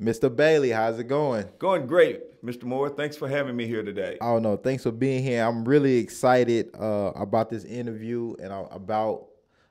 Mr. 0.00 0.34
Bailey, 0.34 0.70
how's 0.70 0.98
it 0.98 1.08
going? 1.08 1.46
Going 1.58 1.86
great, 1.86 2.44
Mr. 2.44 2.64
Moore. 2.64 2.90
Thanks 2.90 3.16
for 3.16 3.28
having 3.28 3.56
me 3.56 3.66
here 3.66 3.82
today. 3.82 4.18
Oh 4.20 4.38
no, 4.38 4.56
thanks 4.56 4.82
for 4.82 4.90
being 4.90 5.22
here. 5.22 5.42
I'm 5.42 5.64
really 5.64 5.96
excited 5.96 6.70
uh, 6.78 7.12
about 7.14 7.48
this 7.48 7.64
interview 7.64 8.34
and 8.38 8.52
uh, 8.52 8.66
about 8.70 9.28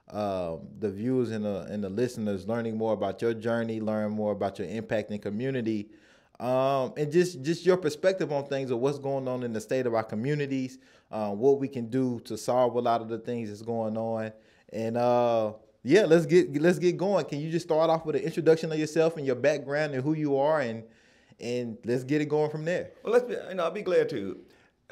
uh, 0.09 0.57
the 0.79 0.89
viewers 0.89 1.29
and 1.29 1.45
the 1.45 1.67
and 1.69 1.83
the 1.83 1.89
listeners 1.89 2.47
learning 2.47 2.75
more 2.75 2.93
about 2.93 3.21
your 3.21 3.35
journey, 3.35 3.79
learn 3.79 4.11
more 4.11 4.31
about 4.31 4.57
your 4.57 4.67
impact 4.67 5.11
in 5.11 5.19
community, 5.19 5.89
um, 6.39 6.93
and 6.97 7.11
just 7.11 7.43
just 7.43 7.63
your 7.63 7.77
perspective 7.77 8.31
on 8.31 8.47
things 8.47 8.71
of 8.71 8.79
what's 8.79 8.97
going 8.97 9.27
on 9.27 9.43
in 9.43 9.53
the 9.53 9.61
state 9.61 9.85
of 9.85 9.93
our 9.93 10.03
communities, 10.03 10.79
uh, 11.11 11.29
what 11.29 11.59
we 11.59 11.67
can 11.67 11.87
do 11.87 12.19
to 12.21 12.35
solve 12.35 12.73
a 12.73 12.79
lot 12.79 12.99
of 12.99 13.09
the 13.09 13.19
things 13.19 13.49
that's 13.49 13.61
going 13.61 13.95
on, 13.95 14.31
and 14.73 14.97
uh, 14.97 15.53
yeah, 15.85 16.05
let's 16.05 16.25
get 16.25 16.59
let's 16.59 16.79
get 16.79 16.97
going. 16.97 17.25
Can 17.25 17.39
you 17.39 17.51
just 17.51 17.67
start 17.67 17.91
off 17.91 18.07
with 18.07 18.15
an 18.15 18.23
introduction 18.23 18.71
of 18.71 18.79
yourself 18.79 19.17
and 19.17 19.25
your 19.25 19.35
background 19.35 19.93
and 19.93 20.03
who 20.03 20.13
you 20.13 20.35
are, 20.35 20.59
and 20.59 20.83
and 21.39 21.77
let's 21.85 22.03
get 22.03 22.21
it 22.21 22.25
going 22.25 22.49
from 22.49 22.65
there. 22.65 22.89
Well, 23.03 23.13
let's 23.13 23.25
be, 23.25 23.35
you 23.49 23.53
know, 23.53 23.65
I'll 23.65 23.71
be 23.71 23.83
glad 23.83 24.09
to. 24.09 24.39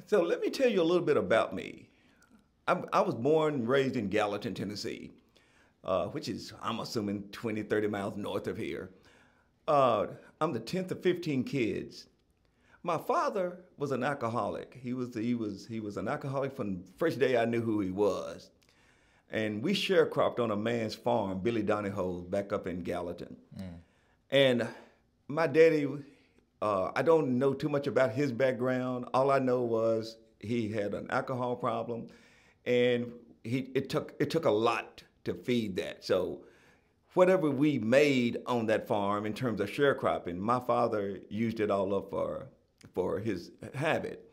So 0.06 0.22
let 0.22 0.40
me 0.40 0.52
tell 0.52 0.70
you 0.70 0.84
a 0.84 0.84
little 0.84 1.04
bit 1.04 1.18
about 1.18 1.56
me. 1.56 1.90
I, 2.68 2.80
I 2.94 3.02
was 3.02 3.16
born 3.16 3.56
and 3.56 3.68
raised 3.68 3.96
in 3.96 4.08
Gallatin, 4.08 4.54
Tennessee, 4.54 5.12
uh, 5.84 6.08
which 6.08 6.30
is 6.30 6.54
I'm 6.62 6.80
assuming 6.80 7.24
20, 7.32 7.64
30 7.64 7.88
miles 7.88 8.16
north 8.16 8.46
of 8.46 8.58
here. 8.58 8.92
Uh, 9.68 10.08
I'm 10.42 10.54
the 10.54 10.60
10th 10.60 10.92
of 10.92 11.02
15 11.02 11.44
kids. 11.44 12.06
My 12.84 13.00
father 13.00 13.62
was 13.78 13.92
an 13.92 14.04
alcoholic. 14.04 14.78
He 14.80 14.94
was 14.94 15.16
he 15.16 15.34
was 15.34 15.66
he 15.66 15.80
was 15.80 15.98
an 15.98 16.08
alcoholic 16.08 16.56
from 16.56 16.84
the 16.84 16.92
first 16.98 17.18
day 17.18 17.36
I 17.36 17.46
knew 17.46 17.62
who 17.62 17.80
he 17.80 17.90
was 17.90 18.52
and 19.34 19.64
we 19.64 19.74
sharecropped 19.74 20.40
on 20.40 20.52
a 20.52 20.56
man's 20.56 20.94
farm, 20.94 21.40
Billy 21.40 21.64
Donahoe, 21.64 22.22
back 22.22 22.54
up 22.54 22.68
in 22.68 22.84
Gallatin. 22.84 23.36
Mm. 23.60 23.74
And 24.30 24.68
my 25.28 25.48
daddy, 25.48 25.88
uh, 26.62 26.92
I 26.96 27.02
don't 27.02 27.40
know 27.40 27.54
too 27.54 27.68
much 27.68 27.88
about 27.88 28.12
his 28.12 28.32
background. 28.32 29.06
All 29.12 29.32
I 29.32 29.40
know 29.40 29.64
was 29.64 30.18
he 30.40 30.70
had 30.70 30.94
an 30.94 31.08
alcohol 31.10 31.56
problem, 31.56 32.10
and 32.66 33.12
he 33.44 33.72
it 33.74 33.90
took 33.90 34.14
it 34.20 34.30
took 34.30 34.46
a 34.46 34.52
lot 34.52 35.02
to 35.24 35.34
feed 35.34 35.76
that. 35.78 36.06
So 36.06 36.42
whatever 37.16 37.50
we 37.50 37.80
made 37.80 38.38
on 38.46 38.68
that 38.68 38.88
farm 38.88 39.26
in 39.26 39.34
terms 39.34 39.60
of 39.62 39.70
sharecropping, 39.70 40.38
my 40.38 40.60
father 40.60 41.20
used 41.30 41.60
it 41.60 41.72
all 41.72 41.96
up 41.96 42.12
for 42.12 42.50
for 42.94 43.20
his 43.20 43.52
habit 43.74 44.33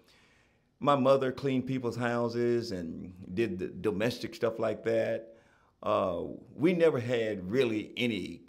my 0.81 0.97
mother 0.97 1.31
cleaned 1.31 1.67
people's 1.67 1.97
houses 1.97 2.73
and 2.73 3.13
did 3.35 3.59
the 3.59 3.69
domestic 3.69 4.35
stuff 4.35 4.59
like 4.59 4.83
that. 4.85 5.35
Uh, 5.83 6.23
we 6.57 6.73
never 6.73 6.99
had 6.99 7.49
really 7.51 7.93
any 7.97 8.43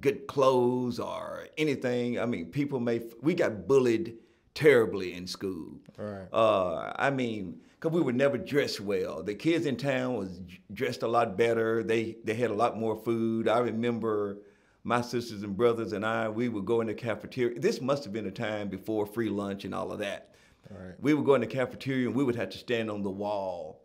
good 0.00 0.26
clothes 0.26 0.98
or 0.98 1.48
anything. 1.58 2.20
I 2.20 2.26
mean, 2.26 2.46
people 2.46 2.78
may 2.78 3.02
we 3.22 3.34
got 3.34 3.66
bullied 3.66 4.18
terribly 4.54 5.14
in 5.14 5.26
school. 5.26 5.80
Right. 5.96 6.28
Uh, 6.32 6.92
I 6.96 7.10
mean, 7.10 7.60
because 7.80 7.92
we 7.94 8.02
were 8.02 8.12
never 8.12 8.38
dressed 8.38 8.80
well. 8.80 9.22
The 9.22 9.34
kids 9.34 9.66
in 9.66 9.76
town 9.76 10.14
was 10.14 10.40
dressed 10.72 11.02
a 11.02 11.08
lot 11.08 11.36
better. 11.36 11.82
They 11.82 12.16
they 12.24 12.34
had 12.34 12.50
a 12.50 12.54
lot 12.54 12.78
more 12.78 12.96
food. 12.96 13.48
I 13.48 13.58
remember 13.58 14.38
my 14.84 15.00
sisters 15.00 15.42
and 15.42 15.56
brothers 15.56 15.92
and 15.92 16.04
I, 16.04 16.28
we 16.28 16.48
would 16.48 16.66
go 16.66 16.80
in 16.80 16.88
the 16.88 16.94
cafeteria. 16.94 17.58
This 17.58 17.80
must 17.80 18.04
have 18.04 18.12
been 18.12 18.26
a 18.26 18.32
time 18.32 18.68
before 18.68 19.06
free 19.06 19.28
lunch 19.28 19.64
and 19.64 19.74
all 19.74 19.92
of 19.92 20.00
that. 20.00 20.31
Right. 20.70 20.94
We 21.00 21.14
would 21.14 21.24
go 21.24 21.34
in 21.34 21.40
the 21.40 21.46
cafeteria 21.46 22.06
and 22.06 22.16
we 22.16 22.24
would 22.24 22.36
have 22.36 22.50
to 22.50 22.58
stand 22.58 22.90
on 22.90 23.02
the 23.02 23.10
wall 23.10 23.82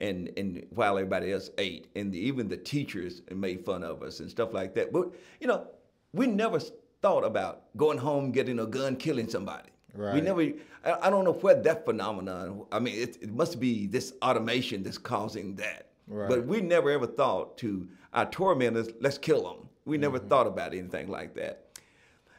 and 0.00 0.30
and 0.36 0.66
while 0.70 0.98
everybody 0.98 1.32
else 1.32 1.50
ate. 1.58 1.88
And 1.96 2.12
the, 2.12 2.18
even 2.18 2.48
the 2.48 2.56
teachers 2.56 3.22
made 3.30 3.64
fun 3.64 3.82
of 3.82 4.02
us 4.02 4.20
and 4.20 4.30
stuff 4.30 4.52
like 4.52 4.74
that. 4.74 4.92
But 4.92 5.12
you 5.40 5.46
know, 5.46 5.66
we 6.12 6.26
never 6.26 6.60
thought 7.00 7.24
about 7.24 7.64
going 7.76 7.98
home, 7.98 8.32
getting 8.32 8.58
a 8.58 8.66
gun, 8.66 8.96
killing 8.96 9.28
somebody. 9.28 9.70
Right. 9.94 10.14
We 10.14 10.20
never. 10.20 10.42
I, 10.84 11.06
I 11.06 11.10
don't 11.10 11.24
know 11.24 11.32
where 11.32 11.60
that 11.60 11.84
phenomenon. 11.84 12.66
I 12.72 12.78
mean, 12.78 12.96
it, 12.96 13.18
it 13.22 13.32
must 13.32 13.60
be 13.60 13.86
this 13.86 14.14
automation 14.22 14.82
that's 14.82 14.98
causing 14.98 15.54
that. 15.56 15.88
Right. 16.06 16.28
But 16.28 16.46
we 16.46 16.60
never 16.60 16.90
ever 16.90 17.06
thought 17.06 17.56
to 17.58 17.88
our 18.12 18.26
tormentors, 18.26 18.88
let's 19.00 19.18
kill 19.18 19.42
them. 19.42 19.68
We 19.84 19.98
never 19.98 20.18
mm-hmm. 20.18 20.28
thought 20.28 20.46
about 20.46 20.74
anything 20.74 21.08
like 21.08 21.34
that. 21.34 21.78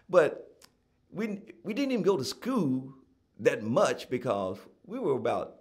But 0.10 0.62
we 1.12 1.42
we 1.64 1.74
didn't 1.74 1.92
even 1.92 2.04
go 2.04 2.18
to 2.18 2.26
school 2.26 2.94
that 3.40 3.64
much 3.64 4.10
because 4.10 4.58
we 4.86 5.00
were 5.00 5.14
about 5.14 5.56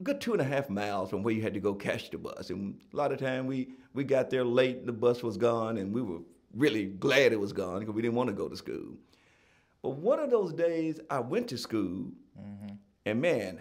a 0.00 0.02
good 0.02 0.20
two 0.20 0.32
and 0.32 0.40
a 0.40 0.44
half 0.44 0.70
miles 0.70 1.10
from 1.10 1.22
where 1.22 1.34
you 1.34 1.42
had 1.42 1.54
to 1.54 1.60
go 1.60 1.74
catch 1.74 2.10
the 2.10 2.18
bus. 2.18 2.50
And 2.50 2.80
a 2.92 2.96
lot 2.96 3.12
of 3.12 3.18
time 3.18 3.46
we, 3.46 3.70
we 3.94 4.04
got 4.04 4.30
there 4.30 4.44
late, 4.44 4.86
the 4.86 4.92
bus 4.92 5.22
was 5.22 5.36
gone, 5.36 5.78
and 5.78 5.92
we 5.92 6.02
were 6.02 6.20
really 6.54 6.86
glad 6.86 7.32
it 7.32 7.40
was 7.40 7.52
gone 7.52 7.80
because 7.80 7.94
we 7.94 8.02
didn't 8.02 8.16
want 8.16 8.28
to 8.28 8.34
go 8.34 8.48
to 8.48 8.56
school. 8.56 8.96
But 9.82 9.96
one 9.96 10.18
of 10.18 10.30
those 10.30 10.52
days 10.52 11.00
I 11.10 11.20
went 11.20 11.48
to 11.48 11.58
school, 11.58 12.10
mm-hmm. 12.38 12.74
and 13.06 13.20
man, 13.20 13.60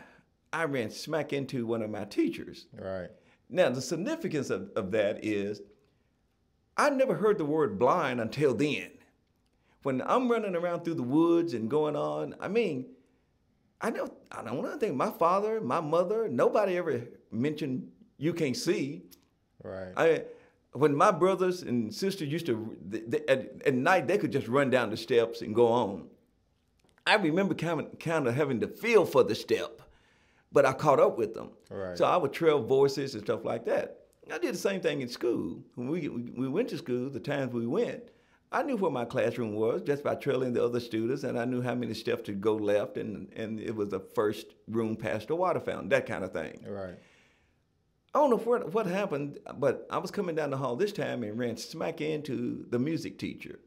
I 0.53 0.63
ran 0.63 0.89
smack 0.89 1.33
into 1.33 1.65
one 1.65 1.81
of 1.81 1.89
my 1.89 2.05
teachers. 2.05 2.67
Right. 2.73 3.09
Now, 3.49 3.69
the 3.69 3.81
significance 3.81 4.49
of, 4.49 4.69
of 4.75 4.91
that 4.91 5.23
is 5.23 5.61
I 6.75 6.89
never 6.89 7.15
heard 7.15 7.37
the 7.37 7.45
word 7.45 7.79
blind 7.79 8.21
until 8.21 8.53
then. 8.53 8.91
When 9.83 10.01
I'm 10.01 10.29
running 10.29 10.55
around 10.55 10.83
through 10.83 10.95
the 10.95 11.03
woods 11.03 11.53
and 11.53 11.69
going 11.69 11.95
on, 11.95 12.35
I 12.39 12.47
mean, 12.47 12.87
I 13.79 13.91
don't, 13.91 14.11
I 14.31 14.43
don't 14.43 14.57
want 14.57 14.73
to 14.73 14.79
think 14.79 14.95
my 14.95 15.11
father, 15.11 15.61
my 15.61 15.79
mother, 15.79 16.27
nobody 16.27 16.77
ever 16.77 17.03
mentioned 17.31 17.89
you 18.17 18.33
can't 18.33 18.57
see. 18.57 19.03
Right. 19.63 19.93
I, 19.95 20.23
when 20.73 20.95
my 20.95 21.11
brothers 21.11 21.61
and 21.61 21.93
sisters 21.93 22.27
used 22.27 22.45
to, 22.47 22.75
they, 22.87 23.01
they, 23.01 23.21
at, 23.27 23.61
at 23.65 23.73
night, 23.73 24.07
they 24.07 24.17
could 24.17 24.31
just 24.31 24.47
run 24.47 24.69
down 24.69 24.89
the 24.89 24.97
steps 24.97 25.41
and 25.41 25.53
go 25.53 25.67
on. 25.67 26.07
I 27.05 27.15
remember 27.15 27.53
kind 27.53 27.79
of, 27.79 27.99
kind 27.99 28.27
of 28.27 28.35
having 28.35 28.59
to 28.61 28.67
feel 28.67 29.05
for 29.05 29.23
the 29.23 29.35
step, 29.35 29.81
but 30.51 30.65
I 30.65 30.73
caught 30.73 30.99
up 30.99 31.17
with 31.17 31.33
them. 31.33 31.51
Right. 31.69 31.97
So 31.97 32.05
I 32.05 32.17
would 32.17 32.33
trail 32.33 32.61
voices 32.61 33.13
and 33.13 33.23
stuff 33.23 33.45
like 33.45 33.65
that. 33.65 33.99
I 34.31 34.37
did 34.39 34.53
the 34.53 34.59
same 34.59 34.81
thing 34.81 35.01
in 35.01 35.07
school. 35.07 35.63
When 35.75 35.87
we, 35.87 36.09
we 36.09 36.49
went 36.49 36.67
to 36.69 36.77
school, 36.77 37.09
the 37.09 37.19
times 37.19 37.53
we 37.53 37.65
went, 37.65 38.09
I 38.51 38.63
knew 38.63 38.77
where 38.77 38.91
my 38.91 39.03
classroom 39.03 39.53
was 39.55 39.81
just 39.81 40.03
by 40.03 40.15
trailing 40.15 40.53
the 40.53 40.63
other 40.63 40.79
students, 40.79 41.23
and 41.23 41.37
I 41.37 41.45
knew 41.45 41.61
how 41.61 41.75
many 41.75 41.93
steps 41.93 42.23
to 42.23 42.33
go 42.33 42.55
left, 42.55 42.97
and, 42.97 43.31
and 43.35 43.59
it 43.59 43.75
was 43.75 43.89
the 43.89 43.99
first 43.99 44.47
room 44.69 44.95
past 44.95 45.27
the 45.27 45.35
water 45.35 45.59
fountain, 45.59 45.89
that 45.89 46.05
kind 46.05 46.23
of 46.23 46.31
thing. 46.31 46.63
Right. 46.65 46.95
I 48.13 48.19
don't 48.19 48.29
know 48.29 48.37
what, 48.37 48.73
what 48.73 48.85
happened, 48.85 49.39
but 49.57 49.85
I 49.89 49.97
was 49.97 50.11
coming 50.11 50.35
down 50.35 50.49
the 50.49 50.57
hall 50.57 50.75
this 50.75 50.93
time 50.93 51.23
and 51.23 51.37
ran 51.37 51.57
smack 51.57 51.99
into 51.99 52.65
the 52.69 52.79
music 52.79 53.19
teacher. 53.19 53.59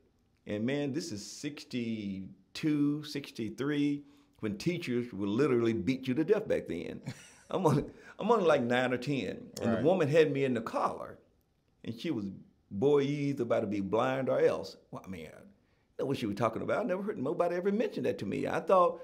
And 0.46 0.64
man, 0.64 0.92
this 0.92 1.12
is 1.12 1.30
62, 1.30 3.04
63, 3.04 4.02
when 4.41 4.56
teachers 4.56 5.12
would 5.12 5.28
literally 5.28 5.74
beat 5.74 6.08
you 6.08 6.14
to 6.14 6.24
death 6.24 6.48
back 6.48 6.68
then. 6.68 7.02
I'm 7.50 7.66
only, 7.66 7.84
I'm 8.18 8.30
only 8.30 8.47
like 8.47 8.62
nine 8.62 8.94
or 8.94 8.97
10. 8.97 9.12
And 9.26 9.50
right. 9.60 9.76
the 9.76 9.84
woman 9.84 10.08
had 10.08 10.32
me 10.32 10.44
in 10.44 10.54
the 10.54 10.62
collar, 10.62 11.18
and 11.84 11.94
she 11.94 12.10
was 12.10 12.26
boy, 12.70 13.00
you 13.00 13.28
either 13.28 13.42
about 13.42 13.60
to 13.60 13.66
be 13.66 13.81
blind 13.81 14.28
or 14.28 14.41
else. 14.41 14.76
Well, 14.91 15.03
I 15.04 15.08
mean, 15.08 15.26
I 15.26 15.41
know 15.98 16.06
what 16.06 16.19
she 16.19 16.26
was 16.26 16.36
talking 16.36 16.62
about. 16.62 16.81
I 16.81 16.84
never 16.84 17.03
heard 17.03 17.19
nobody 17.19 17.56
ever 17.56 17.72
mention 17.72 18.04
that 18.04 18.19
to 18.19 18.26
me. 18.26 18.47
I 18.47 18.60
thought 18.60 19.00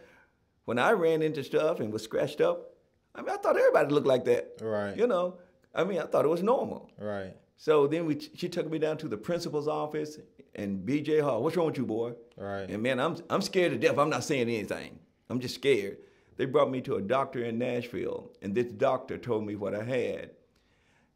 when 0.65 0.79
I 0.79 0.93
ran 0.93 1.23
into 1.23 1.43
stuff 1.43 1.81
and 1.81 1.93
was 1.93 2.03
scratched 2.03 2.41
up, 2.41 2.75
I 3.15 3.23
mean, 3.23 3.31
I 3.31 3.37
thought 3.37 3.57
everybody 3.57 3.93
looked 3.93 4.07
like 4.07 4.25
that. 4.27 4.59
Right. 4.61 4.97
You 4.97 5.07
know, 5.07 5.39
I 5.75 5.85
mean, 5.85 5.99
I 5.99 6.05
thought 6.07 6.25
it 6.25 6.29
was 6.29 6.43
normal. 6.43 6.91
Right. 6.99 7.35
So 7.57 7.87
then 7.87 8.05
we, 8.07 8.19
she 8.35 8.49
took 8.49 8.71
me 8.71 8.79
down 8.79 8.99
to 8.99 9.09
the 9.09 9.17
principal's 9.17 9.69
office 9.69 10.19
and 10.55 10.85
B.J. 10.85 11.21
Hall. 11.21 11.43
What's 11.43 11.57
wrong 11.57 11.67
with 11.67 11.79
you, 11.79 11.87
boy? 11.87 12.13
Right. 12.37 12.69
And 12.69 12.83
man, 12.83 13.01
I'm 13.01 13.17
I'm 13.31 13.43
scared 13.43 13.73
to 13.73 13.79
death. 13.79 13.99
I'm 13.99 14.11
not 14.11 14.25
saying 14.25 14.43
anything. 14.43 14.99
I'm 15.31 15.41
just 15.41 15.55
scared. 15.55 15.99
They 16.37 16.45
brought 16.45 16.71
me 16.71 16.83
to 16.83 16.97
a 16.97 17.03
doctor 17.03 17.43
in 17.43 17.59
Nashville, 17.59 18.31
and 18.43 18.55
this 18.55 18.67
doctor 18.67 19.17
told 19.17 19.47
me 19.47 19.57
what 19.57 19.75
I 19.75 19.85
had, 19.85 20.31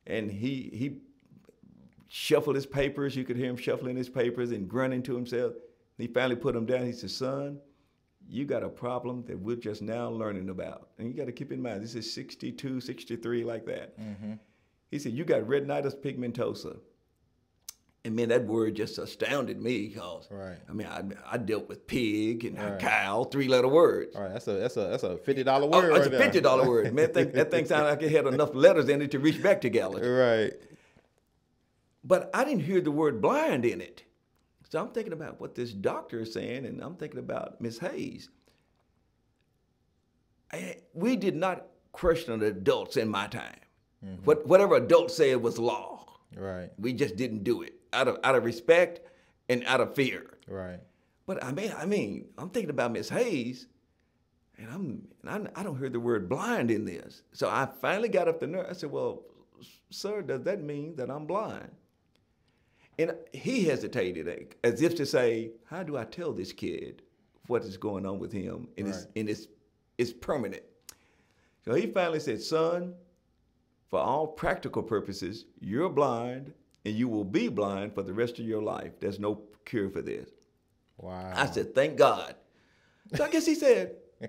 and 0.06 0.30
he 0.30 0.70
he 0.72 1.00
shuffled 2.12 2.56
his 2.56 2.66
papers. 2.66 3.14
You 3.14 3.22
could 3.24 3.36
hear 3.36 3.48
him 3.48 3.56
shuffling 3.56 3.96
his 3.96 4.08
papers 4.08 4.50
and 4.50 4.68
grunting 4.68 5.02
to 5.04 5.14
himself. 5.14 5.54
He 5.96 6.08
finally 6.08 6.34
put 6.36 6.54
them 6.54 6.66
down. 6.66 6.84
He 6.84 6.92
said, 6.92 7.10
Son, 7.10 7.58
you 8.28 8.44
got 8.44 8.64
a 8.64 8.68
problem 8.68 9.22
that 9.28 9.38
we're 9.38 9.56
just 9.56 9.80
now 9.80 10.08
learning 10.10 10.48
about. 10.48 10.88
And 10.98 11.06
you 11.08 11.14
got 11.14 11.26
to 11.26 11.32
keep 11.32 11.52
in 11.52 11.62
mind, 11.62 11.82
this 11.84 11.94
is 11.94 12.12
62, 12.12 12.80
63, 12.80 13.44
like 13.44 13.64
that. 13.66 13.98
Mm-hmm. 14.00 14.32
He 14.90 14.98
said, 14.98 15.12
You 15.12 15.24
got 15.24 15.42
retinitis 15.42 15.94
pigmentosa. 15.96 16.78
And 18.04 18.16
man, 18.16 18.30
that 18.30 18.46
word 18.46 18.76
just 18.76 18.96
astounded 18.98 19.60
me 19.60 19.88
because 19.88 20.26
Right. 20.30 20.56
I 20.68 20.72
mean, 20.72 20.86
I, 20.86 21.02
I 21.30 21.36
dealt 21.36 21.68
with 21.68 21.86
pig 21.86 22.44
and 22.46 22.58
Right. 22.58 22.78
cow, 22.78 23.24
three 23.24 23.46
letter 23.46 23.68
words. 23.68 24.16
All 24.16 24.22
right, 24.22 24.32
that's 24.32 24.48
a 24.48 24.52
that's 24.54 24.76
a 24.78 24.80
that's 24.88 25.02
a 25.02 25.18
fifty 25.18 25.44
dollar 25.44 25.66
Oh, 25.66 25.80
word. 25.82 25.84
it's 25.90 25.98
a 25.98 26.00
right 26.00 26.10
there. 26.12 26.20
fifty 26.22 26.40
dollar 26.40 26.66
word. 26.66 26.86
Man, 26.94 27.04
that 27.04 27.14
thing, 27.14 27.32
that 27.32 27.50
thing 27.50 27.66
sounded 27.66 27.90
like 27.90 28.02
it 28.02 28.10
had 28.10 28.26
enough 28.26 28.54
letters 28.54 28.88
in 28.88 29.02
it 29.02 29.10
to 29.10 29.18
reach 29.18 29.42
back 29.42 29.60
to 29.60 29.68
Gallatin. 29.68 30.08
Right. 30.10 30.52
But 32.02 32.30
I 32.32 32.44
didn't 32.44 32.62
hear 32.62 32.80
the 32.80 32.90
word 32.90 33.20
blind 33.20 33.64
in 33.64 33.80
it. 33.80 34.04
So 34.68 34.80
I'm 34.80 34.90
thinking 34.90 35.12
about 35.12 35.40
what 35.40 35.54
this 35.54 35.72
doctor 35.72 36.20
is 36.20 36.32
saying, 36.32 36.64
and 36.64 36.80
I'm 36.80 36.96
thinking 36.96 37.18
about 37.18 37.60
Miss 37.60 37.78
Hayes. 37.78 38.30
I- 40.52 40.78
we 40.94 41.16
did 41.16 41.36
not 41.36 41.66
question 41.92 42.42
adults 42.42 42.96
in 42.96 43.08
my 43.08 43.26
time. 43.26 43.58
Mm-hmm. 44.04 44.24
What, 44.24 44.46
whatever 44.46 44.76
adults 44.76 45.16
said 45.16 45.42
was 45.42 45.58
law. 45.58 46.06
Right. 46.36 46.70
We 46.78 46.92
just 46.92 47.16
didn't 47.16 47.44
do 47.44 47.62
it 47.62 47.74
out 47.92 48.06
of 48.08 48.18
out 48.22 48.36
of 48.36 48.44
respect 48.44 49.00
and 49.48 49.64
out 49.66 49.80
of 49.80 49.94
fear. 49.94 50.38
Right. 50.46 50.78
But 51.26 51.42
I 51.44 51.52
mean, 51.52 51.74
I 51.76 51.86
mean, 51.86 52.26
I'm 52.38 52.50
thinking 52.50 52.70
about 52.70 52.92
Miss 52.92 53.08
Hayes, 53.08 53.66
and 54.56 54.68
I'm 54.70 55.02
and 55.24 55.48
I, 55.56 55.60
I 55.60 55.62
don't 55.64 55.76
hear 55.76 55.88
the 55.88 56.00
word 56.00 56.28
blind 56.28 56.70
in 56.70 56.84
this. 56.84 57.22
So 57.32 57.48
I 57.48 57.68
finally 57.80 58.08
got 58.08 58.28
up 58.28 58.38
the 58.40 58.46
nerve. 58.46 58.66
I 58.70 58.72
said, 58.74 58.90
"Well, 58.92 59.22
sir, 59.90 60.22
does 60.22 60.42
that 60.44 60.62
mean 60.62 60.94
that 60.96 61.10
I'm 61.10 61.26
blind?" 61.26 61.70
And 63.00 63.14
he 63.32 63.64
hesitated, 63.64 64.54
as 64.62 64.82
if 64.82 64.94
to 64.96 65.06
say, 65.06 65.52
"How 65.64 65.82
do 65.82 65.96
I 65.96 66.04
tell 66.04 66.32
this 66.32 66.52
kid 66.52 67.02
what 67.46 67.64
is 67.64 67.76
going 67.76 68.04
on 68.06 68.18
with 68.18 68.32
him? 68.32 68.68
And 68.76 68.88
it's 68.88 69.06
and 69.16 69.28
it's 69.28 69.46
it's 69.98 70.12
permanent." 70.12 70.62
So 71.64 71.74
he 71.74 71.86
finally 71.86 72.20
said, 72.20 72.42
"Son, 72.42 72.94
for 73.88 74.00
all 74.00 74.26
practical 74.26 74.82
purposes, 74.82 75.46
you're 75.60 75.88
blind, 75.88 76.52
and 76.84 76.94
you 76.94 77.08
will 77.08 77.24
be 77.24 77.48
blind 77.48 77.94
for 77.94 78.02
the 78.02 78.12
rest 78.12 78.38
of 78.38 78.44
your 78.44 78.62
life. 78.62 78.92
There's 79.00 79.18
no 79.18 79.42
cure 79.64 79.90
for 79.90 80.02
this." 80.02 80.30
Wow. 81.00 81.32
I 81.34 81.46
said, 81.46 81.74
thank 81.74 81.96
God. 81.96 82.34
So 83.14 83.24
I 83.24 83.30
guess 83.30 83.46
he 83.46 83.54
said, 83.54 83.96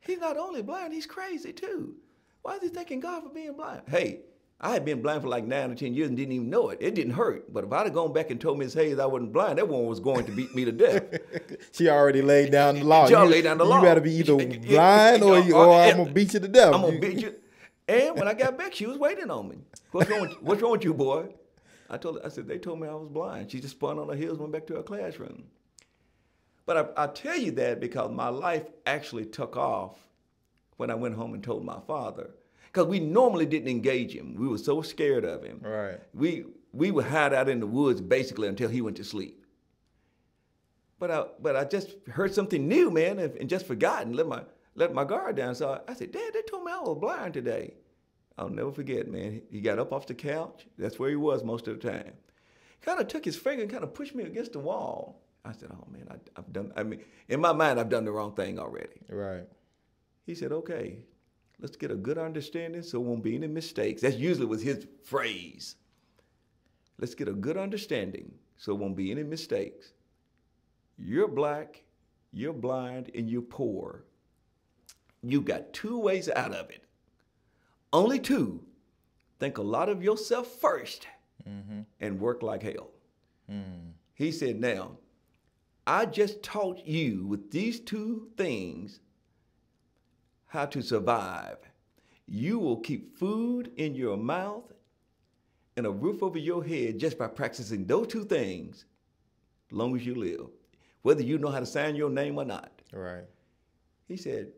he's 0.00 0.18
not 0.18 0.36
only 0.36 0.62
blind, 0.62 0.92
he's 0.92 1.06
crazy 1.06 1.52
too. 1.52 1.94
Why 2.42 2.56
is 2.56 2.62
he 2.62 2.68
thanking 2.68 3.00
God 3.00 3.22
for 3.22 3.28
being 3.30 3.54
blind? 3.54 3.82
Hey, 3.88 4.20
I 4.60 4.72
had 4.72 4.84
been 4.84 5.00
blind 5.02 5.22
for 5.22 5.28
like 5.28 5.44
nine 5.46 5.70
or 5.70 5.76
10 5.76 5.94
years 5.94 6.08
and 6.08 6.16
didn't 6.16 6.32
even 6.32 6.50
know 6.50 6.70
it. 6.70 6.78
It 6.80 6.96
didn't 6.96 7.12
hurt. 7.12 7.52
But 7.52 7.62
if 7.64 7.72
I'd 7.72 7.86
have 7.86 7.94
gone 7.94 8.12
back 8.12 8.30
and 8.30 8.40
told 8.40 8.58
Miss 8.58 8.74
Hayes 8.74 8.98
I 8.98 9.06
wasn't 9.06 9.32
blind, 9.32 9.58
that 9.58 9.68
woman 9.68 9.86
was 9.86 10.00
going 10.00 10.24
to 10.26 10.32
beat 10.32 10.52
me 10.54 10.64
to 10.64 10.72
death. 10.72 11.04
she 11.72 11.88
already 11.88 12.22
laid 12.22 12.50
down 12.50 12.74
the 12.74 12.84
law. 12.84 13.06
She 13.06 13.14
already 13.14 13.28
You- 13.28 13.34
laid 13.36 13.44
down 13.44 13.58
the 13.58 13.64
you 13.64 13.70
law. 13.70 13.80
better 13.82 14.00
be 14.00 14.14
either 14.14 14.32
It- 14.40 14.52
it- 14.54 14.62
blind 14.68 15.22
or, 15.22 15.38
you, 15.38 15.54
or 15.54 15.72
I'm 15.72 15.96
gonna 15.98 16.12
beat 16.12 16.34
you 16.34 16.40
to 16.40 16.48
death. 16.48 16.74
I'm 16.74 16.80
going 16.80 17.00
to 17.00 17.08
beat 17.08 17.18
you. 17.20 17.34
And 17.86 18.16
when 18.16 18.26
I 18.26 18.34
got 18.34 18.58
back, 18.58 18.74
she 18.74 18.86
was 18.86 18.98
waiting 18.98 19.30
on 19.30 19.48
me. 19.48 19.58
What's 19.92 20.10
wrong 20.10 20.22
with, 20.22 20.42
what's 20.42 20.60
wrong 20.60 20.72
with 20.72 20.84
you, 20.84 20.92
boy? 20.92 21.28
I 21.88 21.96
told 21.96 22.16
her, 22.18 22.26
I 22.26 22.28
said, 22.28 22.48
they 22.48 22.58
told 22.58 22.80
me 22.80 22.88
I 22.88 22.94
was 22.94 23.08
blind. 23.08 23.50
She 23.52 23.60
just 23.60 23.74
spun 23.76 23.98
on 23.98 24.08
her 24.08 24.14
heels, 24.16 24.32
and 24.32 24.40
went 24.40 24.52
back 24.52 24.66
to 24.66 24.74
her 24.74 24.82
classroom. 24.82 25.44
But 26.66 26.92
I, 26.98 27.04
I 27.04 27.06
tell 27.06 27.38
you 27.38 27.52
that 27.52 27.80
because 27.80 28.10
my 28.10 28.28
life 28.28 28.64
actually 28.86 29.24
took 29.24 29.56
off 29.56 29.96
when 30.76 30.90
I 30.90 30.94
went 30.96 31.14
home 31.14 31.32
and 31.32 31.42
told 31.42 31.64
my 31.64 31.78
father. 31.86 32.30
Because 32.78 32.90
we 32.90 33.00
normally 33.00 33.44
didn't 33.44 33.66
engage 33.66 34.14
him. 34.14 34.36
We 34.36 34.46
were 34.46 34.56
so 34.56 34.82
scared 34.82 35.24
of 35.24 35.42
him. 35.42 35.58
Right. 35.64 35.98
We 36.14 36.44
we 36.72 36.92
would 36.92 37.06
hide 37.06 37.34
out 37.34 37.48
in 37.48 37.58
the 37.58 37.66
woods 37.66 38.00
basically 38.00 38.46
until 38.46 38.68
he 38.68 38.82
went 38.82 38.96
to 38.98 39.04
sleep. 39.04 39.44
But 41.00 41.10
I 41.10 41.24
but 41.40 41.56
I 41.56 41.64
just 41.64 41.96
heard 42.06 42.32
something 42.32 42.68
new, 42.68 42.92
man, 42.92 43.18
and, 43.18 43.34
and 43.34 43.50
just 43.50 43.66
forgotten. 43.66 44.12
Let 44.12 44.28
my 44.28 44.42
let 44.76 44.94
my 44.94 45.02
guard 45.02 45.34
down. 45.34 45.56
So 45.56 45.72
I, 45.72 45.90
I 45.90 45.94
said, 45.94 46.12
Dad, 46.12 46.30
they 46.32 46.42
told 46.42 46.62
me 46.62 46.70
I 46.70 46.78
was 46.78 46.98
blind 47.00 47.34
today. 47.34 47.74
I'll 48.38 48.48
never 48.48 48.70
forget, 48.70 49.08
man. 49.08 49.42
He 49.50 49.60
got 49.60 49.80
up 49.80 49.92
off 49.92 50.06
the 50.06 50.14
couch. 50.14 50.68
That's 50.78 51.00
where 51.00 51.10
he 51.10 51.16
was 51.16 51.42
most 51.42 51.66
of 51.66 51.80
the 51.80 51.90
time. 51.90 52.12
Kind 52.82 53.00
of 53.00 53.08
took 53.08 53.24
his 53.24 53.34
finger 53.34 53.62
and 53.62 53.72
kind 53.72 53.82
of 53.82 53.92
pushed 53.92 54.14
me 54.14 54.22
against 54.22 54.52
the 54.52 54.60
wall. 54.60 55.24
I 55.44 55.50
said, 55.50 55.70
Oh 55.72 55.90
man, 55.90 56.06
I, 56.08 56.14
I've 56.36 56.52
done. 56.52 56.72
I 56.76 56.84
mean, 56.84 57.00
in 57.26 57.40
my 57.40 57.52
mind, 57.52 57.80
I've 57.80 57.88
done 57.88 58.04
the 58.04 58.12
wrong 58.12 58.36
thing 58.36 58.60
already. 58.60 59.00
Right. 59.10 59.48
He 60.26 60.36
said, 60.36 60.52
okay, 60.52 60.98
let's 61.60 61.76
get 61.76 61.90
a 61.90 61.96
good 61.96 62.18
understanding 62.18 62.82
so 62.82 63.00
won't 63.00 63.22
be 63.22 63.34
any 63.34 63.46
mistakes. 63.46 64.02
That's 64.02 64.16
usually 64.16 64.46
was 64.46 64.62
his 64.62 64.86
phrase. 65.04 65.76
Let's 66.98 67.14
get 67.14 67.28
a 67.28 67.32
good 67.32 67.56
understanding 67.56 68.32
so 68.56 68.74
won't 68.74 68.96
be 68.96 69.10
any 69.10 69.22
mistakes. 69.22 69.92
You're 70.98 71.28
black, 71.28 71.82
you're 72.32 72.52
blind, 72.52 73.10
and 73.14 73.30
you're 73.30 73.42
poor. 73.42 74.04
You 75.22 75.40
got 75.40 75.72
two 75.72 75.98
ways 75.98 76.28
out 76.28 76.52
of 76.52 76.70
it. 76.70 76.84
Only 77.92 78.18
two. 78.18 78.64
Think 79.38 79.58
a 79.58 79.62
lot 79.62 79.88
of 79.88 80.02
yourself 80.02 80.60
1st 80.60 81.00
mm-hmm. 81.48 81.80
and 82.00 82.20
work 82.20 82.42
like 82.42 82.62
hell. 82.62 82.90
Mm. 83.50 83.92
He 84.14 84.32
said, 84.32 84.60
now, 84.60 84.98
I 85.86 86.06
just 86.06 86.42
taught 86.42 86.84
you 86.84 87.24
with 87.26 87.50
these 87.50 87.80
two 87.80 88.28
things 88.36 89.00
how 90.48 90.66
to 90.66 90.82
survive. 90.82 91.58
You 92.26 92.58
will 92.58 92.78
keep 92.78 93.16
food 93.16 93.70
in 93.76 93.94
your 93.94 94.16
mouth 94.16 94.72
and 95.76 95.86
a 95.86 95.90
roof 95.90 96.22
over 96.22 96.38
your 96.38 96.64
head 96.64 96.98
just 96.98 97.16
by 97.16 97.28
practicing 97.28 97.86
those 97.86 98.08
two 98.08 98.24
things 98.24 98.84
as 99.70 99.76
long 99.76 99.94
as 99.94 100.04
you 100.04 100.14
live, 100.14 100.48
whether 101.02 101.22
you 101.22 101.38
know 101.38 101.50
how 101.50 101.60
to 101.60 101.66
sign 101.66 101.94
your 101.94 102.10
name 102.10 102.36
or 102.36 102.44
not. 102.44 102.72
Right. 102.92 103.24
He 104.08 104.16
said, 104.16 104.48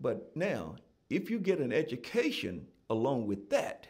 but 0.00 0.34
now, 0.34 0.76
if 1.10 1.30
you 1.30 1.38
get 1.38 1.58
an 1.58 1.72
education 1.72 2.66
along 2.88 3.26
with 3.26 3.50
that, 3.50 3.86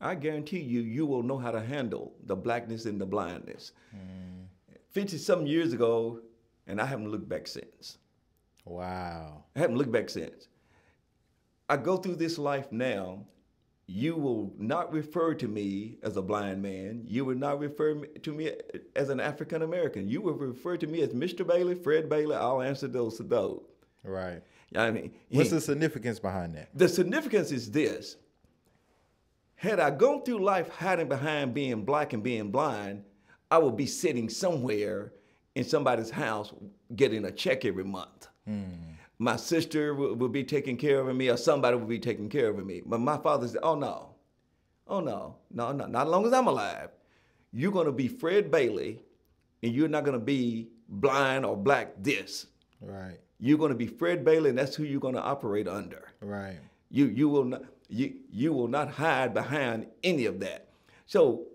I 0.00 0.14
guarantee 0.14 0.60
you, 0.60 0.80
you 0.80 1.06
will 1.06 1.22
know 1.22 1.38
how 1.38 1.52
to 1.52 1.60
handle 1.60 2.14
the 2.24 2.36
blackness 2.36 2.84
and 2.84 3.00
the 3.00 3.06
blindness. 3.06 3.72
Hmm. 3.92 4.44
50 4.90 5.18
some 5.18 5.46
years 5.46 5.72
ago, 5.72 6.20
and 6.66 6.80
I 6.80 6.86
haven't 6.86 7.10
looked 7.10 7.28
back 7.28 7.46
since. 7.46 7.98
Wow. 8.64 9.44
I 9.54 9.60
haven't 9.60 9.76
looked 9.76 9.92
back 9.92 10.10
since. 10.10 10.48
I 11.68 11.76
go 11.76 11.96
through 11.96 12.16
this 12.16 12.38
life 12.38 12.70
now. 12.70 13.24
You 13.88 14.16
will 14.16 14.52
not 14.58 14.92
refer 14.92 15.34
to 15.34 15.46
me 15.46 15.98
as 16.02 16.16
a 16.16 16.22
blind 16.22 16.60
man. 16.60 17.04
You 17.06 17.24
will 17.24 17.36
not 17.36 17.60
refer 17.60 17.94
to 18.04 18.32
me 18.32 18.50
as 18.96 19.10
an 19.10 19.20
African 19.20 19.62
American. 19.62 20.08
You 20.08 20.20
will 20.20 20.34
refer 20.34 20.76
to 20.76 20.86
me 20.88 21.02
as 21.02 21.10
Mr. 21.10 21.46
Bailey, 21.46 21.76
Fred 21.76 22.08
Bailey. 22.08 22.34
I'll 22.34 22.62
answer 22.62 22.88
those 22.88 23.16
to 23.18 23.22
those. 23.22 23.62
Right. 24.02 24.42
I 24.74 24.90
mean, 24.90 25.12
What's 25.30 25.50
he- 25.50 25.56
the 25.56 25.60
significance 25.60 26.18
behind 26.18 26.56
that? 26.56 26.68
the 26.74 26.88
significance 26.88 27.52
is 27.52 27.70
this. 27.70 28.16
Had 29.54 29.78
I 29.80 29.90
gone 29.90 30.22
through 30.24 30.44
life 30.44 30.68
hiding 30.68 31.08
behind 31.08 31.54
being 31.54 31.84
black 31.84 32.12
and 32.12 32.22
being 32.22 32.50
blind, 32.50 33.04
I 33.50 33.58
would 33.58 33.76
be 33.76 33.86
sitting 33.86 34.28
somewhere 34.28 35.12
in 35.54 35.64
somebody's 35.64 36.10
house 36.10 36.52
getting 36.94 37.24
a 37.24 37.30
check 37.30 37.64
every 37.64 37.84
month. 37.84 38.26
Hmm. 38.46 38.64
My 39.18 39.36
sister 39.36 39.94
will, 39.94 40.14
would 40.14 40.32
be 40.32 40.44
taking 40.44 40.76
care 40.76 41.00
of 41.00 41.14
me, 41.16 41.28
or 41.28 41.36
somebody 41.36 41.76
will 41.76 41.86
be 41.86 41.98
taking 41.98 42.28
care 42.28 42.50
of 42.50 42.64
me. 42.64 42.82
But 42.84 43.00
my 43.00 43.16
father 43.18 43.48
said, 43.48 43.60
Oh, 43.62 43.74
no. 43.74 44.10
Oh, 44.86 45.00
no. 45.00 45.36
No, 45.50 45.72
no. 45.72 45.86
Not 45.86 46.06
as 46.06 46.10
long 46.10 46.26
as 46.26 46.32
I'm 46.32 46.46
alive. 46.46 46.90
You're 47.52 47.72
going 47.72 47.86
to 47.86 47.92
be 47.92 48.08
Fred 48.08 48.50
Bailey, 48.50 49.00
and 49.62 49.72
you're 49.72 49.88
not 49.88 50.04
going 50.04 50.18
to 50.18 50.24
be 50.24 50.68
blind 50.88 51.44
or 51.44 51.56
black 51.56 51.94
this. 51.98 52.46
Right. 52.80 53.18
You're 53.40 53.58
going 53.58 53.70
to 53.70 53.76
be 53.76 53.86
Fred 53.86 54.24
Bailey, 54.24 54.50
and 54.50 54.58
that's 54.58 54.74
who 54.74 54.84
you're 54.84 55.00
going 55.00 55.14
to 55.14 55.22
operate 55.22 55.68
under. 55.68 56.08
Right. 56.20 56.58
You 56.90 57.06
you 57.06 57.28
will 57.28 57.44
not 57.44 57.62
you 57.88 58.14
you 58.30 58.52
will 58.52 58.68
not 58.68 58.90
hide 58.90 59.34
behind 59.34 59.86
any 60.04 60.26
of 60.26 60.40
that. 60.40 60.68
So 61.06 61.46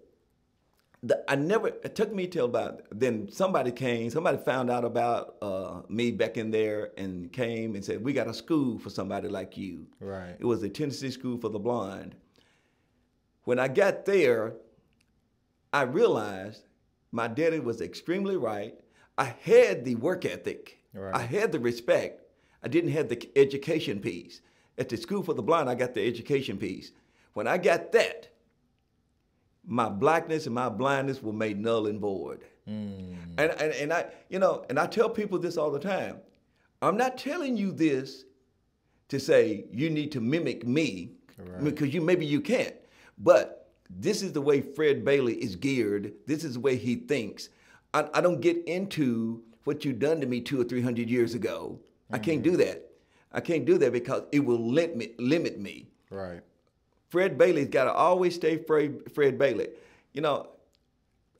the, 1.03 1.23
I 1.27 1.35
never 1.35 1.69
it 1.69 1.95
took 1.95 2.13
me 2.13 2.27
till 2.27 2.45
about 2.45 2.83
then 2.91 3.31
somebody 3.31 3.71
came 3.71 4.09
somebody 4.09 4.37
found 4.37 4.69
out 4.69 4.85
about 4.85 5.35
uh, 5.41 5.81
me 5.89 6.11
back 6.11 6.37
in 6.37 6.51
there 6.51 6.91
and 6.97 7.31
came 7.31 7.75
and 7.75 7.83
said 7.83 8.03
we 8.03 8.13
got 8.13 8.27
a 8.27 8.33
school 8.33 8.77
for 8.77 8.89
somebody 8.89 9.27
like 9.27 9.57
you. 9.57 9.87
Right. 9.99 10.35
It 10.39 10.45
was 10.45 10.61
the 10.61 10.69
Tennessee 10.69 11.11
School 11.11 11.37
for 11.37 11.49
the 11.49 11.59
Blind. 11.59 12.15
When 13.45 13.57
I 13.57 13.67
got 13.67 14.05
there, 14.05 14.53
I 15.73 15.83
realized 15.83 16.63
my 17.11 17.27
daddy 17.27 17.59
was 17.59 17.81
extremely 17.81 18.37
right. 18.37 18.75
I 19.17 19.35
had 19.41 19.83
the 19.83 19.95
work 19.95 20.25
ethic. 20.25 20.77
Right. 20.93 21.15
I 21.15 21.23
had 21.23 21.51
the 21.51 21.59
respect. 21.59 22.21
I 22.63 22.67
didn't 22.67 22.91
have 22.91 23.09
the 23.09 23.29
education 23.35 23.99
piece. 23.99 24.41
At 24.77 24.89
the 24.89 24.97
School 24.97 25.23
for 25.23 25.33
the 25.33 25.41
Blind, 25.41 25.69
I 25.69 25.75
got 25.75 25.95
the 25.95 26.05
education 26.05 26.57
piece. 26.57 26.91
When 27.33 27.47
I 27.47 27.57
got 27.57 27.91
that, 27.93 28.30
my 29.65 29.89
blackness 29.89 30.45
and 30.45 30.55
my 30.55 30.69
blindness 30.69 31.21
were 31.21 31.33
made 31.33 31.59
null 31.59 31.87
and 31.87 31.99
void. 31.99 32.43
Hmm. 32.65 33.13
And, 33.37 33.51
and, 33.51 33.73
and 33.73 33.93
I, 33.93 34.05
you 34.29 34.39
know, 34.39 34.65
and 34.69 34.79
I 34.79 34.87
tell 34.87 35.09
people 35.09 35.39
this 35.39 35.57
all 35.57 35.71
the 35.71 35.79
time. 35.79 36.17
I'm 36.81 36.97
not 36.97 37.17
telling 37.17 37.57
you 37.57 37.71
this 37.71 38.25
to 39.09 39.19
say 39.19 39.65
you 39.71 39.89
need 39.89 40.11
to 40.13 40.21
mimic 40.21 40.65
me 40.65 41.11
Right. 41.37 41.63
because 41.63 41.93
you 41.93 42.01
maybe 42.01 42.25
you 42.25 42.41
can't. 42.41 42.75
But 43.17 43.69
this 43.89 44.21
is 44.21 44.33
the 44.33 44.41
way 44.41 44.61
Fred 44.61 45.03
Bailey 45.03 45.35
is 45.35 45.55
geared. 45.55 46.13
This 46.27 46.43
is 46.43 46.55
the 46.55 46.59
way 46.59 46.75
he 46.75 46.95
thinks. 46.95 47.49
I, 47.93 48.07
I 48.13 48.21
don't 48.21 48.41
get 48.41 48.63
into 48.65 49.43
what 49.63 49.85
you 49.85 49.93
done 49.93 50.21
to 50.21 50.27
me 50.27 50.41
two 50.41 50.59
or 50.59 50.63
three 50.63 50.81
hundred 50.81 51.09
years 51.09 51.33
ago. 51.33 51.79
I 52.11 52.19
can't 52.19 52.37
hmm. 52.37 52.51
do 52.51 52.57
that. 52.57 52.89
I 53.31 53.39
can't 53.39 53.65
do 53.65 53.77
that 53.77 53.93
because 53.93 54.23
it 54.31 54.39
will 54.39 54.59
limit 54.59 54.97
me. 54.97 55.11
Limit 55.17 55.59
me. 55.59 55.87
Right. 56.09 56.41
Fred 57.11 57.37
Bailey's 57.37 57.67
got 57.67 57.83
to 57.83 57.91
always 57.91 58.35
stay 58.35 58.55
Fred, 58.57 59.11
Fred 59.13 59.37
Bailey. 59.37 59.67
You 60.13 60.21
know, 60.21 60.47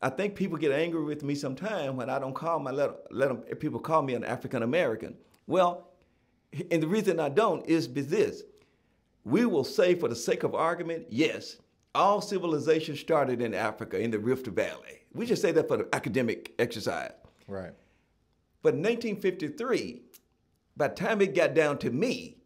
I 0.01 0.09
think 0.09 0.35
people 0.35 0.57
get 0.57 0.73
angry 0.73 1.01
with 1.01 1.23
me 1.23 1.33
sometimes 1.33 1.95
when 1.95 2.09
I 2.09 2.19
don't 2.19 2.33
call 2.33 2.59
my 2.59 2.71
let, 2.71 2.91
let 3.09 3.29
them, 3.29 3.37
people 3.55 3.79
call 3.79 4.01
me 4.01 4.13
an 4.13 4.25
African 4.25 4.63
American. 4.63 5.15
Well, 5.47 5.87
and 6.69 6.83
the 6.83 6.87
reason 6.87 7.21
I 7.21 7.29
don't 7.29 7.65
is 7.65 7.87
this. 7.87 8.43
We 9.23 9.45
will 9.45 9.63
say 9.63 9.95
for 9.95 10.09
the 10.09 10.15
sake 10.15 10.43
of 10.43 10.53
argument, 10.53 11.05
yes, 11.09 11.57
all 11.95 12.19
civilization 12.19 12.97
started 12.97 13.41
in 13.41 13.53
Africa 13.53 13.97
in 13.97 14.11
the 14.11 14.19
Rift 14.19 14.47
Valley. 14.47 15.03
We 15.13 15.25
just 15.25 15.41
say 15.41 15.53
that 15.53 15.69
for 15.69 15.77
the 15.77 15.87
academic 15.93 16.53
exercise. 16.59 17.13
Right. 17.47 17.71
But 18.61 18.73
in 18.73 18.79
1953, 18.79 20.01
by 20.75 20.89
the 20.89 20.95
time 20.95 21.21
it 21.21 21.33
got 21.33 21.53
down 21.53 21.77
to 21.79 21.91
me, 21.91 22.40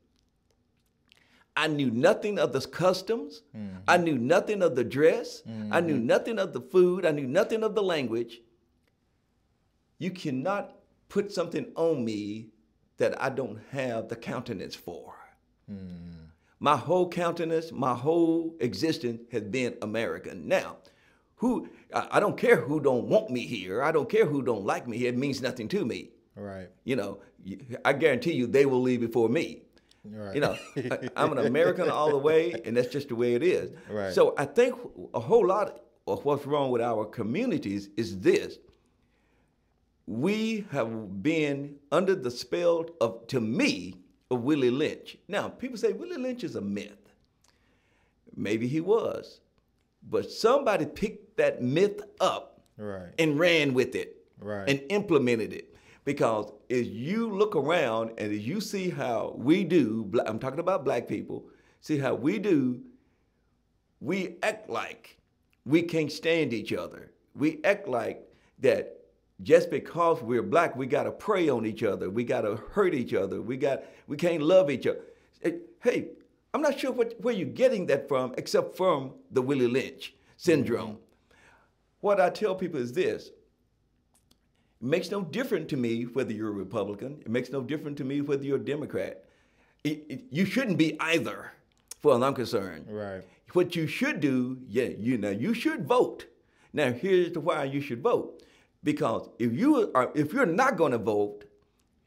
I 1.56 1.68
knew 1.68 1.90
nothing 1.90 2.38
of 2.38 2.52
the 2.52 2.62
customs. 2.62 3.44
Mm-hmm. 3.56 3.78
I 3.88 3.98
knew 3.98 4.18
nothing 4.18 4.62
of 4.62 4.76
the 4.76 4.84
dress. 4.84 5.42
Mm-hmm. 5.48 5.74
I 5.74 5.80
knew 5.80 5.98
nothing 5.98 6.38
of 6.40 6.54
the 6.54 6.62
food. 6.62 7.06
I 7.06 7.12
knew 7.12 7.28
nothing 7.28 7.64
of 7.64 7.76
the 7.76 7.84
language. 7.84 8.42
You 9.98 10.12
cannot 10.12 10.76
put 11.08 11.32
something 11.32 11.72
on 11.76 12.04
me 12.04 12.50
that 12.98 13.22
I 13.22 13.30
don't 13.30 13.60
have 13.72 14.10
the 14.10 14.16
countenance 14.16 14.76
for. 14.76 15.14
Mm. 15.72 16.28
My 16.60 16.76
whole 16.76 17.10
countenance, 17.10 17.72
my 17.72 17.94
whole 17.94 18.56
existence 18.60 19.22
has 19.32 19.44
been 19.44 19.78
American. 19.82 20.48
Now, 20.48 20.78
who 21.36 21.70
I 21.94 22.20
don't 22.20 22.38
care 22.38 22.58
who 22.58 22.80
don't 22.80 23.08
want 23.08 23.30
me 23.30 23.46
here. 23.46 23.84
I 23.84 23.92
don't 23.92 24.10
care 24.10 24.26
who 24.26 24.42
don't 24.42 24.66
like 24.66 24.88
me 24.88 24.98
here. 24.98 25.10
It 25.10 25.18
means 25.18 25.42
nothing 25.42 25.68
to 25.70 25.86
me. 25.86 26.12
Right. 26.36 26.70
You 26.84 26.96
know, 26.96 27.20
I 27.84 27.94
guarantee 27.94 28.34
you 28.34 28.48
they 28.48 28.66
will 28.66 28.82
leave 28.82 29.02
before 29.02 29.30
me. 29.30 29.65
Right. 30.12 30.36
You 30.36 30.42
know, 30.42 30.58
I'm 31.16 31.32
an 31.32 31.46
American 31.46 31.90
all 31.90 32.10
the 32.10 32.18
way, 32.18 32.54
and 32.66 32.78
that's 32.78 32.90
just 32.90 33.10
the 33.10 33.16
way 33.16 33.36
it 33.36 33.44
is. 33.44 33.72
Right. 33.90 34.14
So 34.14 34.34
I 34.38 34.46
think 34.46 34.76
a 35.14 35.20
whole 35.20 35.46
lot 35.46 35.82
of 36.08 36.24
what's 36.26 36.46
wrong 36.46 36.72
with 36.72 36.82
our 36.82 37.06
communities 37.06 37.90
is 37.98 38.20
this. 38.20 38.60
We 40.08 40.66
have 40.72 41.24
been 41.24 41.78
under 41.92 42.14
the 42.14 42.30
spell 42.30 42.86
of, 43.02 43.26
to 43.28 43.42
me, 43.42 43.96
of 44.30 44.44
Willie 44.44 44.70
Lynch. 44.70 45.18
Now, 45.28 45.50
people 45.50 45.78
say 45.78 45.94
Willie 45.94 46.18
Lynch 46.18 46.44
is 46.44 46.56
a 46.56 46.62
myth. 46.62 46.92
Maybe 48.36 48.68
he 48.68 48.82
was. 48.82 49.40
But 50.08 50.30
somebody 50.30 50.86
picked 50.86 51.38
that 51.38 51.64
myth 51.64 52.02
up 52.20 52.62
right. 52.78 53.10
and 53.18 53.40
ran 53.40 53.74
with 53.74 53.96
it 53.96 54.18
right. 54.40 54.70
and 54.70 54.82
implemented 54.90 55.54
it. 55.54 55.75
Because 56.06 56.52
as 56.70 56.88
you 56.88 57.36
look 57.36 57.56
around 57.56 58.12
and 58.20 58.32
as 58.32 58.48
you 58.48 58.62
see 58.62 58.90
how 58.90 59.34
we 59.38 59.64
do, 59.64 60.10
I'm 60.26 60.40
talking 60.40 60.60
about 60.60 60.86
black 60.86 61.08
people, 61.08 61.48
see 61.82 61.98
how 61.98 62.14
we 62.14 62.38
do, 62.40 62.80
we 64.00 64.38
act 64.44 64.70
like 64.70 65.18
we 65.66 65.82
can't 65.82 66.12
stand 66.12 66.54
each 66.54 66.72
other. 66.72 67.12
We 67.36 67.60
act 67.64 67.88
like 67.88 68.22
that 68.60 69.00
just 69.42 69.70
because 69.70 70.22
we're 70.22 70.44
black, 70.44 70.76
we 70.76 70.86
gotta 70.86 71.12
prey 71.12 71.50
on 71.50 71.66
each 71.66 71.84
other. 71.84 72.10
We 72.10 72.24
gotta 72.24 72.56
hurt 72.72 72.94
each 72.94 73.14
other. 73.14 73.42
We 73.42 73.58
got 73.58 73.84
we 74.08 74.16
can't 74.16 74.44
love 74.44 74.70
each 74.70 74.88
other. 74.88 75.02
Hey, 75.82 76.10
I'm 76.54 76.62
not 76.62 76.80
sure 76.80 76.92
what, 76.92 77.16
where 77.20 77.34
you're 77.34 77.50
getting 77.50 77.86
that 77.88 78.08
from, 78.08 78.34
except 78.38 78.78
from 78.78 79.12
the 79.32 79.42
Willie 79.42 79.68
Lynch 79.68 80.14
syndrome. 80.38 80.92
Mm-hmm. 80.92 81.36
What 82.00 82.22
I 82.22 82.30
tell 82.30 82.56
people 82.56 82.80
is 82.80 82.94
this 82.94 83.32
it 84.86 84.90
makes 84.90 85.10
no 85.10 85.24
difference 85.24 85.68
to 85.72 85.78
me 85.78 86.04
whether 86.04 86.32
you're 86.32 86.50
a 86.50 86.52
Republican. 86.52 87.18
It 87.22 87.32
makes 87.32 87.50
no 87.50 87.62
difference 87.62 87.98
to 87.98 88.04
me 88.04 88.22
whether 88.22 88.44
you're 88.44 88.58
a 88.58 88.64
Democrat. 88.64 89.26
It, 89.84 90.06
it, 90.08 90.24
you 90.30 90.46
shouldn't 90.46 90.78
be 90.78 90.96
either, 91.00 91.52
far 92.04 92.18
as 92.18 92.22
I'm 92.22 92.36
concerned. 92.36 92.86
Right. 92.88 93.24
What 93.54 93.76
you 93.76 93.88
should 93.88 94.20
do, 94.20 94.60
yeah, 94.68 94.90
you 95.00 95.18
know, 95.18 95.32
you 95.32 95.56
should 95.56 95.88
vote. 95.88 96.28
Now, 96.72 96.92
here's 96.92 97.32
the 97.32 97.40
why 97.40 97.64
you 97.64 97.82
should 97.82 98.04
vote. 98.04 98.44
Because 98.84 99.28
if 99.40 99.54
you 99.54 99.92
are, 99.96 100.12
if 100.14 100.32
you're 100.34 100.46
not 100.46 100.78
going 100.78 100.92
to 100.92 101.00
vote, 101.00 101.46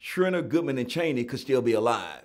Schwerner, 0.01 0.47
Goodman, 0.47 0.77
and 0.77 0.89
Cheney 0.89 1.25
could 1.25 1.41
still 1.41 1.61
be 1.61 1.73
alive. 1.73 2.23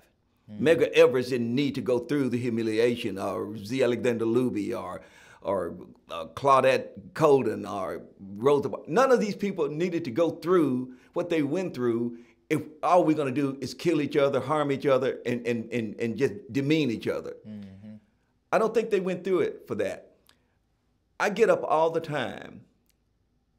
Mm. 0.49 0.61
Medgar 0.61 0.93
Evers 0.93 1.31
didn't 1.31 1.53
need 1.53 1.75
to 1.75 1.81
go 1.81 1.99
through 1.99 2.29
the 2.29 2.39
humiliation, 2.39 3.19
or 3.19 3.57
Z. 3.57 3.83
Alexander 3.83 4.25
Looby, 4.25 4.73
or 4.73 5.01
or 5.45 5.77
uh, 6.11 6.27
Claudette 6.35 6.89
Colvin 7.15 7.67
or 7.67 8.03
Rosa. 8.19 8.71
None 8.87 9.13
of 9.13 9.21
these 9.21 9.37
people 9.37 9.69
needed 9.69 10.05
to 10.05 10.11
go 10.11 10.31
through 10.31 10.95
what 11.13 11.29
they 11.31 11.43
went 11.43 11.75
through 11.75 12.19
if 12.51 12.63
all 12.83 13.05
we're 13.05 13.17
going 13.17 13.33
to 13.33 13.41
do 13.41 13.59
is 13.61 13.75
kill 13.75 14.01
each 14.01 14.17
other, 14.17 14.41
harm 14.41 14.71
each 14.71 14.87
other, 14.87 15.19
and, 15.25 15.47
and, 15.47 15.71
and, 15.73 15.99
and 15.99 16.17
just 16.17 16.35
demean 16.53 16.91
each 16.91 17.09
other. 17.09 17.35
Mm-hmm. 17.49 17.95
I 18.53 18.59
don't 18.59 18.75
think 18.75 18.91
they 18.91 19.01
went 19.01 19.25
through 19.25 19.41
it 19.41 19.65
for 19.67 19.75
that. 19.77 20.13
I 21.19 21.31
get 21.31 21.49
up 21.49 21.65
all 21.67 21.91
the 21.91 22.01
time, 22.01 22.61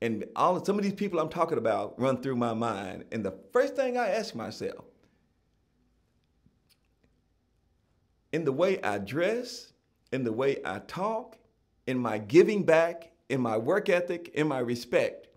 and 0.01 0.25
all 0.36 0.63
some 0.63 0.77
of 0.77 0.84
these 0.84 0.94
people 0.94 1.20
I'm 1.20 1.30
talking 1.30 1.58
about 1.58 2.00
run 2.00 2.22
through 2.22 2.36
my 2.36 2.54
mind, 2.54 3.06
and 3.12 3.25
the 3.25 3.34
first 3.51 3.75
thing 3.75 3.98
I 3.98 4.10
ask 4.10 4.36
myself, 4.36 4.86
in 8.32 8.46
the 8.46 8.51
way 8.51 8.82
I 8.84 8.98
dress, 9.00 9.72
in 10.12 10.24
the 10.24 10.34
way 10.34 10.58
I 10.63 10.80
talk, 10.80 11.38
in 11.88 12.00
my 12.00 12.18
giving 12.18 12.63
back, 12.63 13.12
in 13.30 13.42
my 13.42 13.58
work 13.58 13.89
ethic, 13.89 14.32
in 14.34 14.48
my 14.48 14.60
respect, 14.60 15.27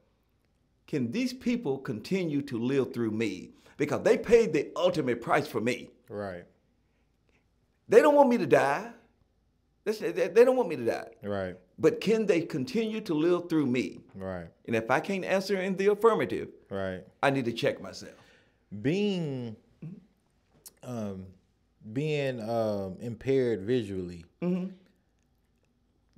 can 0.86 1.10
these 1.10 1.32
people 1.32 1.78
continue 1.78 2.42
to 2.42 2.58
live 2.58 2.92
through 2.94 3.10
me? 3.10 3.50
Because 3.76 4.02
they 4.02 4.16
paid 4.16 4.52
the 4.52 4.70
ultimate 4.74 5.20
price 5.20 5.46
for 5.46 5.60
me. 5.60 5.90
Right. 6.08 6.44
They 7.88 8.00
don't 8.00 8.14
want 8.14 8.28
me 8.28 8.38
to 8.38 8.46
die. 8.46 8.90
They 9.84 10.44
don't 10.44 10.56
want 10.56 10.68
me 10.68 10.76
to 10.76 10.84
die. 10.84 11.08
Right. 11.22 11.56
But 11.78 12.00
can 12.00 12.26
they 12.26 12.42
continue 12.42 13.00
to 13.02 13.14
live 13.14 13.48
through 13.48 13.66
me? 13.66 14.00
Right. 14.14 14.48
And 14.66 14.74
if 14.74 14.90
I 14.90 15.00
can't 15.00 15.24
answer 15.24 15.60
in 15.60 15.76
the 15.76 15.86
affirmative, 15.92 16.48
right, 16.70 17.04
I 17.22 17.30
need 17.30 17.44
to 17.44 17.52
check 17.52 17.80
myself. 17.80 18.12
Being, 18.82 19.56
um, 20.82 21.26
being 21.92 22.40
um, 22.48 22.96
impaired 23.00 23.62
visually. 23.62 24.24
Mm-hmm 24.42 24.72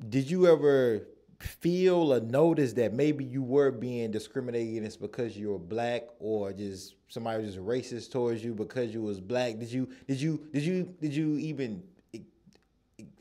did 0.09 0.31
you 0.31 0.47
ever 0.47 1.07
feel 1.39 2.13
or 2.13 2.21
notice 2.21 2.75
that 2.75 2.93
maybe 2.93 3.25
you 3.25 3.43
were 3.43 3.71
being 3.71 4.11
discriminated 4.11 4.77
against 4.77 5.01
because 5.01 5.37
you 5.37 5.51
were 5.51 5.59
black 5.59 6.09
or 6.19 6.53
just 6.53 6.95
somebody 7.09 7.43
was 7.43 7.55
just 7.55 7.67
racist 7.67 8.13
towards 8.13 8.45
you 8.45 8.55
because 8.55 8.93
you 8.93 9.03
was 9.03 9.21
black? 9.21 9.59
Did 9.59 9.73
you 9.73 9.89
did 10.07 10.21
you 10.21 10.47
did 10.53 10.63
you 10.63 10.95
did 11.01 11.15
you 11.15 11.37
even 11.39 11.83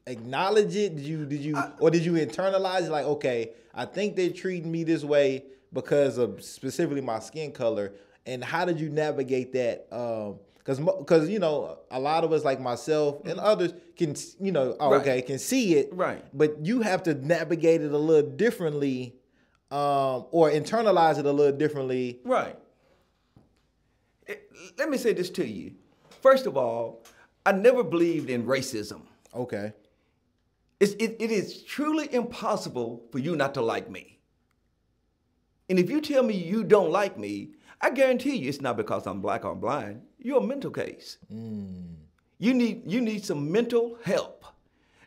acknowledge 0.06 0.76
it? 0.76 0.96
Did 0.96 1.06
you 1.06 1.26
did 1.26 1.42
you 1.42 1.56
I, 1.56 1.72
or 1.80 1.90
did 1.90 2.04
you 2.04 2.14
internalize 2.14 2.88
it? 2.88 2.92
Like 2.92 3.06
okay 3.06 3.52
i 3.74 3.86
think 3.86 4.16
they're 4.16 4.32
treating 4.32 4.72
me 4.72 4.84
this 4.84 5.04
way 5.04 5.44
because 5.74 6.18
of 6.18 6.44
specifically 6.44 7.02
my 7.02 7.20
skin 7.20 7.52
color. 7.52 7.94
And 8.26 8.44
how 8.44 8.66
did 8.66 8.80
you 8.80 8.90
navigate 8.90 9.54
that 9.54 9.88
um, 9.92 10.40
because 10.70 10.98
because 11.00 11.30
you 11.30 11.40
know 11.40 11.80
a 11.90 12.00
lot 12.00 12.24
of 12.24 12.32
us 12.32 12.44
like 12.44 12.60
myself 12.60 13.22
and 13.26 13.38
mm-hmm. 13.38 13.46
others 13.46 13.74
can 13.98 14.16
you 14.40 14.52
know 14.52 14.76
oh, 14.80 14.92
right. 14.92 15.02
okay 15.02 15.22
can 15.22 15.40
see 15.40 15.76
it 15.76 15.90
right. 15.94 16.24
but 16.32 16.64
you 16.64 16.82
have 16.82 17.02
to 17.02 17.16
navigate 17.16 17.82
it 17.82 17.92
a 17.92 17.98
little 17.98 18.30
differently 18.30 19.16
um, 19.72 20.26
or 20.32 20.50
internalize 20.52 21.20
it 21.20 21.26
a 21.26 21.32
little 21.32 21.56
differently. 21.56 22.20
Right. 22.24 22.58
It, 24.26 24.50
let 24.78 24.90
me 24.90 24.98
say 24.98 25.14
this 25.14 25.30
to 25.32 25.48
you. 25.48 25.74
First 26.22 26.46
of 26.46 26.56
all 26.58 27.04
i 27.46 27.52
never 27.52 27.84
believed 27.84 28.30
in 28.30 28.46
racism. 28.46 29.02
Okay. 29.34 29.74
It's, 30.80 30.94
it, 30.94 31.16
it 31.20 31.32
is 31.32 31.64
truly 31.64 32.14
impossible 32.14 33.04
for 33.12 33.18
you 33.18 33.36
not 33.36 33.54
to 33.56 33.62
like 33.62 33.90
me. 33.90 34.20
And 35.68 35.80
if 35.80 35.90
you 35.90 36.00
tell 36.00 36.22
me 36.22 36.36
you 36.36 36.64
don't 36.64 36.92
like 36.92 37.18
me 37.18 37.54
I 37.82 37.90
guarantee 37.92 38.36
you 38.36 38.50
it's 38.50 38.62
not 38.62 38.78
because 38.78 39.08
I'm 39.08 39.22
black 39.22 39.46
or 39.46 39.56
blind. 39.56 40.02
You're 40.20 40.40
a 40.40 40.46
mental 40.46 40.72
case. 40.72 41.18
Mm. 41.34 41.96
You 42.38 42.54
need 42.54 42.84
you 42.86 43.02
need 43.02 43.24
some 43.26 43.52
mental 43.52 43.98
help. 44.04 44.46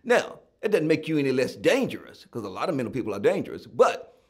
Now, 0.04 0.40
it 0.62 0.70
doesn't 0.70 0.86
make 0.86 1.08
you 1.08 1.18
any 1.18 1.32
less 1.32 1.54
dangerous, 1.54 2.22
because 2.22 2.44
a 2.44 2.48
lot 2.48 2.68
of 2.68 2.74
mental 2.74 2.92
people 2.92 3.14
are 3.14 3.20
dangerous, 3.20 3.66
but 3.66 4.20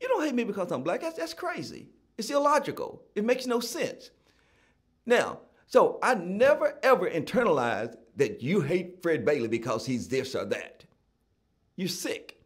you 0.00 0.08
don't 0.08 0.22
hate 0.24 0.34
me 0.34 0.44
because 0.44 0.70
I'm 0.70 0.82
black. 0.82 1.00
That's, 1.00 1.18
that's 1.18 1.34
crazy. 1.34 1.88
It's 2.16 2.30
illogical. 2.30 3.02
It 3.14 3.24
makes 3.24 3.46
no 3.46 3.60
sense. 3.60 4.10
Now, 5.06 5.40
so 5.66 5.98
I 6.02 6.14
never 6.14 6.78
ever 6.82 7.08
internalized 7.10 7.96
that 8.16 8.42
you 8.42 8.60
hate 8.60 9.02
Fred 9.02 9.24
Bailey 9.24 9.48
because 9.48 9.86
he's 9.86 10.08
this 10.08 10.34
or 10.34 10.44
that. 10.46 10.84
You're 11.76 11.88
sick. 11.88 12.40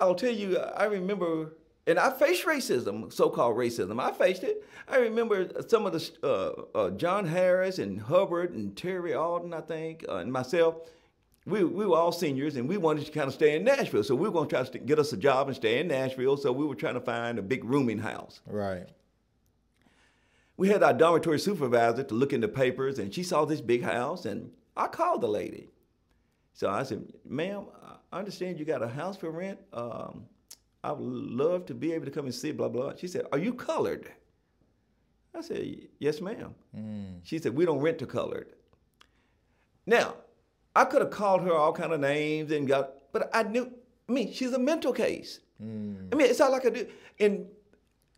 I'll 0.00 0.14
tell 0.16 0.32
you, 0.32 0.58
I 0.58 0.84
remember 0.84 1.54
and 1.86 1.98
I 1.98 2.10
faced 2.10 2.44
racism, 2.44 3.12
so-called 3.12 3.56
racism. 3.56 4.00
I 4.00 4.12
faced 4.12 4.44
it. 4.44 4.64
I 4.88 4.98
remember 4.98 5.48
some 5.66 5.84
of 5.86 5.92
the 5.92 6.10
uh, 6.22 6.78
uh, 6.78 6.90
John 6.90 7.26
Harris 7.26 7.78
and 7.78 8.00
Hubbard 8.00 8.54
and 8.54 8.76
Terry 8.76 9.14
Alden, 9.14 9.52
I 9.52 9.60
think, 9.60 10.04
uh, 10.08 10.16
and 10.16 10.32
myself. 10.32 10.76
We, 11.44 11.64
we 11.64 11.86
were 11.86 11.96
all 11.96 12.12
seniors, 12.12 12.54
and 12.54 12.68
we 12.68 12.76
wanted 12.76 13.04
to 13.06 13.10
kind 13.10 13.26
of 13.26 13.34
stay 13.34 13.56
in 13.56 13.64
Nashville. 13.64 14.04
So 14.04 14.14
we 14.14 14.28
were 14.28 14.32
going 14.32 14.48
to 14.48 14.54
try 14.54 14.64
to 14.64 14.78
get 14.78 15.00
us 15.00 15.12
a 15.12 15.16
job 15.16 15.48
and 15.48 15.56
stay 15.56 15.80
in 15.80 15.88
Nashville. 15.88 16.36
So 16.36 16.52
we 16.52 16.64
were 16.64 16.76
trying 16.76 16.94
to 16.94 17.00
find 17.00 17.36
a 17.36 17.42
big 17.42 17.64
rooming 17.64 17.98
house. 17.98 18.40
Right. 18.46 18.88
We 20.56 20.68
had 20.68 20.84
our 20.84 20.92
dormitory 20.92 21.40
supervisor 21.40 22.04
to 22.04 22.14
look 22.14 22.32
in 22.32 22.40
the 22.40 22.48
papers, 22.48 23.00
and 23.00 23.12
she 23.12 23.24
saw 23.24 23.44
this 23.44 23.60
big 23.60 23.82
house, 23.82 24.24
and 24.24 24.52
I 24.76 24.86
called 24.86 25.20
the 25.20 25.26
lady. 25.26 25.70
So 26.52 26.70
I 26.70 26.84
said, 26.84 27.12
"Ma'am, 27.24 27.64
I 28.12 28.18
understand 28.18 28.60
you 28.60 28.64
got 28.64 28.82
a 28.82 28.88
house 28.88 29.16
for 29.16 29.30
rent. 29.30 29.58
Um, 29.72 30.26
I 30.84 30.92
would 30.92 31.06
love 31.06 31.66
to 31.66 31.74
be 31.74 31.92
able 31.92 32.06
to 32.06 32.10
come 32.10 32.24
and 32.24 32.34
see 32.34 32.52
blah 32.52 32.68
blah. 32.68 32.94
She 32.96 33.06
said, 33.06 33.26
"Are 33.32 33.38
you 33.38 33.54
colored?" 33.54 34.10
I 35.34 35.40
said, 35.40 35.88
"Yes, 35.98 36.20
ma'am." 36.20 36.54
Mm. 36.76 37.20
She 37.22 37.38
said, 37.38 37.54
"We 37.54 37.64
don't 37.64 37.80
rent 37.80 37.98
to 37.98 38.06
colored." 38.06 38.52
Now, 39.86 40.16
I 40.74 40.84
could 40.84 41.02
have 41.02 41.10
called 41.10 41.42
her 41.42 41.52
all 41.52 41.72
kind 41.72 41.92
of 41.92 42.00
names 42.00 42.50
and 42.50 42.66
got, 42.66 43.12
but 43.12 43.30
I 43.34 43.44
knew. 43.44 43.72
I 44.08 44.12
mean, 44.12 44.32
she's 44.32 44.52
a 44.52 44.58
mental 44.58 44.92
case. 44.92 45.40
Mm. 45.62 46.12
I 46.12 46.16
mean, 46.16 46.28
it's 46.28 46.40
all 46.40 46.50
like 46.50 46.62
I 46.62 46.64
could 46.64 46.74
do. 46.74 46.86
And 47.20 47.46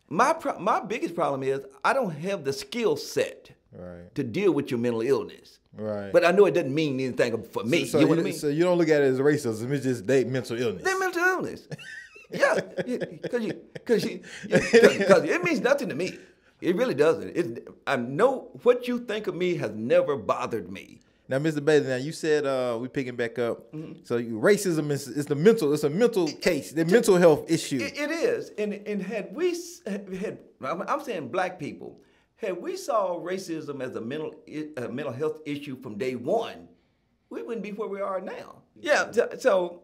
my 0.09 0.33
pro- 0.33 0.59
my 0.59 0.79
biggest 0.79 1.15
problem 1.15 1.43
is 1.43 1.61
I 1.83 1.93
don't 1.93 2.11
have 2.11 2.43
the 2.43 2.53
skill 2.53 2.97
set 2.97 3.51
right. 3.71 4.13
to 4.15 4.23
deal 4.23 4.51
with 4.51 4.71
your 4.71 4.79
mental 4.79 5.01
illness. 5.01 5.59
Right. 5.73 6.11
But 6.11 6.25
I 6.25 6.31
know 6.31 6.45
it 6.45 6.53
doesn't 6.53 6.73
mean 6.73 6.99
anything 6.99 7.43
for 7.43 7.63
me. 7.63 7.85
So, 7.85 7.91
so 7.91 7.99
you 7.99 8.05
know 8.05 8.09
what 8.09 8.19
I 8.19 8.23
mean? 8.23 8.33
So 8.33 8.47
you 8.47 8.63
don't 8.63 8.77
look 8.77 8.89
at 8.89 9.01
it 9.01 9.05
as 9.05 9.19
racism. 9.19 9.71
It's 9.71 9.83
just 9.83 10.07
they 10.07 10.23
mental 10.23 10.59
illness. 10.59 10.83
They 10.83 10.93
mental 10.95 11.21
illness. 11.21 11.67
yeah, 12.37 12.59
because 13.21 13.43
you, 13.43 13.61
because 13.73 14.05
you, 14.05 14.21
because 14.43 15.23
it 15.23 15.43
means 15.43 15.61
nothing 15.61 15.89
to 15.89 15.95
me. 15.95 16.17
It 16.61 16.75
really 16.75 16.93
doesn't. 16.93 17.35
It, 17.35 17.67
I 17.85 17.97
know 17.97 18.49
what 18.63 18.87
you 18.87 18.99
think 18.99 19.27
of 19.27 19.35
me 19.35 19.55
has 19.57 19.71
never 19.71 20.15
bothered 20.15 20.71
me. 20.71 21.01
Now, 21.27 21.39
Mr. 21.39 21.63
Bailey, 21.63 21.87
now 21.87 21.95
you 21.95 22.11
said 22.11 22.45
uh, 22.45 22.77
we 22.79 22.87
picking 22.87 23.15
back 23.15 23.39
up. 23.39 23.71
Mm-hmm. 23.73 24.03
So 24.03 24.17
you, 24.17 24.39
racism 24.39 24.91
is, 24.91 25.07
is 25.07 25.25
the 25.25 25.35
mental. 25.35 25.73
It's 25.73 25.83
a 25.83 25.89
mental 25.89 26.27
case. 26.27 26.71
The 26.71 26.85
mental 26.85 27.17
health 27.17 27.49
issue. 27.49 27.79
it, 27.81 27.97
it 27.97 28.11
is. 28.11 28.51
And 28.57 28.73
and 28.73 29.01
had 29.01 29.35
we 29.35 29.55
had, 30.19 30.37
I'm 30.63 31.03
saying 31.03 31.29
black 31.29 31.59
people, 31.59 31.99
had 32.35 32.61
we 32.61 32.77
saw 32.77 33.19
racism 33.19 33.81
as 33.81 33.95
a 33.95 34.01
mental 34.01 34.35
a 34.77 34.87
mental 34.87 35.13
health 35.13 35.41
issue 35.45 35.81
from 35.81 35.97
day 35.97 36.15
one, 36.15 36.67
we 37.29 37.41
wouldn't 37.41 37.63
be 37.63 37.71
where 37.71 37.89
we 37.89 38.01
are 38.01 38.21
now. 38.21 38.61
Yeah. 38.79 39.11
So 39.39 39.81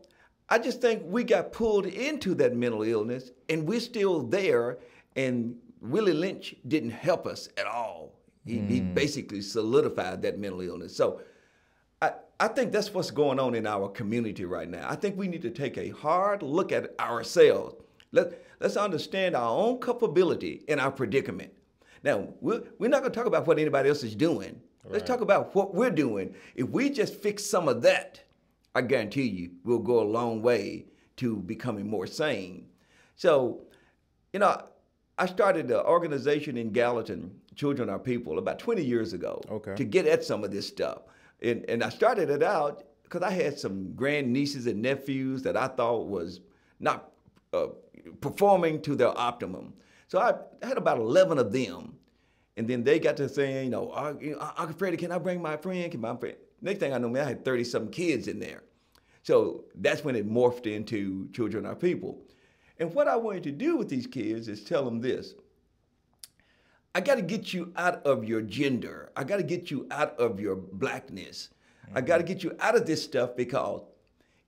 I 0.51 0.59
just 0.59 0.81
think 0.81 1.01
we 1.05 1.23
got 1.23 1.53
pulled 1.53 1.85
into 1.85 2.35
that 2.35 2.53
mental 2.53 2.83
illness, 2.83 3.31
and 3.47 3.65
we're 3.65 3.79
still 3.79 4.21
there. 4.21 4.79
And 5.15 5.55
Willie 5.79 6.13
Lynch 6.13 6.55
didn't 6.67 6.89
help 6.91 7.25
us 7.25 7.47
at 7.57 7.65
all. 7.65 8.19
He, 8.45 8.57
mm. 8.57 8.69
he 8.69 8.79
basically 8.81 9.41
solidified 9.41 10.21
that 10.23 10.39
mental 10.39 10.59
illness. 10.59 10.93
So 10.93 11.21
I, 12.01 12.11
I 12.37 12.49
think 12.49 12.73
that's 12.73 12.93
what's 12.93 13.11
going 13.11 13.39
on 13.39 13.55
in 13.55 13.65
our 13.65 13.87
community 13.87 14.43
right 14.43 14.69
now. 14.69 14.85
I 14.89 14.95
think 14.95 15.17
we 15.17 15.29
need 15.29 15.41
to 15.43 15.51
take 15.51 15.77
a 15.77 15.89
hard 15.89 16.43
look 16.43 16.73
at 16.73 16.99
ourselves. 16.99 17.75
Let, 18.11 18.43
let's 18.59 18.75
understand 18.75 19.37
our 19.37 19.57
own 19.57 19.79
culpability 19.79 20.65
in 20.67 20.79
our 20.79 20.91
predicament. 20.91 21.53
Now, 22.03 22.27
we're, 22.41 22.63
we're 22.77 22.89
not 22.89 23.01
going 23.03 23.13
to 23.13 23.17
talk 23.17 23.27
about 23.27 23.47
what 23.47 23.57
anybody 23.57 23.87
else 23.87 24.03
is 24.03 24.15
doing. 24.15 24.59
Right. 24.83 24.93
Let's 24.93 25.07
talk 25.07 25.21
about 25.21 25.55
what 25.55 25.73
we're 25.73 25.91
doing. 25.91 26.35
If 26.55 26.67
we 26.67 26.89
just 26.89 27.13
fix 27.15 27.45
some 27.45 27.69
of 27.69 27.81
that, 27.83 28.21
I 28.73 28.81
guarantee 28.81 29.27
you 29.27 29.51
we'll 29.63 29.79
go 29.79 29.99
a 30.01 30.03
long 30.03 30.41
way 30.41 30.85
to 31.17 31.37
becoming 31.37 31.89
more 31.89 32.07
sane. 32.07 32.67
So, 33.15 33.61
you 34.33 34.39
know, 34.39 34.63
I 35.17 35.25
started 35.25 35.69
an 35.69 35.77
organization 35.77 36.57
in 36.57 36.71
Gallatin, 36.71 37.31
Children 37.55 37.89
Are 37.89 37.99
People, 37.99 38.39
about 38.39 38.59
20 38.59 38.83
years 38.83 39.13
ago 39.13 39.41
okay. 39.49 39.75
to 39.75 39.83
get 39.83 40.07
at 40.07 40.23
some 40.23 40.43
of 40.43 40.51
this 40.51 40.67
stuff. 40.67 41.03
And, 41.41 41.63
and 41.69 41.83
I 41.83 41.89
started 41.89 42.29
it 42.29 42.41
out 42.41 42.83
because 43.03 43.21
I 43.21 43.31
had 43.31 43.59
some 43.59 43.93
grand 43.93 44.31
nieces 44.31 44.67
and 44.67 44.81
nephews 44.81 45.43
that 45.43 45.57
I 45.57 45.67
thought 45.67 46.07
was 46.07 46.39
not 46.79 47.11
uh, 47.53 47.67
performing 48.21 48.81
to 48.83 48.95
their 48.95 49.15
optimum. 49.17 49.73
So 50.07 50.19
I 50.19 50.33
had 50.65 50.77
about 50.77 50.97
11 50.97 51.37
of 51.37 51.51
them. 51.51 51.95
And 52.57 52.67
then 52.67 52.83
they 52.83 52.99
got 52.99 53.17
to 53.17 53.29
saying, 53.29 53.65
you 53.65 53.71
know, 53.71 53.91
Uncle 54.57 54.75
Freddie, 54.77 54.97
can 54.97 55.11
I 55.11 55.17
bring 55.17 55.41
my 55.41 55.57
friend? 55.57 55.91
Can 55.91 56.01
my 56.01 56.15
friend? 56.15 56.35
Next 56.61 56.79
thing 56.79 56.93
I 56.93 56.97
know, 56.97 57.09
man, 57.09 57.25
I 57.25 57.29
had 57.29 57.45
30 57.45 57.63
some 57.63 57.87
kids 57.89 58.27
in 58.27 58.39
there. 58.39 58.63
So 59.23 59.65
that's 59.75 60.03
when 60.03 60.15
it 60.15 60.29
morphed 60.29 60.65
into 60.65 61.29
Children 61.31 61.65
Are 61.65 61.75
People. 61.75 62.21
And 62.79 62.93
what 62.93 63.07
I 63.07 63.15
wanted 63.15 63.43
to 63.43 63.51
do 63.51 63.77
with 63.77 63.89
these 63.89 64.07
kids 64.07 64.47
is 64.47 64.63
tell 64.63 64.83
them 64.83 65.01
this 65.01 65.35
I 66.93 67.01
got 67.01 67.15
to 67.15 67.21
get 67.21 67.53
you 67.53 67.71
out 67.77 68.05
of 68.05 68.25
your 68.25 68.41
gender. 68.41 69.11
I 69.15 69.23
got 69.23 69.37
to 69.37 69.43
get 69.43 69.71
you 69.71 69.87
out 69.91 70.19
of 70.19 70.39
your 70.39 70.55
blackness. 70.55 71.49
Mm-hmm. 71.85 71.97
I 71.97 72.01
got 72.01 72.17
to 72.17 72.23
get 72.23 72.43
you 72.43 72.55
out 72.59 72.75
of 72.75 72.85
this 72.85 73.03
stuff 73.03 73.35
because 73.35 73.81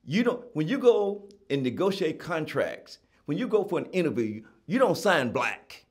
you 0.04 0.22
don't, 0.22 0.44
when 0.52 0.68
you 0.68 0.78
go 0.78 1.28
and 1.48 1.62
negotiate 1.62 2.18
contracts, 2.18 2.98
when 3.24 3.38
you 3.38 3.48
go 3.48 3.64
for 3.64 3.78
an 3.78 3.86
interview, 3.86 4.42
you 4.66 4.78
don't 4.78 4.98
sign 4.98 5.32
black. 5.32 5.86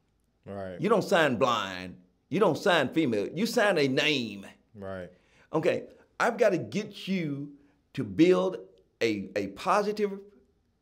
Right. 0.46 0.80
You 0.80 0.90
don't 0.90 1.04
sign 1.04 1.38
blind. 1.38 1.96
You 2.30 2.40
don't 2.40 2.58
sign 2.58 2.90
female. 2.90 3.30
You 3.34 3.46
sign 3.46 3.78
a 3.78 3.88
name. 3.88 4.46
Right. 4.76 5.10
Okay. 5.54 5.84
I've 6.19 6.38
got 6.38 6.49
to 6.49 6.58
get 6.58 7.08
you 7.08 7.52
to 7.93 8.04
build 8.04 8.58
a, 9.02 9.30
a 9.36 9.47
positive 9.47 10.19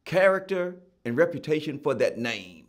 character 0.06 0.78
and 1.06 1.18
reputation 1.18 1.80
for 1.80 1.94
that 1.96 2.18
name. 2.18 2.68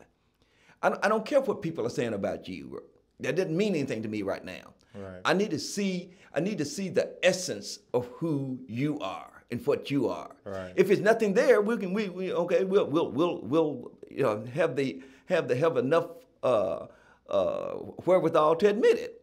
I, 0.82 0.96
I 1.02 1.08
don't 1.08 1.24
care 1.24 1.40
what 1.40 1.62
people 1.62 1.86
are 1.86 1.90
saying 1.90 2.14
about 2.14 2.48
you. 2.48 2.82
That 3.20 3.36
doesn't 3.36 3.56
mean 3.56 3.74
anything 3.74 4.02
to 4.02 4.08
me 4.08 4.22
right 4.22 4.44
now. 4.44 4.74
Right. 4.94 5.20
I 5.24 5.34
need 5.34 5.50
to 5.50 5.58
see 5.58 6.12
I 6.34 6.40
need 6.40 6.58
to 6.58 6.64
see 6.64 6.88
the 6.88 7.14
essence 7.22 7.78
of 7.92 8.06
who 8.06 8.58
you 8.66 8.98
are 9.00 9.44
and 9.50 9.64
what 9.66 9.90
you 9.90 10.08
are. 10.08 10.34
Right. 10.44 10.72
If 10.76 10.90
it's 10.90 11.00
nothing 11.00 11.34
there, 11.34 11.60
we 11.60 11.76
can 11.76 11.92
we, 11.92 12.08
we 12.08 12.32
okay 12.32 12.64
we'll 12.64 12.86
we'll 12.86 13.10
we'll 13.10 13.40
we'll 13.42 13.92
you 14.10 14.22
know 14.22 14.44
have 14.54 14.76
the 14.76 15.02
have 15.26 15.48
the 15.48 15.56
have 15.56 15.76
enough 15.76 16.06
uh, 16.42 16.86
uh, 17.30 17.72
wherewithal 18.04 18.56
to 18.56 18.68
admit 18.68 18.98
it. 18.98 19.22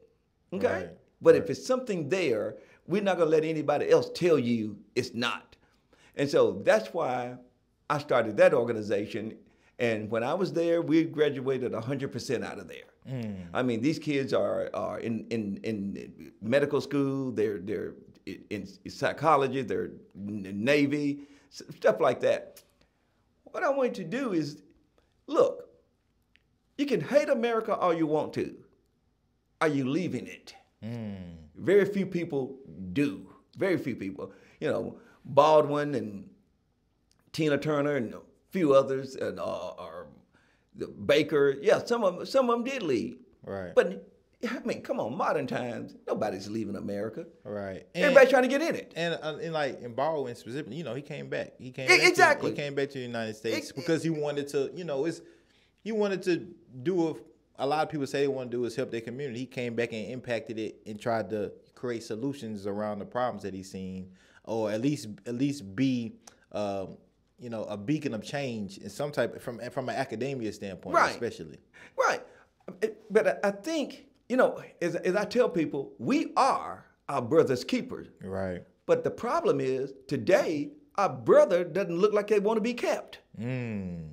Okay. 0.53 0.67
Right. 0.67 0.89
But 1.21 1.35
if 1.35 1.49
it's 1.49 1.65
something 1.65 2.09
there, 2.09 2.55
we're 2.89 3.03
not 3.03 3.17
gonna 3.17 3.29
let 3.29 3.45
anybody 3.45 3.89
else 3.89 4.09
tell 4.13 4.39
you 4.39 4.77
it's 4.95 5.13
not. 5.13 5.55
And 6.15 6.29
so 6.29 6.61
that's 6.65 6.93
why 6.93 7.35
I 7.89 7.99
started 7.99 8.35
that 8.37 8.53
organization. 8.53 9.35
And 9.77 10.09
when 10.09 10.23
I 10.23 10.33
was 10.33 10.51
there, 10.51 10.81
we 10.81 11.03
graduated 11.05 11.71
100% 11.71 12.43
out 12.43 12.59
of 12.59 12.67
there. 12.67 12.89
Mm. 13.07 13.45
I 13.53 13.63
mean, 13.63 13.81
these 13.81 13.97
kids 13.99 14.33
are 14.33 14.69
are 14.73 14.99
in 14.99 15.25
in, 15.29 15.59
in 15.63 16.31
medical 16.41 16.81
school. 16.81 17.31
They're 17.31 17.59
they're 17.59 17.93
in 18.25 18.67
psychology. 18.89 19.61
They're 19.61 19.91
in 20.15 20.63
Navy, 20.63 21.21
stuff 21.49 21.99
like 22.01 22.19
that. 22.21 22.61
What 23.43 23.63
I 23.63 23.69
want 23.69 23.97
you 23.97 24.03
to 24.03 24.09
do 24.09 24.33
is, 24.33 24.61
look. 25.27 25.65
You 26.77 26.85
can 26.85 27.01
hate 27.01 27.27
America 27.27 27.75
all 27.75 27.93
you 27.93 28.07
want 28.07 28.31
to. 28.35 28.55
Are 29.59 29.67
you 29.67 29.89
leaving 29.89 30.27
it? 30.27 30.55
Mm. 30.81 31.38
Very 31.59 31.85
few 31.85 32.05
people 32.05 32.57
do. 32.93 33.29
Very 33.57 33.77
few 33.77 33.95
people. 33.95 34.31
You 34.59 34.69
know, 34.69 34.97
Baldwin 35.25 35.95
and 35.95 36.29
Tina 37.31 37.57
Turner 37.57 37.97
and 37.97 38.13
a 38.13 38.19
few 38.49 38.73
others, 38.73 39.15
and 39.15 39.39
uh, 39.39 39.69
or 39.77 40.07
the 40.75 40.87
Baker. 40.87 41.55
Yeah, 41.61 41.83
some 41.83 42.03
of 42.03 42.17
them, 42.17 42.25
some 42.25 42.49
of 42.49 42.57
them 42.57 42.63
did 42.63 42.83
leave. 42.83 43.17
Right. 43.43 43.73
But 43.75 44.05
I 44.49 44.59
mean, 44.63 44.81
come 44.81 44.99
on, 44.99 45.17
modern 45.17 45.47
times, 45.47 45.95
nobody's 46.07 46.47
leaving 46.49 46.77
America. 46.77 47.25
Right. 47.43 47.85
And, 47.93 48.05
Everybody's 48.05 48.29
trying 48.29 48.43
to 48.43 48.49
get 48.49 48.61
in 48.61 48.75
it. 48.75 48.93
And, 48.95 49.19
uh, 49.21 49.37
and 49.41 49.53
like 49.53 49.81
in 49.81 49.93
Baldwin 49.93 50.35
specifically, 50.35 50.77
you 50.77 50.83
know, 50.85 50.95
he 50.95 51.01
came 51.01 51.29
back. 51.29 51.53
He 51.59 51.71
came 51.71 51.87
back 51.87 51.99
exactly. 52.01 52.51
To, 52.51 52.55
he 52.55 52.61
came 52.61 52.73
back 52.73 52.89
to 52.89 52.99
the 52.99 53.05
United 53.05 53.35
States 53.35 53.69
it, 53.69 53.75
because 53.75 54.01
he 54.01 54.09
wanted 54.09 54.47
to. 54.49 54.71
You 54.73 54.85
know, 54.85 55.05
it's 55.05 55.21
he 55.83 55.91
wanted 55.91 56.23
to 56.23 56.47
do 56.83 57.09
a. 57.09 57.15
A 57.59 57.67
lot 57.67 57.83
of 57.83 57.89
people 57.89 58.07
say 58.07 58.21
they 58.21 58.27
want 58.27 58.49
to 58.51 58.57
do 58.57 58.65
is 58.65 58.75
help 58.75 58.89
their 58.89 59.01
community. 59.01 59.39
He 59.39 59.45
came 59.45 59.75
back 59.75 59.93
and 59.93 60.07
impacted 60.07 60.57
it 60.57 60.81
and 60.85 60.99
tried 60.99 61.29
to 61.29 61.51
create 61.75 62.03
solutions 62.03 62.65
around 62.65 62.99
the 62.99 63.05
problems 63.05 63.43
that 63.43 63.53
he's 63.53 63.69
seen, 63.69 64.11
or 64.45 64.71
at 64.71 64.81
least 64.81 65.07
at 65.25 65.35
least 65.35 65.75
be. 65.75 66.15
Um, 66.51 66.97
you 67.41 67.49
know, 67.49 67.63
a 67.65 67.77
beacon 67.77 68.13
of 68.13 68.21
change 68.21 68.79
in 68.79 68.89
some 68.89 69.13
type 69.13 69.41
from 69.41 69.59
from 69.69 69.87
an 69.87 69.95
academia 69.95 70.51
standpoint, 70.51 70.93
right. 70.93 71.11
especially. 71.11 71.57
Right, 71.95 72.21
but 73.09 73.39
I 73.45 73.51
think 73.51 74.09
you 74.29 74.37
know, 74.37 74.61
as, 74.81 74.95
as 74.95 75.15
I 75.15 75.25
tell 75.25 75.49
people, 75.49 75.91
we 75.97 76.31
are 76.37 76.85
our 77.09 77.21
brother's 77.21 77.63
keepers. 77.63 78.07
Right. 78.23 78.63
But 78.85 79.03
the 79.03 79.11
problem 79.11 79.59
is 79.59 79.93
today 80.07 80.69
our 80.95 81.09
brother 81.09 81.63
doesn't 81.63 81.97
look 81.97 82.13
like 82.13 82.27
they 82.27 82.39
want 82.39 82.57
to 82.57 82.61
be 82.61 82.73
kept. 82.73 83.19
Mm. 83.39 84.09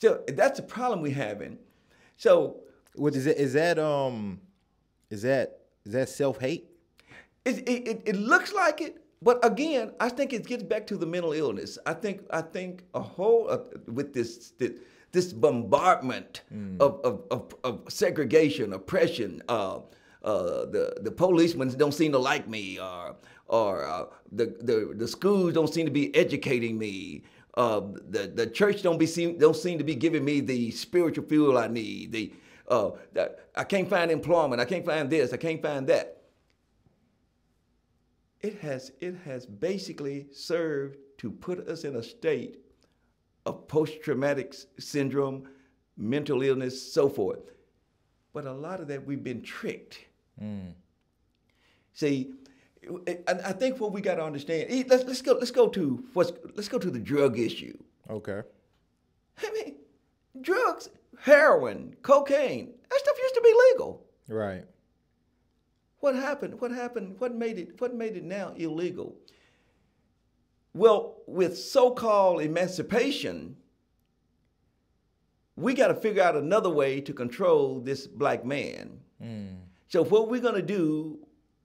So 0.00 0.22
that's 0.28 0.58
the 0.58 0.66
problem 0.66 1.02
we're 1.02 1.14
having. 1.14 1.58
So 2.24 2.60
what 2.94 3.14
is 3.14 3.26
it? 3.26 3.36
Is 3.36 3.52
that 3.52 3.78
um, 3.78 4.40
is 5.10 5.20
that 5.22 5.58
is 5.84 5.92
that 5.92 6.08
self 6.08 6.40
hate? 6.40 6.64
It, 7.44 7.68
it, 7.68 8.00
it 8.06 8.16
looks 8.16 8.54
like 8.54 8.80
it, 8.80 9.04
but 9.20 9.44
again, 9.44 9.92
I 10.00 10.08
think 10.08 10.32
it 10.32 10.46
gets 10.46 10.62
back 10.62 10.86
to 10.86 10.96
the 10.96 11.04
mental 11.04 11.34
illness. 11.34 11.76
I 11.84 11.92
think 11.92 12.22
I 12.30 12.40
think 12.40 12.84
a 12.94 13.00
whole 13.02 13.50
uh, 13.50 13.58
with 13.92 14.14
this, 14.14 14.54
this 14.58 14.70
this 15.12 15.34
bombardment 15.34 16.40
mm. 16.50 16.80
of, 16.80 16.98
of, 17.04 17.24
of, 17.30 17.54
of, 17.62 17.92
segregation, 17.92 18.72
oppression. 18.72 19.42
Uh, 19.46 19.80
uh, 20.22 20.64
the 20.64 20.96
the 21.02 21.10
policemen 21.10 21.68
don't 21.76 21.92
seem 21.92 22.12
to 22.12 22.18
like 22.18 22.48
me, 22.48 22.80
or 22.80 23.16
or 23.48 23.84
uh, 23.84 24.06
the, 24.32 24.46
the 24.62 24.94
the 24.96 25.06
schools 25.06 25.52
don't 25.52 25.74
seem 25.74 25.84
to 25.84 25.92
be 25.92 26.14
educating 26.16 26.78
me. 26.78 27.22
Uh, 27.56 27.80
the 28.08 28.32
the 28.34 28.46
church 28.46 28.82
don't 28.82 28.98
be 28.98 29.06
seem 29.06 29.38
don't 29.38 29.56
seem 29.56 29.78
to 29.78 29.84
be 29.84 29.94
giving 29.94 30.24
me 30.24 30.40
the 30.40 30.70
spiritual 30.72 31.24
fuel 31.24 31.56
I 31.56 31.68
need. 31.68 32.10
The, 32.12 32.32
uh, 32.68 32.90
the 33.12 33.36
I 33.54 33.64
can't 33.64 33.88
find 33.88 34.10
employment. 34.10 34.60
I 34.60 34.64
can't 34.64 34.84
find 34.84 35.08
this. 35.08 35.32
I 35.32 35.36
can't 35.36 35.62
find 35.62 35.86
that 35.86 36.24
it 38.44 38.58
has 38.60 38.92
it 39.00 39.16
has 39.24 39.46
basically 39.46 40.26
served 40.30 40.98
to 41.18 41.30
put 41.30 41.66
us 41.68 41.84
in 41.84 41.96
a 41.96 42.02
state 42.02 42.58
of 43.46 43.66
post-traumatic 43.68 44.54
syndrome, 44.78 45.48
mental 45.96 46.42
illness, 46.42 46.92
so 46.92 47.08
forth. 47.08 47.52
But 48.34 48.46
a 48.46 48.52
lot 48.52 48.80
of 48.80 48.88
that 48.88 49.06
we've 49.06 49.24
been 49.24 49.42
tricked. 49.42 49.98
Mm. 50.42 50.72
See, 51.94 52.34
I 53.26 53.52
think 53.52 53.80
what 53.80 53.92
we 53.92 54.00
got 54.00 54.16
to 54.16 54.24
understand. 54.24 54.88
Let's 54.88 55.04
let's 55.04 55.22
go 55.22 55.32
let's 55.32 55.50
go 55.50 55.68
to 55.68 56.04
what's 56.12 56.32
let's 56.54 56.68
go 56.68 56.78
to 56.78 56.90
the 56.90 56.98
drug 56.98 57.38
issue. 57.38 57.76
Okay. 58.10 58.42
I 59.42 59.50
mean, 59.52 59.76
drugs, 60.40 60.90
heroin, 61.18 61.96
cocaine, 62.02 62.72
that 62.90 62.98
stuff 62.98 63.16
used 63.20 63.34
to 63.34 63.40
be 63.40 63.54
legal. 63.72 64.06
Right. 64.28 64.64
What 66.00 66.14
happened? 66.14 66.60
What 66.60 66.70
happened? 66.70 67.16
What 67.18 67.34
made 67.34 67.58
it? 67.58 67.80
What 67.80 67.94
made 67.94 68.16
it 68.16 68.24
now 68.24 68.52
illegal? 68.56 69.16
Well, 70.74 71.22
with 71.26 71.56
so-called 71.56 72.42
emancipation, 72.42 73.56
we 75.56 75.72
got 75.72 75.88
to 75.88 75.94
figure 75.94 76.22
out 76.22 76.36
another 76.36 76.68
way 76.68 77.00
to 77.00 77.12
control 77.12 77.80
this 77.80 78.06
black 78.06 78.44
man. 78.44 78.98
Mm. 79.22 79.56
So 79.88 80.02
what 80.04 80.28
we're 80.28 80.40
gonna 80.40 80.60
do, 80.60 81.18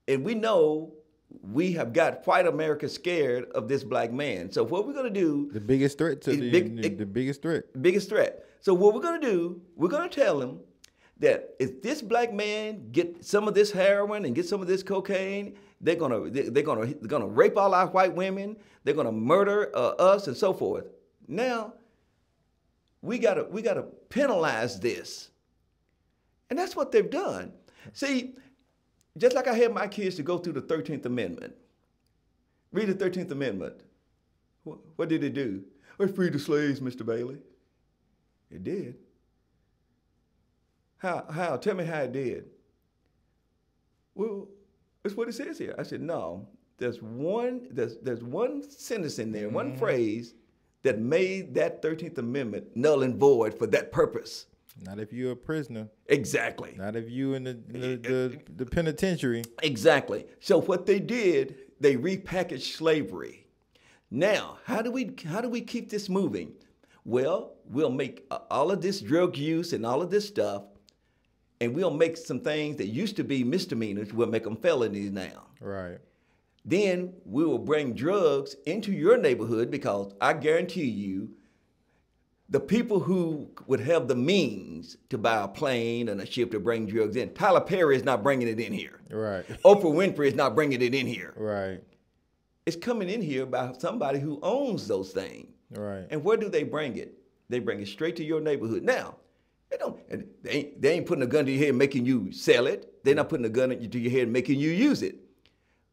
and 0.08 0.24
we 0.24 0.36
know 0.36 0.94
we 1.42 1.74
have 1.74 1.94
got 1.94 2.26
white 2.26 2.48
America 2.48 2.90
scared 2.90 3.46
of 3.52 3.68
this 3.68 3.84
black 3.84 4.12
man. 4.12 4.52
So 4.52 4.64
what 4.64 4.88
we're 4.88 4.94
gonna 4.94 5.10
do? 5.10 5.50
The 5.52 5.60
biggest 5.62 5.98
threat 5.98 6.22
to 6.22 6.32
the, 6.32 6.50
big, 6.50 6.82
the, 6.82 6.90
the 6.90 7.06
biggest 7.06 7.42
threat. 7.42 7.64
Biggest 7.82 8.10
threat. 8.10 8.46
So 8.60 8.74
what 8.74 8.94
we're 8.94 9.02
gonna 9.02 9.22
do? 9.22 9.62
We're 9.76 9.90
gonna 9.90 10.10
tell 10.10 10.42
him 10.42 10.60
that 11.20 11.56
if 11.60 11.82
this 11.82 12.02
black 12.02 12.34
man 12.34 12.92
get 12.92 13.24
some 13.24 13.48
of 13.48 13.54
this 13.54 13.72
heroin 13.72 14.26
and 14.26 14.34
get 14.34 14.48
some 14.48 14.62
of 14.62 14.68
this 14.68 14.84
cocaine, 14.84 15.56
they're 15.82 15.96
gonna 15.96 16.30
they're 16.30 16.64
gonna 16.64 16.86
they're 16.86 17.08
gonna 17.08 17.28
rape 17.28 17.58
all 17.58 17.74
our 17.74 17.88
white 17.88 18.14
women. 18.14 18.58
They're 18.84 18.94
gonna 18.94 19.12
murder 19.12 19.72
uh, 19.76 19.92
us 19.92 20.28
and 20.28 20.36
so 20.36 20.54
forth. 20.54 20.86
Now, 21.28 21.74
we 23.02 23.20
gotta 23.20 23.46
we 23.46 23.62
gotta 23.62 23.84
penalize 24.10 24.80
this, 24.80 25.30
and 26.50 26.58
that's 26.58 26.76
what 26.76 26.92
they've 26.92 27.10
done. 27.10 27.54
See, 27.94 28.36
just 29.20 29.36
like 29.36 29.48
I 29.48 29.54
had 29.54 29.74
my 29.74 29.88
kids 29.88 30.16
to 30.16 30.24
go 30.24 30.38
through 30.38 30.54
the 30.54 30.62
Thirteenth 30.62 31.06
Amendment. 31.06 31.54
Read 32.72 32.88
the 32.88 32.94
Thirteenth 32.94 33.32
Amendment. 33.32 33.82
What, 34.64 35.10
did 35.10 35.24
it 35.24 35.34
do? 35.34 35.64
It 36.00 36.16
freed 36.16 36.34
the 36.34 36.40
slaves, 36.40 36.80
Mr. 36.80 37.06
Bailey. 37.06 37.40
It 38.52 38.64
did. 38.64 38.96
How? 40.98 41.26
How? 41.32 41.58
Tell 41.58 41.76
me 41.76 41.86
how 41.86 42.02
it 42.02 42.12
did. 42.12 42.46
Well, 44.16 44.48
that's 45.02 45.16
what 45.16 45.30
it 45.30 45.34
says 45.34 45.58
here. 45.58 45.76
I 45.78 45.84
said, 45.84 46.02
no. 46.02 46.48
There's 46.78 47.02
one. 47.02 47.68
There's 47.72 47.98
there's 47.98 48.24
one 48.24 48.70
sentence 48.70 49.20
in 49.20 49.32
there, 49.32 49.48
mm-hmm. 49.48 49.56
one 49.56 49.78
phrase 49.78 50.34
that 50.84 51.00
made 51.00 51.54
that 51.56 51.82
Thirteenth 51.82 52.18
Amendment 52.18 52.76
null 52.76 53.04
and 53.04 53.16
void 53.16 53.58
for 53.58 53.68
that 53.68 53.92
purpose. 53.92 54.46
Not 54.86 55.00
if 55.00 55.12
you're 55.12 55.32
a 55.32 55.36
prisoner. 55.36 55.90
Exactly. 56.08 56.74
Not 56.78 56.96
if 56.96 57.10
you 57.10 57.34
in 57.34 57.44
the 57.44 57.54
the, 57.68 57.80
eh, 57.80 57.98
the 58.02 58.34
eh, 58.36 58.40
the 58.56 58.66
penitentiary. 58.66 59.44
Exactly. 59.64 60.26
So 60.40 60.62
what 60.62 60.86
they 60.86 61.00
did, 61.00 61.56
they 61.80 61.96
repackaged 61.96 62.76
slavery. 62.76 63.46
Now, 64.12 64.58
how 64.66 64.82
do 64.82 64.92
we 64.92 65.16
how 65.28 65.42
do 65.42 65.50
we 65.50 65.62
keep 65.62 65.90
this 65.90 66.10
moving? 66.10 66.54
Well, 67.06 67.54
we'll 67.66 67.92
make 67.92 68.26
uh, 68.32 68.40
all 68.52 68.72
of 68.72 68.82
this 68.82 69.02
drug 69.02 69.38
use 69.38 69.74
and 69.74 69.86
all 69.86 70.02
of 70.02 70.10
this 70.12 70.28
stuff 70.28 70.64
and 71.62 71.76
we'll 71.76 71.92
make 71.92 72.18
some 72.18 72.40
things 72.40 72.78
that 72.78 72.88
used 72.88 73.16
to 73.18 73.24
be 73.24 73.44
misdemeanors, 73.44 74.14
we'll 74.14 74.28
make 74.28 74.44
them 74.44 74.56
felonies 74.56 75.12
now. 75.12 75.48
Right. 75.60 76.00
Then 76.66 77.14
we 77.26 77.46
will 77.46 77.58
bring 77.58 77.94
drugs 77.94 78.56
into 78.66 78.92
your 78.92 79.18
neighborhood 79.18 79.72
because 79.72 80.14
I 80.22 80.34
guarantee 80.34 80.86
you, 80.86 81.32
the 82.50 82.60
people 82.60 83.00
who 83.00 83.48
would 83.68 83.80
have 83.80 84.08
the 84.08 84.16
means 84.16 84.98
to 85.10 85.18
buy 85.18 85.44
a 85.44 85.48
plane 85.48 86.10
and 86.10 86.20
a 86.20 86.26
ship 86.26 86.52
to 86.52 86.60
bring 86.60 86.88
drugs 86.88 87.16
in, 87.16 87.34
Tyler 87.34 87.62
Perry 87.62 87.96
is 87.96 88.04
not 88.04 88.24
bringing 88.24 88.48
it 88.48 88.60
in 88.60 88.74
here. 88.74 89.00
Right. 89.10 89.48
Oprah 89.64 89.84
Winfrey 89.84 90.28
is 90.28 90.36
not 90.36 90.56
bringing 90.56 90.82
it 90.82 90.96
in 90.96 91.06
here. 91.06 91.34
Right. 91.38 91.84
It's 92.66 92.76
coming 92.76 93.10
in 93.10 93.22
here 93.22 93.46
by 93.46 93.74
somebody 93.78 94.20
who 94.20 94.40
owns 94.42 94.88
those 94.88 95.12
things. 95.12 95.48
Right. 95.72 96.08
And 96.10 96.24
where 96.24 96.38
do 96.38 96.50
they 96.50 96.64
bring 96.64 96.98
it? 96.98 97.14
They 97.50 97.60
bring 97.60 97.82
it 97.82 97.88
straight 97.88 98.16
to 98.18 98.24
your 98.24 98.42
neighborhood. 98.42 98.84
Now, 98.84 99.16
they 99.70 99.78
don't. 99.78 99.98
They 100.44 100.50
ain't, 100.50 100.82
they 100.82 100.94
ain't 100.94 101.06
putting 101.06 101.24
a 101.24 101.28
gun 101.28 101.46
to 101.46 101.52
your 101.52 101.66
head 101.66 101.76
making 101.76 102.06
you 102.06 102.32
sell 102.32 102.66
it. 102.66 103.04
They're 103.04 103.16
not 103.16 103.30
putting 103.30 103.46
a 103.46 103.50
gun 103.50 103.70
to 103.70 104.00
your 104.00 104.12
head 104.12 104.28
making 104.28 104.60
you 104.60 104.72
use 104.72 105.04
it. 105.04 105.16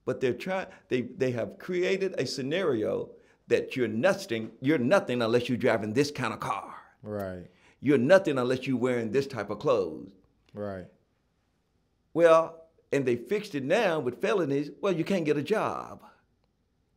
But 0.06 0.20
they're 0.20 0.32
trying. 0.32 0.68
They 0.88 1.02
they 1.02 1.32
have 1.32 1.58
created 1.58 2.14
a 2.18 2.26
scenario 2.26 3.10
that 3.48 3.76
you're 3.76 3.88
nothing. 3.88 4.50
You're 4.60 4.78
nothing 4.78 5.22
unless 5.22 5.48
you're 5.48 5.58
driving 5.58 5.92
this 5.92 6.10
kind 6.10 6.32
of 6.32 6.40
car. 6.40 6.74
Right. 7.02 7.46
You're 7.80 7.98
nothing 7.98 8.38
unless 8.38 8.66
you're 8.66 8.76
wearing 8.76 9.12
this 9.12 9.26
type 9.26 9.50
of 9.50 9.58
clothes. 9.58 10.10
Right. 10.54 10.86
Well, 12.14 12.62
and 12.92 13.04
they 13.04 13.16
fixed 13.16 13.54
it 13.54 13.64
now 13.64 14.00
with 14.00 14.20
felonies. 14.20 14.70
Well, 14.80 14.94
you 14.94 15.04
can't 15.04 15.24
get 15.24 15.36
a 15.36 15.42
job. 15.42 16.02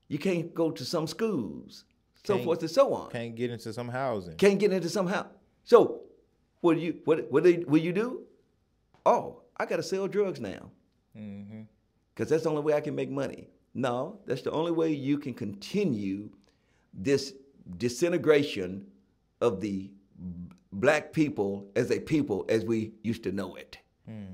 You 0.08 0.18
can't 0.18 0.54
go 0.54 0.72
to 0.72 0.86
some 0.86 1.06
schools, 1.06 1.86
so 2.24 2.34
can't, 2.34 2.46
forth 2.46 2.62
and 2.62 2.72
so 2.72 2.94
on. 2.94 3.12
Can't 3.12 3.36
get 3.36 3.52
into 3.52 3.72
some 3.72 3.90
housing. 3.90 4.38
Can't 4.38 4.60
get 4.60 4.74
into 4.74 4.90
some 4.90 5.08
house. 5.08 5.28
So 5.64 6.02
what 6.62 6.76
do 6.76 6.82
you 6.82 6.98
what 7.06 7.32
what 7.32 7.44
do, 7.44 7.64
will 7.68 7.82
you 7.82 7.94
do? 7.94 8.22
Oh, 9.06 9.42
I 9.58 9.66
got 9.66 9.76
to 9.78 9.84
sell 9.84 10.08
drugs 10.08 10.40
now. 10.40 10.72
Because 11.14 11.28
mm-hmm. 11.28 11.64
that's 12.16 12.44
the 12.44 12.50
only 12.50 12.62
way 12.62 12.74
I 12.74 12.82
can 12.82 12.96
make 12.96 13.10
money. 13.12 13.50
No, 13.74 14.20
that's 14.26 14.42
the 14.42 14.52
only 14.52 14.72
way 14.72 14.92
you 14.92 15.20
can 15.20 15.34
continue 15.34 16.30
this 16.94 17.34
disintegration 17.78 18.86
of 19.42 19.62
the 19.62 19.92
black 20.74 21.14
people 21.14 21.70
as 21.76 21.92
a 21.92 22.00
people 22.00 22.46
as 22.50 22.64
we 22.66 22.92
used 23.04 23.24
to 23.24 23.32
know 23.32 23.56
it. 23.56 23.78
Mm. 24.10 24.26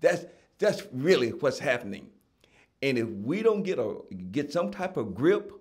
That's 0.00 0.26
that's 0.58 0.84
really 0.92 1.30
what's 1.30 1.58
happening. 1.58 2.08
And 2.82 2.98
if 2.98 3.08
we 3.08 3.42
don't 3.42 3.62
get 3.62 3.78
a 3.78 3.96
get 4.30 4.52
some 4.52 4.70
type 4.70 4.96
of 4.96 5.14
grip 5.14 5.52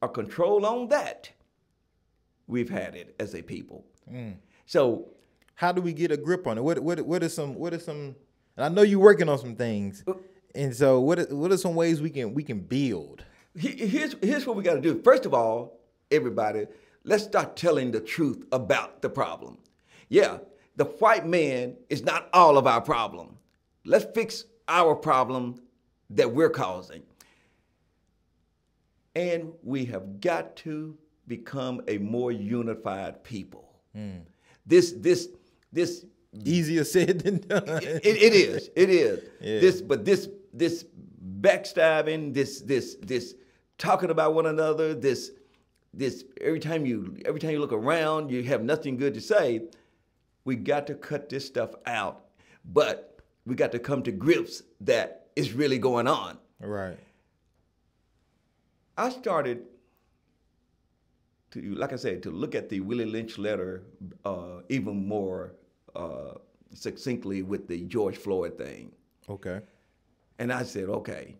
or 0.00 0.08
control 0.08 0.66
on 0.66 0.88
that, 0.88 1.30
we've 2.46 2.70
had 2.70 2.94
it 2.94 3.14
as 3.18 3.34
a 3.34 3.42
people. 3.42 3.84
Mm. 4.10 4.36
So 4.66 5.08
how 5.54 5.72
do 5.72 5.80
we 5.80 5.92
get 5.92 6.10
a 6.10 6.16
grip 6.16 6.46
on 6.46 6.58
it? 6.58 6.62
What 6.62 6.78
what 6.80 7.00
what 7.02 7.22
are 7.22 7.28
some 7.28 7.54
what 7.54 7.72
are 7.72 7.78
some? 7.78 8.16
And 8.56 8.66
I 8.66 8.68
know 8.68 8.82
you're 8.82 8.98
working 8.98 9.28
on 9.28 9.38
some 9.38 9.56
things, 9.56 10.04
uh, 10.06 10.14
and 10.54 10.74
so 10.74 11.00
what 11.00 11.30
what 11.30 11.52
are 11.52 11.56
some 11.56 11.74
ways 11.74 12.02
we 12.02 12.10
can 12.10 12.34
we 12.34 12.42
can 12.42 12.60
build? 12.60 13.24
Here's 13.54 14.16
here's 14.22 14.46
what 14.46 14.56
we 14.56 14.62
got 14.62 14.74
to 14.74 14.80
do. 14.80 15.00
First 15.02 15.26
of 15.26 15.34
all, 15.34 15.81
everybody, 16.12 16.66
let's 17.04 17.24
start 17.24 17.56
telling 17.56 17.90
the 17.90 18.00
truth 18.00 18.44
about 18.52 19.02
the 19.02 19.08
problem. 19.08 19.58
Yeah, 20.08 20.38
the 20.76 20.84
white 20.84 21.26
man 21.26 21.76
is 21.88 22.02
not 22.02 22.28
all 22.32 22.58
of 22.58 22.66
our 22.66 22.80
problem. 22.80 23.36
Let's 23.84 24.06
fix 24.14 24.44
our 24.68 24.94
problem 24.94 25.60
that 26.10 26.32
we're 26.32 26.50
causing. 26.50 27.02
And 29.14 29.52
we 29.62 29.84
have 29.86 30.20
got 30.20 30.56
to 30.56 30.96
become 31.26 31.82
a 31.88 31.98
more 31.98 32.32
unified 32.32 33.22
people. 33.24 33.80
Mm. 33.96 34.22
This 34.64 34.92
this 34.92 35.28
this 35.72 36.04
easier 36.44 36.84
said 36.84 37.20
than 37.20 37.38
done. 37.38 37.64
it, 37.66 38.04
it 38.04 38.34
is. 38.34 38.70
It 38.74 38.90
is. 38.90 39.20
Yeah. 39.40 39.60
This, 39.60 39.80
but 39.80 40.04
this, 40.04 40.28
this 40.52 40.84
backstabbing, 41.40 42.34
this, 42.34 42.60
this, 42.60 42.96
this 43.02 43.34
talking 43.78 44.10
about 44.10 44.34
one 44.34 44.46
another, 44.46 44.94
this, 44.94 45.32
this 45.94 46.24
every 46.40 46.60
time 46.60 46.86
you, 46.86 47.16
every 47.24 47.40
time 47.40 47.50
you 47.50 47.60
look 47.60 47.72
around, 47.72 48.30
you 48.30 48.42
have 48.44 48.62
nothing 48.62 48.96
good 48.96 49.14
to 49.14 49.20
say. 49.20 49.62
We 50.44 50.56
got 50.56 50.86
to 50.88 50.94
cut 50.94 51.28
this 51.28 51.46
stuff 51.46 51.70
out, 51.86 52.26
but 52.64 53.20
we 53.46 53.54
got 53.54 53.72
to 53.72 53.78
come 53.78 54.02
to 54.04 54.12
grips 54.12 54.62
that 54.80 55.26
it's 55.36 55.52
really 55.52 55.78
going 55.78 56.08
on. 56.08 56.38
Right. 56.60 56.98
I 58.96 59.10
started 59.10 59.64
to, 61.52 61.74
like 61.74 61.92
I 61.92 61.96
said, 61.96 62.22
to 62.24 62.30
look 62.30 62.54
at 62.54 62.68
the 62.68 62.80
Willie 62.80 63.04
Lynch 63.04 63.38
letter 63.38 63.82
uh, 64.24 64.60
even 64.68 65.06
more 65.06 65.54
uh, 65.94 66.34
succinctly 66.72 67.42
with 67.42 67.68
the 67.68 67.84
George 67.84 68.16
Floyd 68.16 68.56
thing. 68.58 68.92
Okay. 69.28 69.60
And 70.38 70.52
I 70.52 70.62
said, 70.62 70.84
okay. 70.84 71.36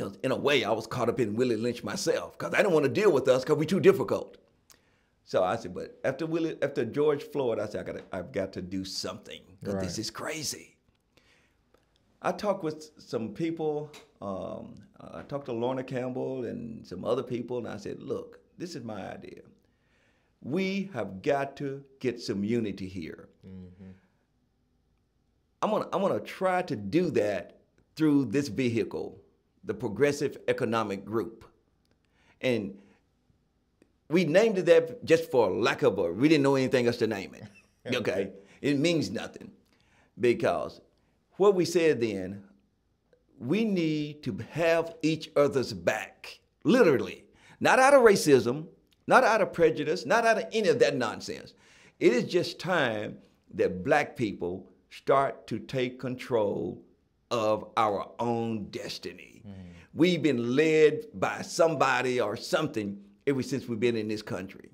Because 0.00 0.18
in 0.22 0.32
a 0.32 0.36
way, 0.36 0.64
I 0.64 0.70
was 0.72 0.86
caught 0.86 1.08
up 1.08 1.20
in 1.20 1.34
Willie 1.34 1.56
Lynch 1.56 1.84
myself 1.84 2.38
because 2.38 2.54
I 2.54 2.58
didn't 2.58 2.72
want 2.72 2.84
to 2.84 2.90
deal 2.90 3.12
with 3.12 3.28
us 3.28 3.42
because 3.42 3.58
we're 3.58 3.64
too 3.64 3.80
difficult. 3.80 4.38
So 5.24 5.44
I 5.44 5.56
said, 5.56 5.74
but 5.74 6.00
after 6.04 6.26
Willie, 6.26 6.56
after 6.62 6.84
George 6.84 7.22
Floyd, 7.22 7.58
I 7.58 7.66
said, 7.66 7.82
I 7.82 7.84
gotta, 7.84 8.04
I've 8.12 8.32
got 8.32 8.52
to 8.54 8.62
do 8.62 8.84
something 8.84 9.42
because 9.60 9.74
right. 9.74 9.84
this 9.84 9.98
is 9.98 10.10
crazy. 10.10 10.76
I 12.22 12.32
talked 12.32 12.64
with 12.64 12.90
some 12.98 13.34
people. 13.34 13.90
Um, 14.22 14.82
I 15.00 15.22
talked 15.22 15.46
to 15.46 15.52
Lorna 15.52 15.84
Campbell 15.84 16.44
and 16.44 16.86
some 16.86 17.04
other 17.04 17.22
people, 17.22 17.58
and 17.58 17.68
I 17.68 17.76
said, 17.76 18.00
look, 18.00 18.40
this 18.58 18.74
is 18.74 18.82
my 18.82 19.12
idea 19.12 19.42
we 20.42 20.90
have 20.94 21.22
got 21.22 21.56
to 21.56 21.84
get 21.98 22.20
some 22.20 22.42
unity 22.42 22.88
here. 22.88 23.28
Mm-hmm. 23.46 23.90
I'm 25.62 25.70
gonna 25.70 25.88
I'm 25.92 26.00
gonna 26.00 26.20
try 26.20 26.62
to 26.62 26.76
do 26.76 27.10
that 27.10 27.60
through 27.96 28.26
this 28.26 28.48
vehicle, 28.48 29.18
the 29.64 29.74
Progressive 29.74 30.38
Economic 30.48 31.04
Group, 31.04 31.44
and 32.40 32.74
we 34.08 34.24
named 34.24 34.58
it 34.58 34.66
that 34.66 35.04
just 35.04 35.30
for 35.30 35.50
lack 35.50 35.82
of 35.82 35.98
a, 35.98 36.12
we 36.12 36.28
didn't 36.28 36.42
know 36.42 36.56
anything 36.56 36.86
else 36.86 36.96
to 36.98 37.06
name 37.06 37.34
it. 37.34 37.96
okay? 37.96 38.32
It 38.60 38.78
means 38.78 39.10
nothing 39.10 39.52
because 40.18 40.80
what 41.36 41.54
we 41.54 41.64
said 41.64 42.00
then, 42.00 42.44
we 43.38 43.64
need 43.64 44.22
to 44.24 44.36
have 44.50 44.94
each 45.02 45.30
other's 45.34 45.72
back, 45.72 46.40
literally, 46.64 47.24
not 47.60 47.78
out 47.78 47.94
of 47.94 48.02
racism, 48.02 48.66
not 49.06 49.24
out 49.24 49.40
of 49.40 49.52
prejudice, 49.52 50.04
not 50.04 50.26
out 50.26 50.38
of 50.38 50.44
any 50.52 50.68
of 50.68 50.78
that 50.80 50.96
nonsense. 50.96 51.54
It 51.98 52.12
is 52.12 52.24
just 52.24 52.58
time 52.58 53.18
that 53.54 53.82
black 53.82 54.16
people 54.16 54.68
start 54.90 55.46
to 55.46 55.58
take 55.58 55.98
control 55.98 56.82
of 57.30 57.70
our 57.76 58.10
own 58.18 58.64
destiny. 58.70 59.39
Mm. 59.46 59.52
We've 59.94 60.22
been 60.22 60.54
led 60.56 61.06
by 61.14 61.42
somebody 61.42 62.20
or 62.20 62.36
something 62.36 62.98
ever 63.26 63.42
since 63.42 63.68
we've 63.68 63.80
been 63.80 63.96
in 63.96 64.08
this 64.08 64.22
country. 64.22 64.70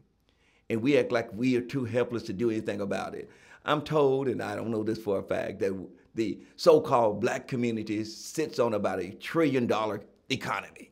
And 0.68 0.82
we 0.82 0.98
act 0.98 1.12
like 1.12 1.32
we 1.32 1.56
are 1.56 1.60
too 1.62 1.84
helpless 1.84 2.24
to 2.24 2.32
do 2.32 2.50
anything 2.50 2.80
about 2.80 3.14
it. 3.14 3.30
I'm 3.64 3.82
told, 3.82 4.28
and 4.28 4.42
I 4.42 4.54
don't 4.56 4.70
know 4.70 4.82
this 4.82 4.98
for 4.98 5.18
a 5.18 5.22
fact, 5.22 5.60
that 5.60 5.72
the 6.14 6.38
so-called 6.56 7.20
black 7.20 7.46
community 7.48 8.02
sits 8.04 8.58
on 8.58 8.74
about 8.74 9.00
a 9.00 9.10
trillion 9.10 9.66
dollar 9.66 10.02
economy. 10.30 10.90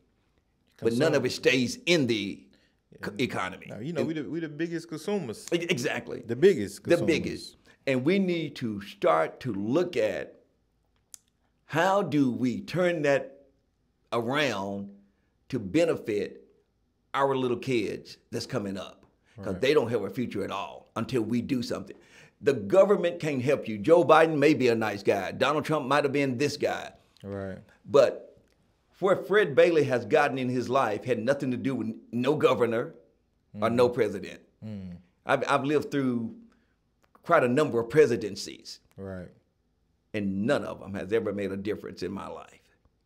But 0.78 0.94
none 0.94 1.14
of 1.14 1.24
it 1.24 1.30
stays 1.30 1.78
in 1.86 2.06
the 2.06 2.44
yeah. 3.00 3.08
economy. 3.18 3.66
Now, 3.68 3.78
you 3.78 3.92
know, 3.92 4.04
we 4.04 4.14
the, 4.14 4.24
we 4.24 4.40
the 4.40 4.48
biggest 4.48 4.88
consumers. 4.88 5.46
Exactly. 5.52 6.22
The 6.26 6.36
biggest 6.36 6.82
consumers. 6.82 7.00
The 7.00 7.06
biggest. 7.06 7.56
And 7.86 8.04
we 8.04 8.18
need 8.18 8.56
to 8.56 8.80
start 8.82 9.40
to 9.40 9.52
look 9.52 9.96
at 9.96 10.40
how 11.66 12.02
do 12.02 12.30
we 12.30 12.60
turn 12.60 13.02
that 13.02 13.33
around 14.14 14.88
to 15.50 15.58
benefit 15.58 16.44
our 17.12 17.36
little 17.36 17.58
kids 17.58 18.16
that's 18.30 18.46
coming 18.46 18.78
up 18.78 19.04
because 19.36 19.52
right. 19.52 19.60
they 19.60 19.74
don't 19.74 19.90
have 19.90 20.02
a 20.02 20.10
future 20.10 20.44
at 20.44 20.50
all 20.50 20.90
until 20.96 21.22
we 21.22 21.42
do 21.42 21.62
something. 21.62 21.96
The 22.40 22.54
government 22.54 23.20
can't 23.20 23.42
help 23.42 23.68
you. 23.68 23.78
Joe 23.78 24.04
Biden 24.04 24.36
may 24.36 24.54
be 24.54 24.68
a 24.68 24.74
nice 24.74 25.02
guy. 25.02 25.32
Donald 25.32 25.64
Trump 25.64 25.86
might 25.86 26.04
have 26.04 26.12
been 26.12 26.38
this 26.38 26.56
guy. 26.56 26.92
Right. 27.22 27.58
But 27.84 28.38
where 29.00 29.16
Fred 29.16 29.54
Bailey 29.54 29.84
has 29.84 30.04
gotten 30.04 30.38
in 30.38 30.48
his 30.48 30.68
life 30.68 31.04
had 31.04 31.18
nothing 31.18 31.50
to 31.50 31.56
do 31.56 31.74
with 31.74 31.94
no 32.12 32.36
governor 32.36 32.94
mm. 33.56 33.62
or 33.62 33.70
no 33.70 33.88
president. 33.88 34.40
Mm. 34.64 34.96
I've, 35.26 35.44
I've 35.48 35.64
lived 35.64 35.90
through 35.90 36.34
quite 37.22 37.44
a 37.44 37.48
number 37.48 37.80
of 37.80 37.88
presidencies. 37.88 38.80
Right. 38.96 39.28
And 40.12 40.46
none 40.46 40.64
of 40.64 40.80
them 40.80 40.94
has 40.94 41.12
ever 41.12 41.32
made 41.32 41.50
a 41.50 41.56
difference 41.56 42.02
in 42.02 42.12
my 42.12 42.28
life. 42.28 42.60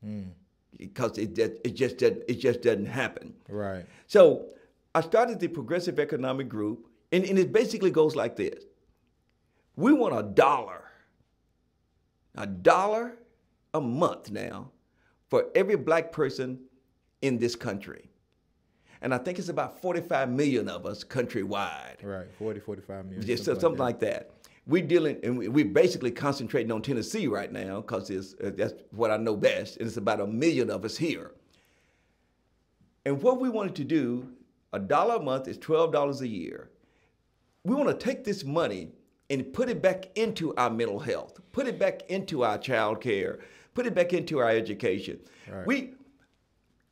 Mm. 0.04 0.28
Because 0.76 1.18
it, 1.18 1.38
it, 1.38 1.74
just, 1.74 2.02
it 2.02 2.35
just 2.35 2.62
doesn't 2.62 2.87
happen. 2.87 3.35
Right. 3.48 3.85
So 4.07 4.46
I 4.94 5.00
started 5.00 5.40
the 5.40 5.48
Progressive 5.48 5.98
Economic 5.98 6.48
Group, 6.48 6.88
and, 7.12 7.24
and 7.24 7.38
it 7.38 7.52
basically 7.52 7.90
goes 7.90 8.14
like 8.14 8.37
this 8.37 8.64
we 9.76 9.92
want 9.92 10.18
a 10.18 10.24
dollar, 10.24 10.83
a 12.35 12.46
dollar 12.46 13.16
a 13.74 13.81
month 13.81 14.31
now 14.31 14.72
for 15.28 15.46
every 15.54 15.76
black 15.76 16.11
person 16.11 16.59
in 17.22 17.38
this 17.38 17.54
country. 17.54 18.11
And 19.00 19.14
I 19.14 19.18
think 19.18 19.38
it's 19.38 19.48
about 19.48 19.81
45 19.81 20.31
million 20.31 20.68
of 20.68 20.85
us 20.85 21.04
countrywide. 21.04 22.02
Right, 22.02 22.26
40, 22.38 22.59
45 22.59 23.04
million. 23.04 23.24
Just 23.24 23.44
something, 23.44 23.61
something 23.61 23.78
like, 23.78 24.00
that. 24.00 24.07
like 24.07 24.28
that. 24.28 24.38
We're 24.68 24.87
dealing, 24.87 25.18
and 25.22 25.38
we're 25.38 25.64
basically 25.64 26.11
concentrating 26.11 26.70
on 26.70 26.83
Tennessee 26.83 27.26
right 27.26 27.50
now 27.50 27.81
because 27.81 28.11
uh, 28.11 28.50
that's 28.54 28.74
what 28.90 29.11
I 29.11 29.16
know 29.16 29.35
best. 29.35 29.78
And 29.78 29.88
it's 29.88 29.96
about 29.96 30.20
a 30.20 30.26
million 30.26 30.68
of 30.68 30.85
us 30.85 30.98
here. 30.98 31.33
And 33.07 33.22
what 33.22 33.40
we 33.40 33.48
wanted 33.48 33.74
to 33.76 33.85
do, 33.85 34.28
a 34.74 34.78
dollar 34.78 35.16
a 35.16 35.22
month 35.22 35.48
is 35.48 35.57
$12 35.59 36.20
a 36.20 36.28
year. 36.28 36.68
We 37.64 37.74
want 37.74 37.88
to 37.88 37.94
take 37.94 38.24
this 38.24 38.44
money 38.44 38.92
and 39.31 39.50
put 39.54 39.70
it 39.70 39.81
back 39.81 40.11
into 40.16 40.54
our 40.57 40.68
mental 40.68 40.98
health, 40.98 41.40
put 41.52 41.66
it 41.66 41.78
back 41.78 42.02
into 42.11 42.44
our 42.44 42.59
child 42.59 43.00
care, 43.00 43.38
put 43.72 43.87
it 43.87 43.94
back 43.94 44.12
into 44.12 44.38
our 44.38 44.50
education. 44.50 45.18
Right. 45.50 45.66
We, 45.66 45.94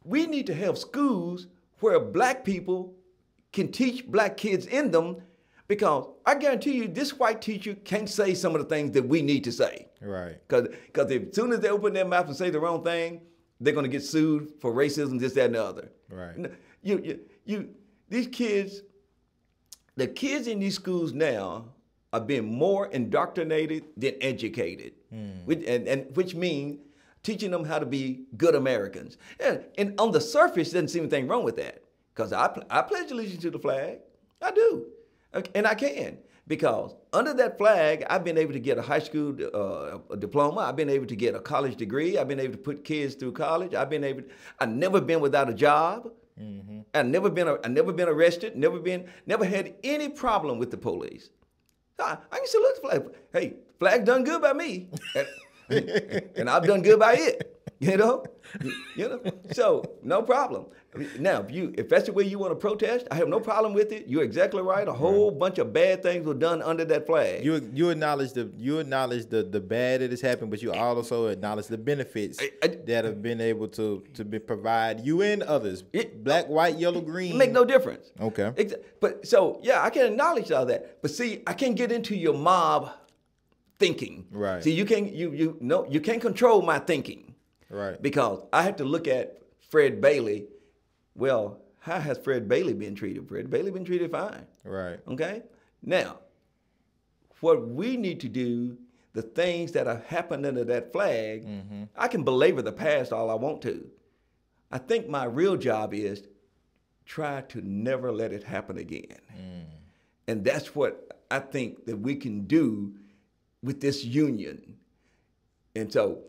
we 0.03 0.27
need 0.27 0.47
to 0.47 0.55
have 0.55 0.79
schools 0.79 1.47
where 1.81 2.01
black 2.01 2.43
people 2.43 2.95
can 3.53 3.71
teach 3.71 4.07
black 4.07 4.39
kids 4.39 4.65
in 4.65 4.91
them 4.91 5.19
because 5.69 6.07
I 6.25 6.35
guarantee 6.37 6.73
you 6.73 6.89
this 6.89 7.19
white 7.19 7.43
teacher 7.43 7.75
can't 7.75 8.09
say 8.09 8.35
some 8.35 8.55
of 8.55 8.61
the 8.61 8.69
things 8.69 8.93
that 8.93 9.07
we 9.07 9.23
need 9.23 9.45
to 9.45 9.53
say. 9.53 9.89
Right. 10.01 10.37
Because 10.49 11.11
as 11.11 11.35
soon 11.35 11.53
as 11.53 11.61
they 11.61 11.69
open 11.69 11.93
their 11.93 12.05
mouth 12.05 12.27
and 12.27 12.37
say 12.37 12.51
the 12.51 12.61
wrong 12.61 12.85
thing, 12.85 13.23
they're 13.61 13.73
going 13.73 13.85
to 13.85 13.91
get 13.91 14.05
sued 14.05 14.53
for 14.61 14.73
racism, 14.73 15.19
this, 15.19 15.33
that, 15.35 15.47
and 15.47 15.55
the 15.55 15.65
other. 15.65 15.91
Right. 16.11 16.51
You, 16.83 16.99
you, 17.03 17.21
you, 17.45 17.69
these 18.09 18.29
kids, 18.29 18.83
the 19.97 20.07
kids 20.07 20.47
in 20.47 20.61
these 20.61 20.75
schools 20.75 21.13
now 21.13 21.67
are 22.13 22.21
being 22.21 22.53
more 22.53 22.87
indoctrinated 22.89 23.85
than 23.97 24.15
educated, 24.21 24.93
mm. 25.13 25.45
which, 25.45 25.65
and, 25.67 25.89
and 25.89 26.17
which 26.17 26.35
means 26.35 26.81
teaching 27.23 27.51
them 27.51 27.65
how 27.65 27.79
to 27.79 27.87
be 27.87 28.27
good 28.37 28.55
Americans. 28.55 29.17
And, 29.41 29.65
and 29.77 29.99
on 29.99 30.13
the 30.13 30.21
surface, 30.21 30.71
doesn't 30.71 30.89
seem 30.89 31.03
anything 31.03 31.27
wrong 31.27 31.43
with 31.43 31.57
that 31.57 31.83
because 32.15 32.33
I, 32.33 32.57
I 32.71 32.83
pledge 32.83 33.11
allegiance 33.11 33.43
to 33.43 33.51
the 33.51 33.59
flag. 33.59 33.99
I 34.41 34.53
do. 34.53 34.87
And 35.55 35.67
I 35.67 35.75
can 35.75 36.19
because 36.49 36.95
under 37.13 37.35
that 37.35 37.59
flag, 37.59 38.05
I've 38.09 38.25
been 38.25 38.39
able 38.39 38.53
to 38.53 38.61
get 38.61 38.79
a 38.79 38.83
high 38.83 39.01
school 39.01 39.37
uh, 39.55 39.99
a 40.11 40.17
diploma. 40.17 40.61
I've 40.61 40.77
been 40.77 40.89
able 40.89 41.07
to 41.07 41.17
get 41.17 41.35
a 41.35 41.41
college 41.41 41.77
degree. 41.77 42.19
I've 42.19 42.29
been 42.29 42.41
able 42.41 42.53
to 42.53 42.59
put 42.59 42.85
kids 42.85 43.15
through 43.15 43.33
college. 43.33 43.75
I've 43.75 43.91
been 43.91 44.05
able. 44.05 44.23
To, 44.23 44.29
I've 44.61 44.71
never 44.71 45.01
been 45.01 45.21
without 45.21 45.49
a 45.49 45.55
job. 45.55 46.11
Mm-hmm. 46.41 46.81
I've 46.95 47.07
never 47.07 47.31
been. 47.31 47.49
I've 47.49 47.71
never 47.71 47.93
been 47.93 48.09
arrested. 48.09 48.57
Never 48.57 48.79
been. 48.79 49.09
Never 49.27 49.45
had 49.45 49.75
any 49.83 50.09
problem 50.09 50.59
with 50.59 50.71
the 50.71 50.77
police. 50.77 51.31
I, 51.99 52.19
I 52.31 52.37
can 52.37 52.47
salute 52.47 52.75
the 52.75 52.89
flag. 52.89 53.03
Hey, 53.33 53.55
flag 53.79 54.05
done 54.05 54.23
good 54.23 54.43
by 54.43 54.53
me, 54.53 54.89
and, 55.15 56.29
and 56.37 56.51
I've 56.51 56.65
done 56.65 56.83
good 56.83 57.01
by 57.01 57.15
it. 57.15 57.56
You 57.81 57.97
know, 57.99 58.25
you 58.97 59.09
know. 59.09 59.21
So 59.53 59.85
no 60.03 60.23
problem. 60.23 60.67
Now, 61.19 61.43
if 61.43 61.51
you 61.51 61.75
if 61.77 61.91
that's 61.91 62.07
the 62.07 62.13
way 62.13 62.25
you 62.25 62.39
want 62.39 62.53
to 62.53 62.57
protest, 62.57 63.07
I 63.11 63.17
have 63.17 63.29
no 63.29 63.39
problem 63.39 63.75
with 63.75 63.93
it. 63.93 64.07
You're 64.09 64.23
exactly 64.23 64.63
right. 64.63 64.89
A 64.89 64.95
whole 64.95 65.31
right. 65.31 65.39
bunch 65.39 65.59
of 65.59 65.75
bad 65.75 66.03
things 66.03 66.25
were 66.25 66.35
done 66.35 66.63
under 66.63 66.87
that 66.87 67.07
flag. 67.07 67.45
You 67.45 67.71
you 67.75 67.91
acknowledge 67.91 68.33
the 68.33 68.51
you 68.57 68.79
acknowledge 68.79 69.27
the 69.27 69.43
the 69.43 69.61
bad 69.61 70.01
that 70.01 70.11
has 70.11 70.23
happened, 70.23 70.51
but 70.51 70.63
you 70.63 70.73
also 70.73 71.27
acknowledge 71.27 71.67
the 71.67 71.77
benefits 71.77 72.39
I, 72.41 72.51
I, 72.63 72.69
that 72.87 73.05
have 73.05 73.21
been 73.21 73.43
able 73.43 73.69
to 73.69 74.03
to 74.15 74.25
be 74.25 74.39
provide 74.39 75.05
you 75.05 75.21
and 75.21 75.43
others. 75.43 75.85
It, 75.93 76.25
Black, 76.25 76.49
white, 76.49 76.79
yellow, 76.79 77.03
green. 77.03 77.37
Make 77.37 77.53
no 77.53 77.65
difference. 77.65 78.11
Okay. 78.19 78.53
But 79.01 79.27
so 79.27 79.61
yeah, 79.63 79.83
I 79.83 79.91
can 79.91 80.07
acknowledge 80.07 80.51
all 80.51 80.65
that. 80.67 81.03
But 81.03 81.11
see, 81.11 81.43
I 81.47 81.53
can't 81.53 81.77
get 81.77 81.93
into 81.93 82.17
your 82.17 82.35
mob 82.35 82.91
thinking. 83.79 84.27
Right. 84.31 84.65
See, 84.65 84.73
you 84.73 84.85
can't 84.85 85.13
you 85.13 85.33
you 85.33 85.59
no 85.61 85.87
you 85.91 86.01
can't 86.01 86.23
control 86.23 86.63
my 86.63 86.79
thinking. 86.79 87.26
Right. 87.71 88.01
Because 88.01 88.43
I 88.53 88.63
have 88.63 88.77
to 88.77 88.85
look 88.85 89.09
at 89.09 89.39
Fred 89.71 90.01
Bailey. 90.01 90.47
Well, 91.15 91.61
how 91.81 92.01
has 92.01 92.19
Fred 92.19 92.49
Bailey 92.49 92.75
been 92.75 92.95
treated? 92.95 93.29
Fred 93.29 93.51
Bailey 93.51 93.71
been 93.71 93.85
treated 93.85 94.11
fine. 94.11 94.47
Right. 94.65 94.99
Okay. 95.09 95.43
Now, 95.83 96.19
what 97.41 97.69
we 97.69 97.97
need 97.97 98.21
to 98.21 98.29
do, 98.29 98.77
the 99.13 99.23
things 99.23 99.73
that 99.73 99.87
have 99.87 100.05
happened 100.05 100.47
under 100.47 100.65
that 100.65 100.93
flag, 100.93 101.47
mm-hmm. 101.47 101.85
I 101.97 102.09
can 102.09 102.25
belabor 102.25 102.63
the 102.63 102.73
past 102.73 103.13
all 103.13 103.31
I 103.31 103.35
want 103.35 103.63
to. 103.63 103.89
I 104.71 104.79
think 104.79 105.09
my 105.09 105.25
real 105.25 105.57
job 105.57 105.95
is 105.95 106.27
try 107.05 107.43
to 107.43 107.61
never 107.63 108.11
let 108.11 108.33
it 108.33 108.43
happen 108.43 108.79
again. 108.79 109.21
Mm. 109.33 109.65
And 110.27 110.45
that's 110.45 110.75
what 110.75 111.23
I 111.31 111.39
think 111.39 111.87
that 111.87 111.97
we 111.97 112.17
can 112.17 112.47
do 112.47 112.95
with 113.63 113.81
this 113.81 114.05
union. 114.05 114.77
And 115.77 115.93
so 115.93 116.25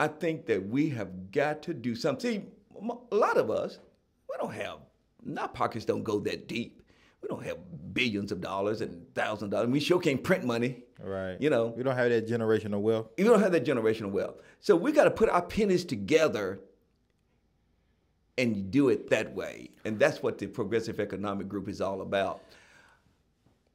I 0.00 0.08
think 0.08 0.46
that 0.46 0.66
we 0.66 0.88
have 0.88 1.30
got 1.30 1.62
to 1.64 1.74
do 1.74 1.94
something. 1.94 2.40
See, 2.40 2.42
a 3.10 3.14
lot 3.14 3.36
of 3.36 3.50
us, 3.50 3.78
we 4.30 4.36
don't 4.38 4.54
have, 4.54 4.78
our 5.36 5.48
pockets 5.48 5.84
don't 5.84 6.02
go 6.02 6.18
that 6.20 6.48
deep. 6.48 6.80
We 7.20 7.28
don't 7.28 7.44
have 7.44 7.58
billions 7.92 8.32
of 8.32 8.40
dollars 8.40 8.80
and 8.80 9.04
thousands 9.14 9.42
of 9.42 9.50
dollars. 9.50 9.68
We 9.68 9.78
sure 9.78 10.00
can't 10.00 10.24
print 10.24 10.42
money. 10.42 10.84
Right. 10.98 11.36
You 11.38 11.50
know. 11.50 11.74
We 11.76 11.82
don't 11.82 11.96
have 11.96 12.08
that 12.08 12.26
generational 12.26 12.80
wealth. 12.80 13.08
We 13.18 13.24
don't 13.24 13.42
have 13.42 13.52
that 13.52 13.66
generational 13.66 14.10
wealth. 14.10 14.36
So 14.60 14.74
we 14.74 14.90
got 14.90 15.04
to 15.04 15.10
put 15.10 15.28
our 15.28 15.42
pennies 15.42 15.84
together 15.84 16.60
and 18.38 18.70
do 18.70 18.88
it 18.88 19.10
that 19.10 19.34
way. 19.34 19.68
And 19.84 19.98
that's 19.98 20.22
what 20.22 20.38
the 20.38 20.46
Progressive 20.46 20.98
Economic 20.98 21.46
Group 21.46 21.68
is 21.68 21.82
all 21.82 22.00
about. 22.00 22.40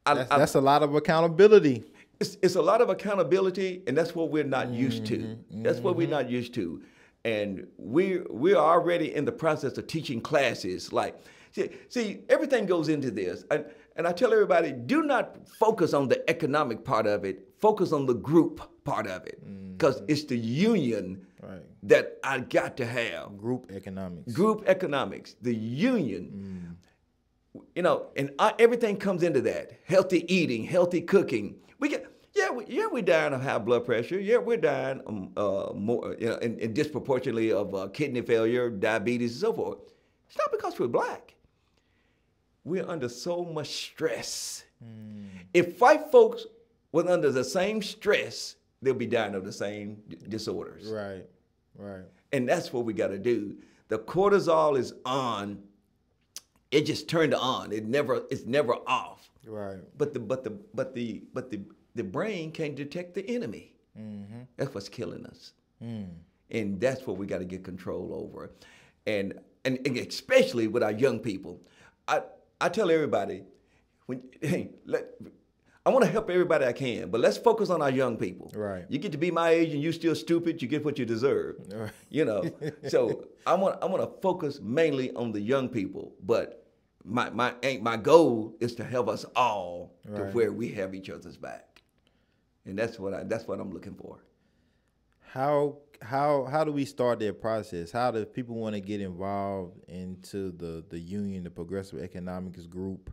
I, 0.07 0.15
that's, 0.15 0.31
I, 0.31 0.37
that's 0.39 0.55
a 0.55 0.61
lot 0.61 0.81
of 0.81 0.95
accountability 0.95 1.83
it's, 2.19 2.37
it's 2.41 2.55
a 2.55 2.61
lot 2.61 2.81
of 2.81 2.89
accountability, 2.89 3.83
and 3.87 3.97
that's 3.97 4.15
what 4.15 4.29
we're 4.29 4.43
not 4.43 4.69
used 4.69 5.05
to. 5.07 5.17
Mm-hmm. 5.17 5.63
That's 5.63 5.79
what 5.79 5.95
we're 5.95 6.03
mm-hmm. 6.03 6.11
not 6.11 6.29
used 6.29 6.53
to. 6.55 6.81
And 7.23 7.67
we're, 7.77 8.25
we're 8.29 8.57
already 8.57 9.15
in 9.15 9.25
the 9.25 9.31
process 9.31 9.77
of 9.77 9.87
teaching 9.87 10.21
classes. 10.21 10.93
Like, 10.93 11.15
see, 11.51 11.69
see 11.89 12.19
everything 12.29 12.65
goes 12.67 12.87
into 12.87 13.11
this. 13.11 13.45
And, 13.49 13.65
and 13.95 14.07
I 14.07 14.11
tell 14.11 14.31
everybody 14.31 14.71
do 14.71 15.03
not 15.03 15.47
focus 15.47 15.93
on 15.93 16.07
the 16.07 16.27
economic 16.29 16.83
part 16.83 17.07
of 17.07 17.25
it, 17.25 17.49
focus 17.59 17.91
on 17.91 18.05
the 18.05 18.13
group 18.13 18.61
part 18.83 19.07
of 19.07 19.25
it. 19.25 19.39
Because 19.77 19.97
mm-hmm. 19.97 20.05
it's 20.09 20.25
the 20.25 20.37
union 20.37 21.25
right. 21.41 21.61
that 21.83 22.17
I 22.23 22.39
got 22.39 22.77
to 22.77 22.85
have. 22.85 23.37
Group 23.37 23.71
economics. 23.73 24.31
Group 24.31 24.63
economics, 24.67 25.35
the 25.41 25.55
union. 25.55 26.77
Mm. 27.55 27.61
you 27.75 27.81
know, 27.81 28.07
and 28.15 28.31
I, 28.39 28.53
everything 28.59 28.97
comes 28.97 29.23
into 29.23 29.41
that: 29.41 29.71
healthy 29.85 30.31
eating, 30.33 30.63
healthy 30.63 31.01
cooking. 31.01 31.55
We 31.79 31.89
get, 31.89 32.05
yeah, 32.33 32.51
we, 32.51 32.65
yeah, 32.67 32.87
we're 32.91 33.03
dying 33.03 33.33
of 33.33 33.41
high 33.41 33.57
blood 33.57 33.85
pressure. 33.85 34.19
Yeah, 34.19 34.37
we're 34.37 34.57
dying 34.57 35.01
um, 35.07 35.31
uh, 35.35 35.71
more, 35.73 36.15
you 36.19 36.27
know, 36.27 36.37
and, 36.41 36.59
and 36.59 36.73
disproportionately 36.73 37.51
of 37.51 37.73
uh, 37.75 37.87
kidney 37.89 38.21
failure, 38.21 38.69
diabetes, 38.69 39.31
and 39.33 39.41
so 39.41 39.53
forth. 39.53 39.79
It's 40.27 40.37
not 40.37 40.51
because 40.51 40.79
we're 40.79 40.87
black. 40.87 41.35
We're 42.63 42.87
under 42.89 43.09
so 43.09 43.43
much 43.43 43.67
stress. 43.67 44.63
Mm. 44.83 45.27
If 45.53 45.79
white 45.79 46.11
folks 46.11 46.45
were 46.91 47.07
under 47.09 47.31
the 47.31 47.43
same 47.43 47.81
stress, 47.81 48.55
they'll 48.81 48.93
be 48.93 49.05
dying 49.05 49.35
of 49.35 49.45
the 49.45 49.51
same 49.51 49.97
disorders. 50.29 50.85
Right, 50.87 51.25
right. 51.77 52.05
And 52.31 52.49
that's 52.49 52.73
what 52.73 52.85
we 52.85 52.93
got 52.93 53.07
to 53.09 53.19
do. 53.19 53.55
The 53.87 53.99
cortisol 53.99 54.77
is 54.77 54.93
on 55.05 55.61
it 56.75 56.85
just 56.85 57.07
turned 57.07 57.33
on. 57.33 57.71
It 57.71 57.85
never 57.85 58.23
it's 58.29 58.45
never 58.45 58.73
off. 58.85 59.29
Right. 59.45 59.79
But 59.97 60.13
the 60.13 60.19
but 60.19 60.43
the 60.43 60.51
but 60.73 60.93
the 60.93 61.23
but 61.33 61.49
the 61.49 61.61
the 61.95 62.03
brain 62.03 62.51
can't 62.51 62.75
detect 62.75 63.13
the 63.13 63.27
enemy. 63.29 63.73
Mm-hmm. 63.97 64.41
That's 64.57 64.73
what's 64.73 64.89
killing 64.89 65.25
us. 65.25 65.53
Mm. 65.83 66.09
And 66.51 66.79
that's 66.79 67.07
what 67.07 67.17
we 67.17 67.25
got 67.25 67.39
to 67.39 67.45
get 67.45 67.63
control 67.63 68.13
over. 68.13 68.51
And, 69.07 69.33
and 69.63 69.79
and 69.85 69.97
especially 69.97 70.67
with 70.67 70.83
our 70.83 70.91
young 70.91 71.19
people. 71.19 71.61
I 72.07 72.21
I 72.61 72.69
tell 72.69 72.91
everybody 72.91 73.43
when 74.05 74.21
hey, 74.41 74.71
let 74.85 75.05
I 75.85 75.91
want 75.91 76.03
to 76.03 76.09
help 76.09 76.31
everybody 76.31 76.65
I 76.65 76.73
can, 76.73 77.11
but 77.11 77.21
let's 77.21 77.37
focus 77.37 77.69
on 77.69 77.79
our 77.81 77.91
young 77.91 78.17
people. 78.17 78.51
Right. 78.55 78.85
You 78.89 78.97
get 78.97 79.11
to 79.11 79.19
be 79.19 79.29
my 79.29 79.51
age 79.51 79.71
and 79.71 79.83
you 79.83 79.91
still 79.91 80.15
stupid, 80.15 80.59
you 80.59 80.67
get 80.67 80.83
what 80.83 80.97
you 80.97 81.05
deserve. 81.05 81.57
Right. 81.71 81.91
You 82.09 82.25
know. 82.25 82.43
so 82.87 83.27
I 83.45 83.53
want 83.53 83.81
I 83.81 83.85
want 83.85 84.01
to 84.01 84.21
focus 84.21 84.59
mainly 84.61 85.11
on 85.13 85.31
the 85.31 85.41
young 85.41 85.69
people, 85.69 86.13
but 86.23 86.64
my 87.05 87.29
my 87.29 87.53
my 87.81 87.97
goal 87.97 88.55
is 88.59 88.75
to 88.75 88.83
help 88.83 89.07
us 89.07 89.25
all 89.35 89.93
right. 90.05 90.17
to 90.17 90.23
where 90.31 90.51
we 90.51 90.69
have 90.69 90.95
each 90.95 91.09
other's 91.09 91.37
back, 91.37 91.83
and 92.65 92.77
that's 92.77 92.99
what 92.99 93.13
I 93.13 93.23
that's 93.23 93.47
what 93.47 93.59
I'm 93.59 93.71
looking 93.71 93.95
for. 93.95 94.19
How 95.21 95.77
how 96.01 96.45
how 96.45 96.63
do 96.63 96.71
we 96.71 96.85
start 96.85 97.19
that 97.19 97.39
process? 97.39 97.91
How 97.91 98.11
do 98.11 98.25
people 98.25 98.55
want 98.55 98.75
to 98.75 98.81
get 98.81 99.01
involved 99.01 99.83
into 99.87 100.51
the 100.51 100.83
the 100.89 100.99
union, 100.99 101.43
the 101.43 101.51
Progressive 101.51 102.01
Economics 102.01 102.65
Group? 102.65 103.11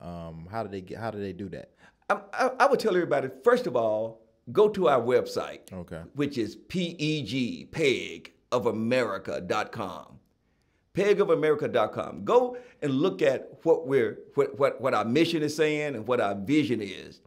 Um, 0.00 0.48
how 0.50 0.62
do 0.62 0.68
they 0.68 0.80
get? 0.80 0.98
How 0.98 1.10
do 1.10 1.18
they 1.18 1.32
do 1.32 1.48
that? 1.50 1.70
I, 2.08 2.20
I, 2.32 2.50
I 2.60 2.66
would 2.66 2.80
tell 2.80 2.94
everybody 2.94 3.28
first 3.42 3.66
of 3.66 3.76
all, 3.76 4.20
go 4.52 4.68
to 4.68 4.88
our 4.88 5.00
website, 5.00 5.72
okay, 5.72 6.02
which 6.14 6.38
is 6.38 6.56
peg 6.56 7.70
peg 7.72 8.32
of 8.52 8.66
America.com 8.66 10.20
pegofamerica.com. 10.94 12.24
Go 12.24 12.56
and 12.82 12.92
look 12.92 13.20
at 13.22 13.58
what 13.62 13.86
we're 13.86 14.18
what, 14.34 14.58
what, 14.58 14.80
what 14.80 14.94
our 14.94 15.04
mission 15.04 15.42
is 15.42 15.54
saying 15.54 15.96
and 15.96 16.06
what 16.06 16.20
our 16.20 16.34
vision 16.34 16.80
is. 16.80 17.20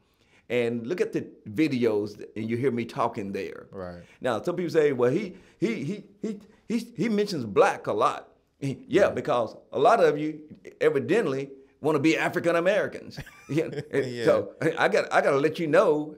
And 0.50 0.88
look 0.88 1.02
at 1.02 1.12
the 1.12 1.28
videos 1.50 2.24
and 2.36 2.50
you 2.50 2.56
hear 2.56 2.72
me 2.72 2.86
talking 2.86 3.34
there. 3.34 3.68
Right. 3.72 4.02
Now 4.22 4.42
some 4.42 4.56
people 4.56 4.72
say, 4.72 4.94
well, 4.94 5.12
he 5.12 5.36
he 5.60 5.84
he 5.84 6.04
he 6.22 6.40
he, 6.68 6.78
he 6.96 7.10
mentions 7.10 7.46
black 7.46 7.88
a 7.88 7.94
lot. 7.94 8.30
Yeah, 8.60 9.04
right. 9.04 9.16
because 9.16 9.56
a 9.72 9.78
lot 9.78 10.04
of 10.04 10.18
you 10.18 10.42
evidently 10.82 11.52
want 11.82 11.96
to 11.96 12.00
be 12.00 12.18
African 12.18 12.56
Americans. 12.56 13.20
yeah. 13.50 14.26
So 14.26 14.54
I 14.78 14.88
got 14.88 15.12
I 15.14 15.22
got 15.22 15.32
to 15.32 15.38
let 15.38 15.60
you 15.60 15.68
know, 15.68 16.16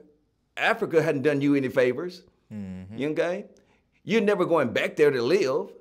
Africa 0.56 1.02
hadn't 1.02 1.22
done 1.22 1.40
you 1.40 1.54
any 1.54 1.68
favors. 1.68 2.22
Mm-hmm. 2.52 3.04
Okay, 3.12 3.46
you're 4.04 4.20
never 4.20 4.44
going 4.46 4.72
back 4.72 4.96
there 4.96 5.10
to 5.10 5.22
live. 5.22 5.72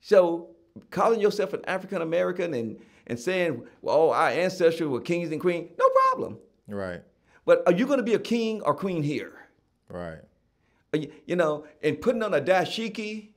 So 0.00 0.48
calling 0.90 1.20
yourself 1.20 1.52
an 1.52 1.64
African 1.66 2.02
American 2.02 2.54
and 2.54 2.78
and 3.06 3.18
saying, 3.18 3.66
"Well, 3.80 4.10
our 4.10 4.28
ancestors 4.28 4.88
were 4.88 5.00
kings 5.00 5.30
and 5.32 5.40
queens," 5.40 5.70
no 5.78 5.88
problem. 5.88 6.38
Right. 6.68 7.02
But 7.44 7.62
are 7.66 7.72
you 7.72 7.86
going 7.86 7.98
to 7.98 8.04
be 8.04 8.14
a 8.14 8.20
king 8.20 8.62
or 8.62 8.74
queen 8.74 9.02
here? 9.02 9.48
Right. 9.88 10.20
You, 10.92 11.10
you, 11.26 11.36
know, 11.36 11.64
and 11.82 12.00
putting 12.00 12.22
on 12.22 12.34
a 12.34 12.40
dashiki, 12.40 13.28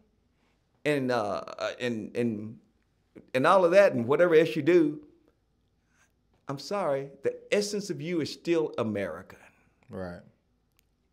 and 0.83 1.11
uh, 1.11 1.41
and 1.79 2.15
and 2.15 2.59
and 3.33 3.47
all 3.47 3.65
of 3.65 3.71
that, 3.71 3.93
and 3.93 4.07
whatever 4.07 4.35
else 4.35 4.55
you 4.55 4.61
do. 4.61 5.01
I'm 6.47 6.59
sorry, 6.59 7.09
the 7.23 7.35
essence 7.51 7.89
of 7.89 8.01
you 8.01 8.21
is 8.21 8.31
still 8.31 8.73
American. 8.77 9.39
Right. 9.89 10.21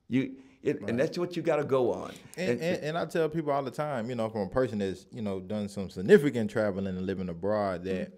You 0.08 0.32
it, 0.62 0.80
right. 0.80 0.90
And 0.90 0.98
that's 0.98 1.18
what 1.18 1.36
you 1.36 1.42
got 1.42 1.56
to 1.56 1.64
go 1.64 1.92
on. 1.92 2.12
And, 2.36 2.50
and, 2.50 2.60
and, 2.60 2.84
and, 2.84 2.98
I 2.98 3.04
tell 3.06 3.28
people 3.28 3.50
all 3.50 3.64
the 3.64 3.70
time, 3.70 4.08
you 4.08 4.14
know, 4.14 4.28
from 4.28 4.42
a 4.42 4.48
person 4.48 4.78
that's 4.78 5.06
you 5.10 5.22
know 5.22 5.40
done 5.40 5.68
some 5.68 5.90
significant 5.90 6.50
traveling 6.50 6.86
and 6.86 7.04
living 7.04 7.28
abroad, 7.28 7.82
that 7.84 8.08
mm-hmm. 8.08 8.14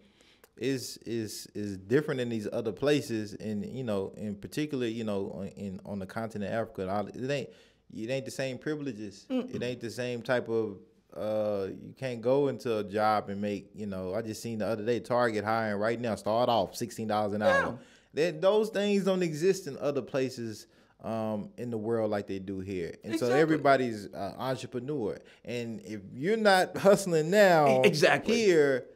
is 0.59 0.99
is 1.07 1.49
is 1.55 1.79
different 1.79 2.21
in 2.21 2.29
these 2.29 2.47
other 2.53 2.73
places, 2.73 3.33
and 3.35 3.65
you 3.65 3.83
know, 3.83 4.13
in 4.17 4.35
particular, 4.35 4.87
you 4.87 5.05
know, 5.05 5.49
in 5.57 5.81
on 5.87 5.99
the 5.99 6.07
continent 6.07 6.53
of 6.53 6.61
Africa, 6.61 7.11
it 7.15 7.31
ain't 7.31 7.49
it 7.97 8.11
ain't 8.11 8.25
the 8.27 8.31
same 8.31 8.59
privileges. 8.59 9.27
Mm-mm. 9.31 9.55
It 9.55 9.63
ain't 9.63 9.81
the 9.81 9.91
same 9.91 10.23
type 10.23 10.49
of. 10.49 10.79
Uh, 11.17 11.69
you 11.81 11.95
can't 11.97 12.21
go 12.21 12.49
into 12.49 12.79
a 12.79 12.85
job 12.85 13.31
and 13.31 13.41
make. 13.41 13.71
You 13.75 13.87
know, 13.87 14.15
I 14.15 14.21
just 14.21 14.43
seen 14.43 14.59
the 14.59 14.67
other 14.67 14.85
day 14.85 15.01
Target 15.01 15.45
hiring 15.45 15.81
right 15.81 16.01
now. 16.01 16.15
Start 16.17 16.51
off 16.51 16.77
sixteen 16.77 17.09
dollars 17.09 17.33
an 17.33 17.43
hour. 17.43 17.79
Yeah. 18.13 18.31
That 18.31 18.43
those 18.43 18.69
things 18.69 19.05
don't 19.05 19.23
exist 19.23 19.67
in 19.67 19.79
other 19.79 20.03
places 20.03 20.67
um, 21.03 21.51
in 21.59 21.71
the 21.71 21.79
world 21.79 22.11
like 22.11 22.27
they 22.27 22.39
do 22.39 22.61
here. 22.61 22.95
And 23.05 23.15
exactly. 23.15 23.29
so 23.29 23.35
everybody's 23.35 24.07
uh, 24.13 24.35
entrepreneur. 24.39 25.19
And 25.45 25.81
if 25.85 26.01
you're 26.13 26.37
not 26.37 26.77
hustling 26.77 27.31
now 27.31 27.83
exactly. 27.83 28.37
here, 28.37 28.87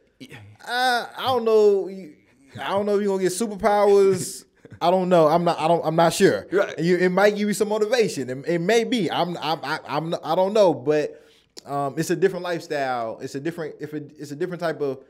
I, 0.67 1.07
I 1.17 1.27
don't 1.27 1.45
know. 1.45 1.89
I 2.61 2.69
don't 2.71 2.87
know 2.87 2.97
if 2.97 3.03
you're 3.03 3.13
gonna 3.13 3.23
get 3.23 3.33
superpowers. 3.33 4.45
I 4.81 4.91
don't 4.91 5.09
know. 5.09 5.27
I'm 5.27 5.45
not. 5.45 5.59
I 5.59 5.69
don't. 5.69 5.85
I'm 5.85 5.97
not 5.97 6.13
sure. 6.13 6.47
Right. 6.53 6.79
You, 6.79 6.97
it 6.99 7.11
might 7.11 7.31
give 7.37 7.49
you 7.49 7.55
some 7.55 7.69
motivation. 7.69 8.31
It, 8.31 8.45
it 8.47 8.59
may 8.61 8.85
be. 8.85 9.11
I'm. 9.11 9.37
I'm. 9.39 9.61
I, 9.63 9.81
I'm. 9.87 10.15
I 10.23 10.35
don't 10.35 10.53
know. 10.53 10.73
But 10.73 11.25
um, 11.67 11.95
it's 11.97 12.11
a 12.11 12.17
different 12.17 12.45
lifestyle. 12.45 13.19
It's 13.21 13.35
a 13.35 13.41
different. 13.41 13.77
If 13.81 13.95
it, 13.95 14.13
it's 14.19 14.31
a 14.31 14.37
different 14.37 14.61
type 14.61 14.81
of 14.81 15.03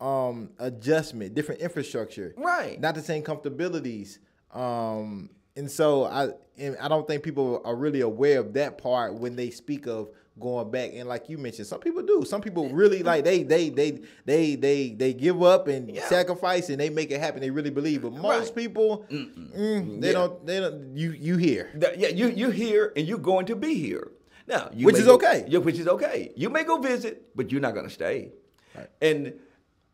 um, 0.00 0.50
adjustment, 0.58 1.34
different 1.34 1.60
infrastructure. 1.60 2.34
Right. 2.36 2.80
Not 2.80 2.94
the 2.94 3.02
same 3.02 3.22
comfortabilities. 3.22 4.18
Um, 4.52 5.30
and 5.56 5.70
so 5.70 6.04
I 6.04 6.30
and 6.58 6.76
I 6.80 6.88
don't 6.88 7.06
think 7.06 7.22
people 7.22 7.60
are 7.64 7.74
really 7.74 8.00
aware 8.00 8.40
of 8.40 8.52
that 8.54 8.78
part 8.78 9.14
when 9.14 9.36
they 9.36 9.50
speak 9.50 9.86
of 9.86 10.08
going 10.38 10.70
back. 10.70 10.90
And 10.94 11.08
like 11.08 11.28
you 11.28 11.38
mentioned, 11.38 11.66
some 11.66 11.80
people 11.80 12.02
do. 12.02 12.24
Some 12.24 12.40
people 12.40 12.68
really 12.68 13.02
like 13.02 13.24
they 13.24 13.42
they 13.42 13.70
they 13.70 14.00
they 14.24 14.56
they 14.56 14.90
they 14.90 15.12
give 15.12 15.42
up 15.42 15.68
and 15.68 15.90
yeah. 15.90 16.06
sacrifice 16.06 16.68
and 16.70 16.80
they 16.80 16.90
make 16.90 17.10
it 17.10 17.20
happen. 17.20 17.40
They 17.40 17.50
really 17.50 17.70
believe. 17.70 18.02
But 18.02 18.12
most 18.12 18.48
right. 18.48 18.56
people, 18.56 19.06
mm, 19.10 20.00
they 20.00 20.08
yeah. 20.08 20.12
don't. 20.12 20.46
They 20.46 20.60
don't. 20.60 20.96
You 20.96 21.12
you 21.12 21.36
here? 21.36 21.70
Yeah, 21.96 22.08
you 22.08 22.28
you 22.28 22.50
here 22.50 22.92
and 22.96 23.06
you're 23.06 23.18
going 23.18 23.46
to 23.46 23.56
be 23.56 23.74
here 23.74 24.10
now. 24.46 24.70
which 24.74 24.96
is 24.96 25.06
go, 25.06 25.14
okay. 25.14 25.44
Yeah, 25.48 25.58
which 25.58 25.78
is 25.78 25.88
okay. 25.88 26.32
You 26.36 26.50
may 26.50 26.64
go 26.64 26.78
visit, 26.78 27.36
but 27.36 27.52
you're 27.52 27.60
not 27.60 27.74
going 27.74 27.86
to 27.86 27.94
stay. 27.94 28.32
Right. 28.74 28.90
And 29.00 29.34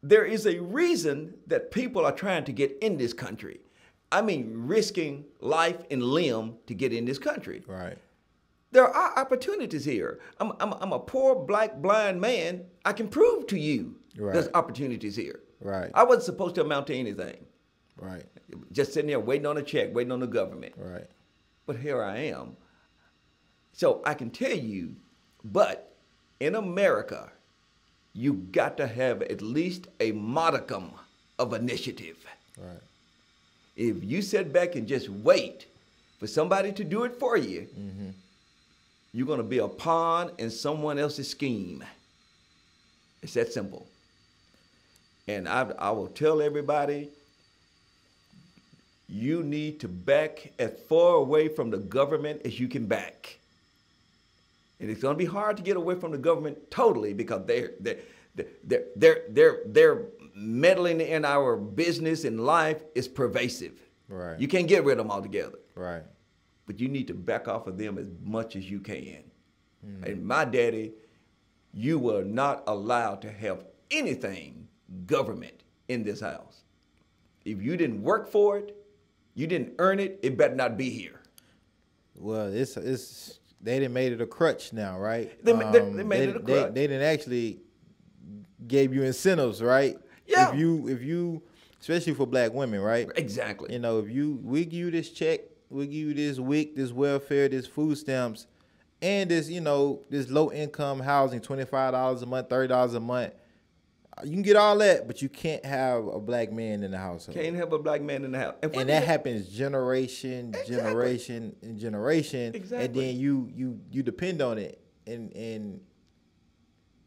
there 0.02 0.24
is 0.24 0.46
a 0.46 0.58
reason 0.58 1.34
that 1.46 1.70
people 1.70 2.06
are 2.06 2.12
trying 2.12 2.44
to 2.44 2.52
get 2.52 2.78
in 2.80 2.96
this 2.96 3.12
country 3.12 3.60
I 4.12 4.22
mean, 4.22 4.52
risking 4.54 5.24
life 5.40 5.82
and 5.90 6.02
limb 6.02 6.56
to 6.66 6.74
get 6.74 6.92
in 6.92 7.04
this 7.04 7.18
country. 7.18 7.62
Right. 7.66 7.96
There 8.72 8.86
are 8.86 9.18
opportunities 9.18 9.84
here. 9.84 10.20
I'm, 10.38 10.52
I'm, 10.60 10.74
I'm 10.74 10.92
a 10.92 10.98
poor 10.98 11.34
black 11.34 11.76
blind 11.76 12.20
man. 12.20 12.64
I 12.84 12.92
can 12.92 13.08
prove 13.08 13.46
to 13.48 13.58
you 13.58 13.96
right. 14.16 14.32
there's 14.32 14.48
opportunities 14.54 15.16
here. 15.16 15.40
Right. 15.60 15.90
I 15.94 16.04
wasn't 16.04 16.24
supposed 16.24 16.54
to 16.56 16.62
amount 16.62 16.86
to 16.88 16.94
anything. 16.94 17.44
Right. 17.96 18.24
Just 18.72 18.94
sitting 18.94 19.08
there 19.08 19.20
waiting 19.20 19.46
on 19.46 19.58
a 19.58 19.62
check, 19.62 19.94
waiting 19.94 20.12
on 20.12 20.20
the 20.20 20.26
government. 20.26 20.74
Right. 20.76 21.06
But 21.66 21.76
here 21.76 22.02
I 22.02 22.18
am. 22.18 22.56
So 23.72 24.02
I 24.04 24.14
can 24.14 24.30
tell 24.30 24.56
you, 24.56 24.96
but 25.44 25.94
in 26.40 26.54
America, 26.54 27.30
you 28.12 28.34
got 28.34 28.76
to 28.78 28.86
have 28.86 29.22
at 29.22 29.42
least 29.42 29.88
a 30.00 30.12
modicum 30.12 30.92
of 31.38 31.52
initiative. 31.52 32.24
Right. 32.58 32.80
If 33.80 34.04
you 34.04 34.20
sit 34.20 34.52
back 34.52 34.76
and 34.76 34.86
just 34.86 35.08
wait 35.08 35.64
for 36.18 36.26
somebody 36.26 36.70
to 36.70 36.84
do 36.84 37.04
it 37.04 37.18
for 37.18 37.38
you, 37.38 37.62
mm-hmm. 37.62 38.10
you're 39.14 39.26
going 39.26 39.38
to 39.38 39.42
be 39.42 39.56
a 39.56 39.68
pawn 39.68 40.32
in 40.36 40.50
someone 40.50 40.98
else's 40.98 41.30
scheme. 41.30 41.82
It's 43.22 43.32
that 43.32 43.54
simple. 43.54 43.86
And 45.26 45.48
I, 45.48 45.62
I 45.78 45.90
will 45.92 46.08
tell 46.08 46.42
everybody 46.42 47.08
you 49.08 49.42
need 49.42 49.80
to 49.80 49.88
back 49.88 50.52
as 50.58 50.72
far 50.86 51.14
away 51.14 51.48
from 51.48 51.70
the 51.70 51.78
government 51.78 52.42
as 52.44 52.60
you 52.60 52.68
can 52.68 52.84
back. 52.84 53.38
And 54.78 54.90
it's 54.90 55.00
going 55.00 55.14
to 55.14 55.18
be 55.18 55.24
hard 55.24 55.56
to 55.56 55.62
get 55.62 55.78
away 55.78 55.94
from 55.94 56.12
the 56.12 56.18
government 56.18 56.70
totally 56.70 57.14
because 57.14 57.46
they're, 57.46 57.70
they're, 57.80 57.96
they're, 58.34 58.84
they're, 58.94 59.22
they're, 59.30 59.58
they're 59.64 60.02
meddling 60.40 61.00
in 61.00 61.24
our 61.24 61.56
business 61.56 62.24
and 62.24 62.40
life 62.40 62.82
is 62.94 63.06
pervasive. 63.06 63.78
Right. 64.08 64.38
You 64.40 64.48
can't 64.48 64.66
get 64.66 64.84
rid 64.84 64.98
of 64.98 65.04
them 65.06 65.10
altogether. 65.10 65.58
Right. 65.74 66.02
But 66.66 66.80
you 66.80 66.88
need 66.88 67.06
to 67.08 67.14
back 67.14 67.46
off 67.46 67.66
of 67.66 67.76
them 67.78 67.98
as 67.98 68.06
much 68.24 68.56
as 68.56 68.68
you 68.70 68.80
can. 68.80 69.22
Mm. 69.86 70.06
And 70.06 70.24
my 70.26 70.44
daddy, 70.44 70.92
you 71.72 71.98
were 71.98 72.24
not 72.24 72.64
allowed 72.66 73.22
to 73.22 73.30
have 73.30 73.64
anything 73.90 74.66
government 75.06 75.62
in 75.88 76.02
this 76.04 76.20
house. 76.20 76.62
If 77.44 77.62
you 77.62 77.76
didn't 77.76 78.02
work 78.02 78.28
for 78.28 78.58
it, 78.58 78.76
you 79.34 79.46
didn't 79.46 79.74
earn 79.78 80.00
it, 80.00 80.18
it 80.22 80.36
better 80.36 80.54
not 80.54 80.76
be 80.76 80.90
here. 80.90 81.20
Well, 82.16 82.52
it's 82.52 82.76
it's 82.76 83.38
they 83.60 83.78
didn't 83.78 83.94
made 83.94 84.12
it 84.12 84.20
a 84.20 84.26
crutch 84.26 84.72
now, 84.72 84.98
right? 84.98 85.42
They 85.44 85.52
ma- 85.52 85.70
they- 85.70 85.90
they 85.90 86.02
made 86.02 86.28
it 86.30 86.36
a 86.36 86.38
They, 86.40 86.60
crutch. 86.60 86.74
they 86.74 86.86
didn't 86.86 87.02
actually 87.02 87.60
gave 88.66 88.92
you 88.94 89.02
incentives, 89.02 89.62
right? 89.62 89.98
Yeah. 90.30 90.52
If 90.52 90.58
you 90.58 90.88
if 90.88 91.02
you 91.02 91.42
especially 91.80 92.14
for 92.14 92.26
black 92.26 92.52
women, 92.52 92.80
right? 92.80 93.08
Exactly. 93.16 93.72
You 93.72 93.78
know, 93.78 93.98
if 93.98 94.10
you 94.10 94.38
we 94.42 94.64
give 94.64 94.74
you 94.74 94.90
this 94.90 95.10
check, 95.10 95.40
we 95.70 95.86
give 95.86 95.94
you 95.94 96.14
this 96.14 96.38
week, 96.38 96.76
this 96.76 96.92
welfare, 96.92 97.48
this 97.48 97.66
food 97.66 97.96
stamps, 97.96 98.46
and 99.02 99.30
this, 99.30 99.48
you 99.48 99.60
know, 99.60 100.02
this 100.10 100.30
low 100.30 100.52
income 100.52 101.00
housing, 101.00 101.40
twenty 101.40 101.64
five 101.64 101.92
dollars 101.92 102.22
a 102.22 102.26
month, 102.26 102.48
thirty 102.48 102.68
dollars 102.68 102.94
a 102.94 103.00
month. 103.00 103.32
You 104.22 104.32
can 104.32 104.42
get 104.42 104.56
all 104.56 104.76
that, 104.78 105.06
but 105.06 105.22
you 105.22 105.30
can't 105.30 105.64
have 105.64 106.06
a 106.06 106.20
black 106.20 106.52
man 106.52 106.82
in 106.82 106.90
the 106.90 106.98
household. 106.98 107.38
Can't 107.38 107.56
have 107.56 107.72
a 107.72 107.78
black 107.78 108.02
man 108.02 108.22
in 108.24 108.32
the 108.32 108.38
house. 108.38 108.54
what 108.60 108.76
and 108.76 108.88
that 108.90 109.04
happens 109.04 109.48
generation, 109.48 110.48
Exactly. 110.50 110.76
generation, 110.76 111.56
and 111.62 111.78
generation. 111.78 112.54
Exactly. 112.54 112.84
And 112.84 112.94
then 112.94 113.18
you 113.18 113.50
you 113.54 113.80
you 113.90 114.02
depend 114.02 114.42
on 114.42 114.58
it, 114.58 114.78
and 115.06 115.32
and 115.34 115.80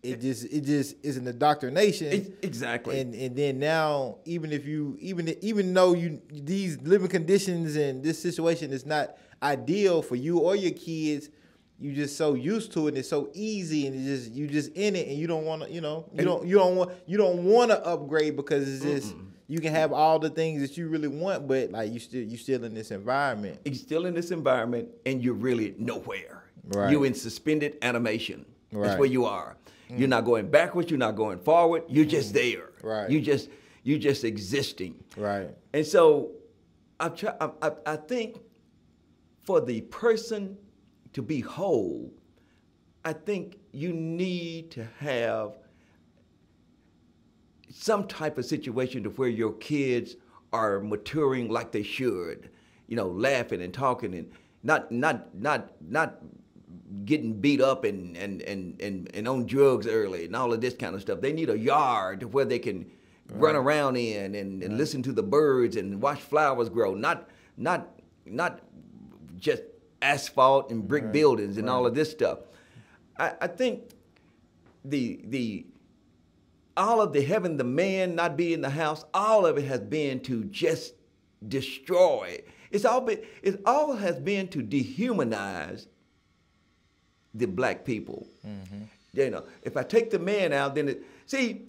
it 0.04 0.22
just 0.22 0.46
it 0.46 0.62
just 0.62 0.96
is 1.02 1.18
an 1.18 1.28
indoctrination. 1.28 2.08
Ex- 2.12 2.30
exactly. 2.42 3.00
And 3.00 3.14
and 3.16 3.36
then 3.36 3.60
now, 3.60 4.18
even 4.26 4.52
if 4.52 4.66
you 4.66 4.98
even 5.00 5.36
even 5.42 5.74
though 5.74 5.94
you 5.94 6.22
these 6.32 6.80
living 6.82 7.08
conditions 7.08 7.76
and 7.76 8.04
this 8.04 8.22
situation 8.22 8.72
is 8.72 8.86
not 8.86 9.18
ideal 9.42 10.02
for 10.02 10.16
you 10.16 10.40
or 10.40 10.56
your 10.56 10.72
kids, 10.72 11.30
you 11.80 11.94
just 11.94 12.18
so 12.18 12.34
used 12.34 12.74
to 12.74 12.88
it. 12.88 12.90
and 12.90 12.98
It's 13.00 13.10
so 13.10 13.30
easy, 13.34 13.88
and 13.88 13.96
it's 13.96 14.06
just 14.06 14.32
you 14.34 14.48
just 14.48 14.72
in 14.74 14.96
it, 14.96 15.08
and 15.08 15.18
you 15.18 15.26
don't 15.26 15.46
want 15.46 15.64
to. 15.64 15.72
You 15.72 15.82
know, 15.82 16.06
you 16.14 16.24
don't 16.26 16.46
you 16.46 16.56
don't 16.56 16.76
want 16.76 16.92
you 17.06 17.18
don't 17.18 17.46
want 17.46 17.72
to 17.72 17.86
upgrade 17.86 18.36
because 18.36 18.68
it's 18.68 18.84
just 18.84 19.16
you 19.48 19.60
can 19.60 19.74
have 19.74 19.94
all 19.94 20.20
the 20.20 20.30
things 20.30 20.62
that 20.62 20.78
you 20.78 20.88
really 20.88 21.08
want, 21.08 21.48
but 21.48 21.72
like 21.72 21.92
you 21.94 22.00
still 22.00 22.24
you 22.24 22.38
still 22.38 22.64
in 22.64 22.74
this 22.74 22.92
environment. 22.92 23.60
You're 23.66 23.76
still 23.76 24.06
in 24.06 24.14
this 24.14 24.32
environment 24.32 24.90
and 25.06 25.24
you're 25.24 25.34
really 25.34 25.76
nowhere. 25.78 26.44
Right. 26.66 26.92
You're 26.92 27.06
in 27.06 27.14
suspended 27.14 27.78
animation. 27.82 28.46
Right. 28.72 28.88
That's 28.88 29.00
where 29.00 29.10
you 29.10 29.26
are. 29.26 29.58
You're 29.98 30.08
not 30.08 30.26
going 30.26 30.50
backwards. 30.50 30.90
You're 30.90 31.00
not 31.00 31.16
going 31.16 31.40
forward. 31.40 31.84
You're 31.88 32.06
just 32.06 32.34
there. 32.34 32.72
Right. 32.82 33.10
You 33.10 33.22
just 33.22 33.50
you 33.84 33.98
just 33.98 34.24
existing. 34.24 35.04
Right. 35.18 35.50
And 35.74 35.86
so, 35.86 36.32
I 37.00 37.10
try. 37.10 37.34
I, 37.40 37.50
I, 37.62 37.72
I 37.86 37.96
think 37.96 38.40
for 39.44 39.62
the 39.62 39.82
person 39.82 40.58
to 41.14 41.22
be 41.22 41.42
whole, 41.42 42.12
I 43.06 43.14
think 43.14 43.58
you 43.72 43.94
need 43.94 44.72
to 44.72 44.88
have 45.00 45.58
some 47.70 48.08
type 48.08 48.38
of 48.38 48.46
situation 48.46 49.04
to 49.04 49.10
where 49.10 49.30
your 49.30 49.54
kids 49.54 50.16
are 50.54 50.80
maturing 50.80 51.50
like 51.50 51.72
they 51.72 51.84
should, 51.84 52.50
you 52.88 52.96
know, 52.96 53.08
laughing 53.08 53.62
and 53.62 53.74
talking 53.74 54.14
and 54.14 54.32
not 54.62 54.92
not 54.92 55.34
not 55.36 55.72
not 55.82 56.22
getting 57.06 57.40
beat 57.40 57.62
up 57.62 57.84
and 57.84 58.16
and 58.18 58.42
and 58.42 58.82
and, 58.82 59.10
and 59.14 59.28
on 59.28 59.46
drugs 59.46 59.88
early 59.88 60.26
and 60.26 60.36
all 60.36 60.54
of 60.54 60.62
this 60.62 60.74
kind 60.74 60.96
of 60.96 61.02
stuff. 61.02 61.22
They 61.22 61.34
need 61.34 61.50
a 61.50 61.58
yard 61.58 62.34
where 62.34 62.46
they 62.46 62.60
can 62.60 62.90
run 63.34 63.56
around 63.56 63.96
in 63.96 64.36
and, 64.36 64.64
and 64.64 64.78
listen 64.78 65.02
to 65.04 65.12
the 65.12 65.24
birds 65.24 65.76
and 65.76 66.02
watch 66.02 66.22
flowers 66.22 66.70
grow. 66.70 66.94
Not 66.94 67.30
not 67.58 67.90
not 68.26 68.62
just 69.38 69.64
asphalt 70.02 70.72
and 70.72 70.88
brick 70.88 71.12
buildings 71.12 71.58
and 71.58 71.70
all 71.70 71.86
of 71.86 71.96
this 71.96 72.12
stuff. 72.12 72.40
I, 73.18 73.34
I 73.42 73.48
think 73.48 73.92
the 74.86 75.22
the 75.26 75.66
all 76.76 77.02
of 77.02 77.14
the 77.14 77.22
heaven, 77.22 77.58
the 77.58 77.64
man 77.64 78.16
not 78.16 78.36
be 78.36 78.54
in 78.54 78.62
the 78.62 78.70
house, 78.70 79.06
all 79.14 79.46
of 79.46 79.58
it 79.58 79.66
has 79.66 79.80
been 79.80 80.20
to 80.22 80.44
just 80.46 80.96
destroy. 81.48 82.42
It's 82.72 82.86
all 82.86 83.02
been 83.02 83.22
it 83.42 83.62
all 83.66 83.96
has 83.96 84.20
been 84.20 84.48
to 84.50 84.64
dehumanize 84.64 85.88
the 87.34 87.46
black 87.46 87.84
people. 87.86 88.28
You 89.14 89.30
know, 89.30 89.44
if 89.62 89.78
I 89.78 89.84
take 89.84 90.10
the 90.10 90.20
man 90.20 90.54
out, 90.54 90.74
then 90.76 90.90
it 90.90 91.04
see, 91.26 91.68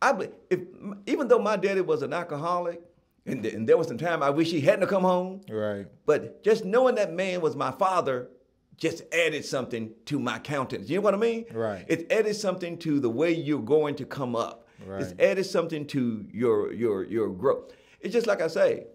I 0.00 0.28
if 0.50 0.60
even 1.06 1.28
though 1.28 1.38
my 1.40 1.56
daddy 1.56 1.80
was 1.80 2.02
an 2.02 2.12
alcoholic, 2.12 2.80
and, 3.26 3.44
and 3.46 3.68
there 3.68 3.76
was 3.76 3.88
some 3.88 3.98
time 3.98 4.22
I 4.22 4.30
wish 4.30 4.50
he 4.50 4.60
hadn't 4.60 4.86
come 4.88 5.02
home. 5.02 5.40
Right. 5.48 5.86
But 6.06 6.42
just 6.44 6.64
knowing 6.64 6.94
that 6.96 7.12
man 7.12 7.40
was 7.40 7.56
my 7.56 7.70
father 7.72 8.28
just 8.76 9.02
added 9.12 9.44
something 9.44 9.92
to 10.06 10.18
my 10.18 10.38
countenance. 10.40 10.88
You 10.90 10.96
know 10.96 11.02
what 11.02 11.14
I 11.14 11.18
mean? 11.18 11.44
Right. 11.52 11.84
It 11.88 12.10
added 12.10 12.34
something 12.34 12.78
to 12.78 12.98
the 13.00 13.10
way 13.10 13.32
you're 13.32 13.60
going 13.60 13.94
to 13.96 14.04
come 14.04 14.34
up. 14.34 14.66
It's 14.80 15.10
Right. 15.10 15.20
added 15.20 15.44
something 15.44 15.86
to 15.88 16.26
your 16.32 16.72
your 16.72 17.04
your 17.04 17.28
growth. 17.28 17.72
It's 18.00 18.12
just 18.12 18.26
like 18.26 18.40
I 18.40 18.48
say, 18.48 18.86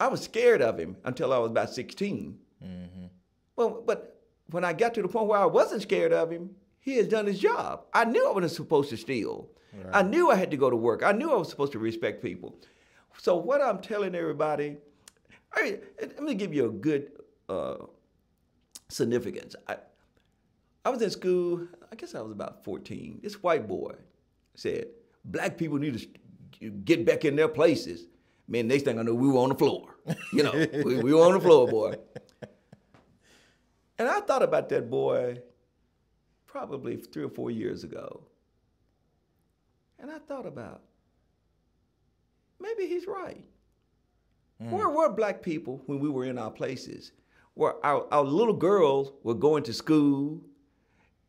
I 0.00 0.08
was 0.08 0.22
scared 0.22 0.62
of 0.62 0.78
him 0.78 0.96
until 1.04 1.32
I 1.32 1.38
was 1.38 1.50
about 1.50 1.70
16. 1.70 2.38
Mm-hmm. 2.64 3.04
Well, 3.56 3.82
but 3.86 4.07
when 4.50 4.64
I 4.64 4.72
got 4.72 4.94
to 4.94 5.02
the 5.02 5.08
point 5.08 5.26
where 5.26 5.38
I 5.38 5.46
wasn't 5.46 5.82
scared 5.82 6.12
of 6.12 6.30
him, 6.30 6.50
he 6.80 6.96
has 6.96 7.08
done 7.08 7.26
his 7.26 7.38
job. 7.38 7.84
I 7.92 8.04
knew 8.04 8.26
I 8.28 8.32
wasn't 8.32 8.52
supposed 8.52 8.90
to 8.90 8.96
steal. 8.96 9.48
I 9.92 10.02
knew 10.02 10.30
I 10.30 10.34
had 10.34 10.50
to 10.50 10.56
go 10.56 10.70
to 10.70 10.76
work. 10.76 11.02
I 11.02 11.12
knew 11.12 11.30
I 11.30 11.36
was 11.36 11.50
supposed 11.50 11.72
to 11.72 11.78
respect 11.78 12.22
people. 12.22 12.56
So 13.18 13.36
what 13.36 13.60
I'm 13.60 13.78
telling 13.80 14.14
everybody, 14.14 14.78
I, 15.54 15.78
let 16.00 16.22
me 16.22 16.34
give 16.34 16.54
you 16.54 16.66
a 16.66 16.70
good 16.70 17.12
uh, 17.48 17.76
significance. 18.88 19.54
I, 19.68 19.76
I 20.84 20.90
was 20.90 21.02
in 21.02 21.10
school. 21.10 21.68
I 21.92 21.96
guess 21.96 22.14
I 22.14 22.22
was 22.22 22.32
about 22.32 22.64
14. 22.64 23.20
This 23.22 23.42
white 23.42 23.68
boy 23.68 23.94
said, 24.54 24.86
"Black 25.24 25.58
people 25.58 25.78
need 25.78 26.08
to 26.60 26.70
get 26.70 27.04
back 27.04 27.24
in 27.24 27.36
their 27.36 27.48
places." 27.48 28.06
Man, 28.46 28.66
next 28.66 28.84
thing 28.84 28.98
I 28.98 29.02
knew, 29.02 29.14
we 29.14 29.28
were 29.28 29.40
on 29.40 29.50
the 29.50 29.54
floor. 29.54 29.94
You 30.32 30.42
know, 30.42 30.66
we, 30.84 31.02
we 31.02 31.12
were 31.12 31.22
on 31.22 31.34
the 31.34 31.40
floor, 31.40 31.68
boy. 31.68 31.96
And 33.98 34.08
I 34.08 34.20
thought 34.20 34.42
about 34.42 34.68
that 34.68 34.90
boy 34.90 35.40
probably 36.46 36.96
three 36.96 37.24
or 37.24 37.30
four 37.30 37.50
years 37.50 37.84
ago. 37.84 38.22
And 39.98 40.10
I 40.10 40.18
thought 40.18 40.46
about 40.46 40.82
maybe 42.60 42.86
he's 42.86 43.06
right. 43.06 43.44
Hmm. 44.60 44.70
Where 44.70 44.88
were 44.88 45.10
black 45.10 45.42
people 45.42 45.82
when 45.86 45.98
we 45.98 46.08
were 46.08 46.24
in 46.24 46.38
our 46.38 46.50
places? 46.50 47.12
Where 47.54 47.74
our, 47.84 48.06
our 48.12 48.24
little 48.24 48.54
girls 48.54 49.12
were 49.24 49.34
going 49.34 49.64
to 49.64 49.72
school 49.72 50.40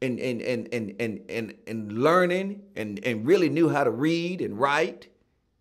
and 0.01 0.19
and 0.19 0.41
and 0.41 0.69
and 0.71 0.95
and 0.99 1.21
and, 1.29 1.53
and 1.67 1.91
learning 1.91 2.61
and, 2.75 3.03
and 3.03 3.25
really 3.25 3.49
knew 3.49 3.67
how 3.69 3.83
to 3.83 3.91
read 3.91 4.41
and 4.41 4.57
write 4.59 5.09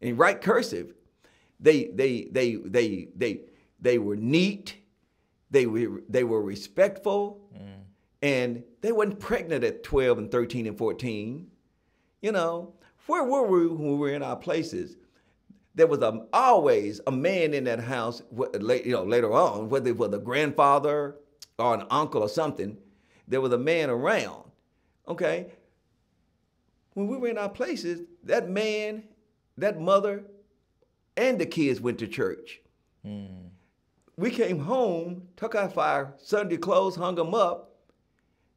and 0.00 0.18
write 0.18 0.42
cursive. 0.42 0.94
They 1.58 1.86
they 1.86 2.28
they 2.30 2.56
they 2.56 3.08
they 3.16 3.40
they 3.80 3.98
were 3.98 4.16
neat. 4.16 4.77
They 5.50 5.66
were 5.66 6.02
they 6.08 6.24
were 6.24 6.42
respectful, 6.42 7.40
mm. 7.56 7.82
and 8.22 8.62
they 8.80 8.92
weren't 8.92 9.18
pregnant 9.18 9.64
at 9.64 9.82
twelve 9.82 10.18
and 10.18 10.30
thirteen 10.30 10.66
and 10.66 10.76
fourteen. 10.76 11.48
You 12.20 12.32
know, 12.32 12.74
where 13.06 13.24
were 13.24 13.46
we 13.46 13.66
when 13.66 13.92
we 13.92 13.96
were 13.96 14.10
in 14.10 14.22
our 14.22 14.36
places? 14.36 14.96
There 15.74 15.86
was 15.86 16.00
a, 16.00 16.26
always 16.32 17.00
a 17.06 17.12
man 17.12 17.54
in 17.54 17.64
that 17.64 17.80
house. 17.80 18.22
You 18.30 18.92
know, 18.92 19.04
later 19.04 19.32
on, 19.32 19.68
whether 19.68 19.90
it 19.90 19.96
was 19.96 20.12
a 20.12 20.18
grandfather 20.18 21.16
or 21.58 21.74
an 21.74 21.86
uncle 21.90 22.22
or 22.22 22.28
something, 22.28 22.76
there 23.28 23.40
was 23.40 23.52
a 23.52 23.58
man 23.58 23.88
around. 23.88 24.44
Okay. 25.06 25.46
When 26.94 27.06
we 27.06 27.16
were 27.16 27.28
in 27.28 27.38
our 27.38 27.48
places, 27.48 28.00
that 28.24 28.50
man, 28.50 29.04
that 29.56 29.80
mother, 29.80 30.24
and 31.16 31.38
the 31.38 31.46
kids 31.46 31.80
went 31.80 31.98
to 32.00 32.08
church. 32.08 32.60
Mm. 33.06 33.50
We 34.18 34.32
came 34.32 34.58
home, 34.58 35.28
took 35.36 35.54
off 35.54 35.78
our 35.78 36.12
Sunday 36.16 36.56
clothes, 36.56 36.96
hung 36.96 37.14
them 37.14 37.34
up, 37.34 37.76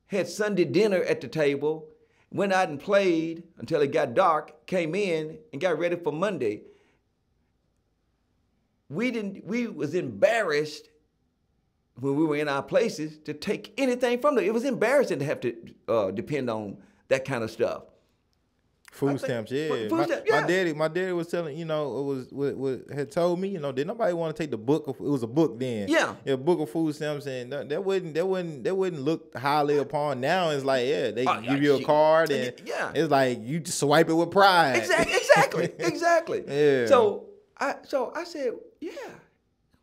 had 0.07 0.27
Sunday 0.27 0.65
dinner 0.65 1.03
at 1.03 1.21
the 1.21 1.27
table, 1.27 1.87
went 2.31 2.51
out 2.51 2.69
and 2.69 2.79
played 2.79 3.43
until 3.59 3.81
it 3.81 3.91
got 3.91 4.15
dark, 4.15 4.65
came 4.65 4.95
in 4.95 5.37
and 5.53 5.61
got 5.61 5.77
ready 5.77 5.97
for 5.97 6.11
Monday. 6.11 6.63
We 8.89 9.11
didn't 9.11 9.45
we 9.45 9.67
was 9.67 9.93
embarrassed 9.93 10.89
when 11.99 12.15
we 12.15 12.25
were 12.25 12.37
in 12.37 12.47
our 12.47 12.63
places 12.63 13.19
to 13.25 13.33
take 13.35 13.71
anything 13.77 14.19
from 14.19 14.33
them. 14.33 14.43
It 14.43 14.55
was 14.55 14.65
embarrassing 14.65 15.19
to 15.19 15.25
have 15.25 15.41
to 15.41 15.55
uh, 15.87 16.09
depend 16.09 16.49
on 16.49 16.77
that 17.09 17.23
kind 17.23 17.43
of 17.43 17.51
stuff. 17.51 17.83
Food 18.91 19.07
think- 19.11 19.19
stamps, 19.21 19.51
yeah. 19.53 19.69
food 19.69 19.91
my, 19.91 20.05
stamp- 20.05 20.29
my 20.29 20.35
yeah. 20.39 20.47
daddy, 20.47 20.73
my 20.73 20.87
daddy 20.89 21.13
was 21.13 21.27
telling, 21.27 21.57
you 21.57 21.63
know, 21.63 21.99
it 21.99 22.03
was 22.03 22.27
what, 22.31 22.57
what 22.57 22.81
had 22.93 23.09
told 23.09 23.39
me, 23.39 23.47
you 23.47 23.59
know, 23.59 23.71
did 23.71 23.87
nobody 23.87 24.11
want 24.13 24.35
to 24.35 24.43
take 24.43 24.51
the 24.51 24.57
book? 24.57 24.85
Of, 24.87 24.97
it 24.99 25.03
was 25.03 25.23
a 25.23 25.27
book 25.27 25.57
then, 25.57 25.87
Yeah. 25.87 26.15
a 26.25 26.35
book 26.35 26.59
of 26.59 26.69
food 26.69 26.93
stamps, 26.93 27.25
and 27.25 27.53
that, 27.53 27.69
that 27.69 27.85
wouldn't, 27.85 28.15
that 28.15 28.27
wouldn't, 28.27 28.65
that 28.65 28.75
wouldn't 28.75 29.01
look 29.01 29.33
highly 29.37 29.77
upon. 29.77 30.19
Now 30.19 30.49
it's 30.49 30.65
like, 30.65 30.87
yeah, 30.87 31.11
they 31.11 31.25
Oh, 31.25 31.39
yeah, 31.39 31.53
give 31.53 31.63
you 31.63 31.75
a 31.77 31.83
card, 31.85 32.31
and 32.31 32.53
Yeah. 32.65 32.91
it's 32.93 33.09
like 33.09 33.39
you 33.41 33.61
just 33.61 33.79
swipe 33.79 34.09
it 34.09 34.13
with 34.13 34.29
pride. 34.29 34.75
Exactly, 34.75 35.13
exactly, 35.15 35.69
exactly. 35.79 36.43
Yeah. 36.45 36.85
So 36.87 37.27
I 37.57 37.75
so 37.87 38.11
I 38.13 38.25
said, 38.25 38.51
yeah, 38.81 38.91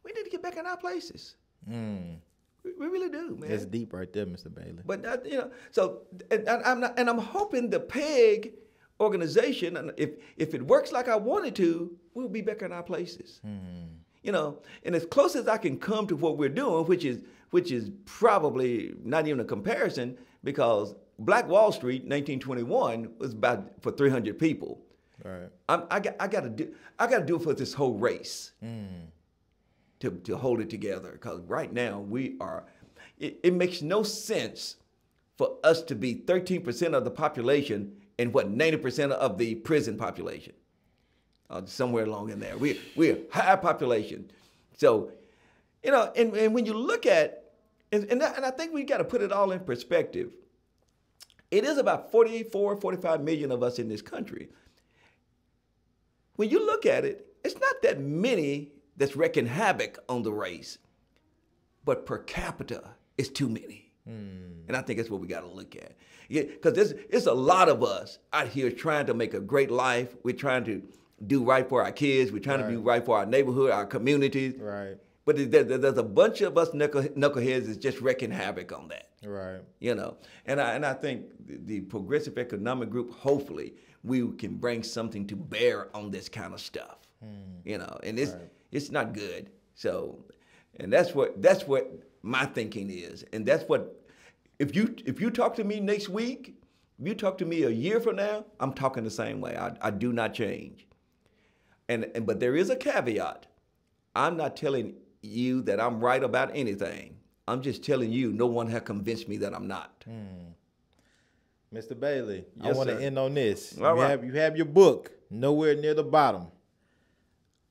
we 0.05 0.13
need 0.13 0.25
to 0.25 0.31
get 0.31 0.43
back 0.43 0.59
in 0.59 0.67
our 0.67 0.77
places. 0.77 1.35
Mm, 1.67 2.17
We, 2.63 2.73
we 2.79 2.87
really 2.89 3.09
do, 3.09 3.37
man. 3.41 3.49
that's 3.49 3.65
deep 3.65 3.95
right 3.95 4.13
there, 4.13 4.27
Mr. 4.27 4.55
Bailey. 4.55 4.83
But 4.85 5.03
that, 5.03 5.25
you 5.25 5.39
know, 5.39 5.51
so 5.71 6.03
and, 6.31 6.47
and 6.47 6.63
I'm 6.63 6.81
not, 6.81 6.99
and 6.99 7.09
I'm 7.09 7.19
hoping 7.19 7.71
the 7.71 7.81
peg 7.81 8.53
organization, 9.01 9.77
and 9.77 9.93
if 9.97 10.11
if 10.37 10.55
it 10.55 10.63
works 10.63 10.93
like 10.93 11.09
I 11.09 11.17
wanted 11.17 11.55
to, 11.57 11.97
we'll 12.15 12.29
be 12.29 12.41
back 12.43 12.63
in 12.63 12.73
our 12.73 12.83
places. 12.83 13.41
Hmm. 13.45 13.97
You 14.23 14.33
know, 14.33 14.59
and 14.85 14.95
as 14.95 15.07
close 15.07 15.37
as 15.37 15.49
I 15.49 15.57
can 15.57 15.79
come 15.79 16.07
to 16.09 16.17
what 16.17 16.39
we're 16.39 16.49
doing, 16.49 16.85
which 16.87 17.05
is 17.05 17.21
which 17.51 17.73
is 17.73 17.91
probably 18.05 18.95
not 19.05 19.27
even 19.27 19.41
a 19.41 19.45
comparison, 19.45 20.19
because 20.45 20.95
Black 21.19 21.49
Wall 21.49 21.73
Street, 21.73 22.03
1921, 22.03 23.11
was 23.19 23.33
about 23.33 23.71
for 23.81 23.91
300 23.91 24.39
people. 24.39 24.81
Right. 25.25 25.49
I'm, 25.69 25.85
I 25.91 26.01
got 26.01 26.17
I 26.21 26.29
got 26.29 26.43
to 26.43 26.51
do 26.51 26.75
I 26.99 27.07
got 27.07 27.21
to 27.21 27.25
do 27.25 27.37
it 27.37 27.43
for 27.43 27.55
this 27.55 27.73
whole 27.73 27.95
race 27.95 28.53
hmm. 28.61 29.07
to 30.01 30.11
to 30.11 30.37
hold 30.37 30.61
it 30.61 30.71
together. 30.71 31.13
Because 31.13 31.41
right 31.43 31.73
now 31.73 32.01
we 32.01 32.37
are, 32.41 32.65
it, 33.19 33.39
it 33.43 33.55
makes 33.55 33.83
no 33.83 34.03
sense 34.03 34.77
for 35.37 35.57
us 35.63 35.83
to 35.83 35.95
be 35.95 36.17
13% 36.17 36.95
of 36.95 37.05
the 37.05 37.11
population 37.13 37.93
and 38.19 38.33
what 38.33 38.53
90% 38.53 39.13
of 39.13 39.39
the 39.39 39.55
prison 39.57 39.97
population. 39.97 40.53
Uh, 41.51 41.63
somewhere 41.65 42.05
along 42.05 42.29
in 42.29 42.41
there, 42.41 42.59
we 42.59 42.79
we're 42.95 43.17
high 43.33 43.57
population. 43.57 44.31
So, 44.77 45.13
you 45.83 45.91
know, 45.91 46.13
and, 46.15 46.35
and 46.37 46.55
when 46.55 46.67
you 46.67 46.75
look 46.75 47.07
at 47.07 47.53
and 47.91 48.05
and, 48.05 48.23
and 48.23 48.45
I 48.45 48.51
think 48.51 48.75
we 48.75 48.85
got 48.85 48.99
to 48.99 49.05
put 49.05 49.23
it 49.23 49.33
all 49.33 49.53
in 49.53 49.61
perspective. 49.61 50.31
It 51.51 51.65
is 51.65 51.79
about 51.79 52.13
44, 52.13 52.77
45 52.77 53.23
million 53.23 53.51
of 53.51 53.63
us 53.63 53.79
in 53.79 53.89
this 53.89 54.03
country 54.03 54.51
when 56.39 56.51
you 56.51 56.65
look 56.65 56.87
at 56.87 57.05
it, 57.05 57.27
it's 57.43 57.59
not 57.59 57.83
that 57.83 58.01
many 58.01 58.71
that's 58.97 59.17
wreaking 59.17 59.47
havoc 59.47 59.99
on 60.09 60.23
the 60.23 60.33
race, 60.33 60.79
but 61.85 62.07
per 62.07 62.19
capita, 62.19 62.91
it's 63.19 63.29
too 63.29 63.49
many. 63.49 63.88
Mm. 64.09 64.67
And 64.69 64.77
I 64.77 64.83
think 64.83 64.99
that's 64.99 65.11
what 65.11 65.21
we 65.21 65.27
got 65.27 65.41
to 65.41 65.47
look 65.49 65.77
at. 65.77 65.93
Because 66.29 66.75
there's 66.75 66.93
it's 67.09 67.27
a 67.27 67.33
lot 67.33 67.69
of 67.69 67.83
us 67.83 68.19
out 68.33 68.49
here 68.49 68.71
trying 68.71 69.07
to 69.07 69.15
make 69.15 69.35
a 69.35 69.41
great 69.41 69.71
life. 69.71 70.15
We're 70.23 70.37
trying 70.37 70.65
to 70.65 70.83
do 71.27 71.43
right 71.43 71.69
for 71.69 71.83
our 71.83 71.93
kids. 71.93 72.31
We're 72.33 72.39
trying 72.41 72.61
to 72.61 72.71
do 72.71 72.81
right 72.81 73.05
for 73.05 73.17
our 73.19 73.27
neighborhood, 73.27 73.71
our 73.71 73.87
communities. 73.87 74.55
Right. 74.59 74.97
But 75.25 75.51
there- 75.51 75.65
there- 75.65 75.79
there's 75.79 75.99
a 75.99 76.03
bunch 76.03 76.41
of 76.41 76.57
us 76.57 76.73
knuckle, 76.73 77.03
knuckleheads 77.03 77.67
that's 77.67 77.77
just 77.79 78.01
wrecking 78.01 78.31
havoc 78.31 78.73
on 78.73 78.89
that 78.89 79.09
Right. 79.23 79.61
you 79.81 79.95
know 79.97 80.17
and 80.47 80.61
i 80.61 80.75
and 80.75 80.87
i 80.87 80.95
think 80.95 81.27
the, 81.45 81.57
the 81.57 81.81
progressive 81.83 82.39
economic 82.39 82.89
group 82.89 83.13
hopefully 83.13 83.75
we 84.05 84.27
can 84.37 84.55
bring 84.55 84.83
something 84.85 85.27
to 85.27 85.35
bear 85.37 85.95
on 85.95 86.11
this 86.13 86.29
kind 86.29 86.55
of 86.55 86.61
stuff 86.61 86.99
hmm. 87.21 87.27
you 87.65 87.77
know 87.79 87.99
and 88.05 88.17
it's 88.19 88.37
it's 88.71 88.91
not 88.91 89.13
good 89.13 89.51
so 89.75 90.19
and 90.77 90.91
that's 90.93 91.15
what 91.17 91.43
that's 91.43 91.67
what 91.67 91.91
my 92.23 92.45
thinking 92.47 92.91
is 92.91 93.25
and 93.33 93.47
that's 93.47 93.65
what 93.69 94.05
if 94.59 94.75
you 94.75 94.95
if 95.07 95.21
you 95.21 95.31
talk 95.31 95.55
to 95.55 95.65
me 95.65 95.81
next 95.81 96.09
week 96.09 96.55
if 96.99 97.07
you 97.07 97.15
talk 97.15 97.39
to 97.39 97.45
me 97.45 97.63
a 97.63 97.71
year 97.71 98.01
from 98.01 98.17
now 98.17 98.45
i'm 98.61 98.73
talking 98.73 99.05
the 99.05 99.11
same 99.11 99.41
way 99.41 99.57
i, 99.57 99.73
I 99.81 99.91
do 99.91 100.13
not 100.13 100.35
change 100.35 100.87
and, 101.89 102.11
and 102.15 102.27
but 102.27 102.41
there 102.41 102.57
is 102.57 102.71
a 102.71 102.77
caveat 102.77 103.47
i'm 104.17 104.37
not 104.37 104.57
telling 104.57 104.95
you 105.23 105.63
that 105.63 105.81
i'm 105.81 106.01
right 106.01 106.23
about 106.23 106.51
anything 106.55 107.17
i'm 107.47 107.63
just 107.63 107.83
telling 107.85 108.13
you 108.13 108.33
no 108.33 108.47
one 108.47 108.69
has 108.69 108.83
convinced 108.83 109.29
me 109.29 109.37
that 109.39 109.55
i'm 109.55 109.67
not 109.67 110.05
Mr. 111.75 111.99
Bailey, 111.99 112.47
I 112.63 112.73
want 112.73 112.89
to 112.89 112.99
end 112.99 113.19
on 113.19 113.35
this. 113.35 113.77
All 113.79 113.95
you, 113.95 114.01
right. 114.01 114.11
have, 114.11 114.25
you 114.25 114.33
have 114.33 114.57
your 114.57 114.65
book, 114.65 115.11
Nowhere 115.31 115.75
Near 115.75 115.93
the 115.93 116.03
Bottom. 116.03 116.47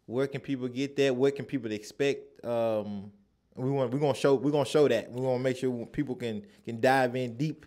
Where 0.06 0.28
can 0.28 0.40
people 0.40 0.68
get 0.68 0.96
that? 0.98 1.16
What 1.16 1.36
can 1.36 1.46
people 1.46 1.72
expect? 1.72 2.46
Um, 2.46 3.12
we 3.58 3.70
want 3.72 3.92
we're 3.92 4.00
gonna 4.00 4.14
show 4.14 4.36
we're 4.36 4.52
gonna 4.52 4.66
show 4.66 4.88
that. 4.88 5.12
We 5.12 5.22
want 5.22 5.40
to 5.40 5.44
make 5.44 5.58
sure 5.58 5.86
people 5.88 6.16
can 6.16 6.44
can 6.66 6.80
dive 6.80 7.16
in 7.16 7.36
deep 7.38 7.66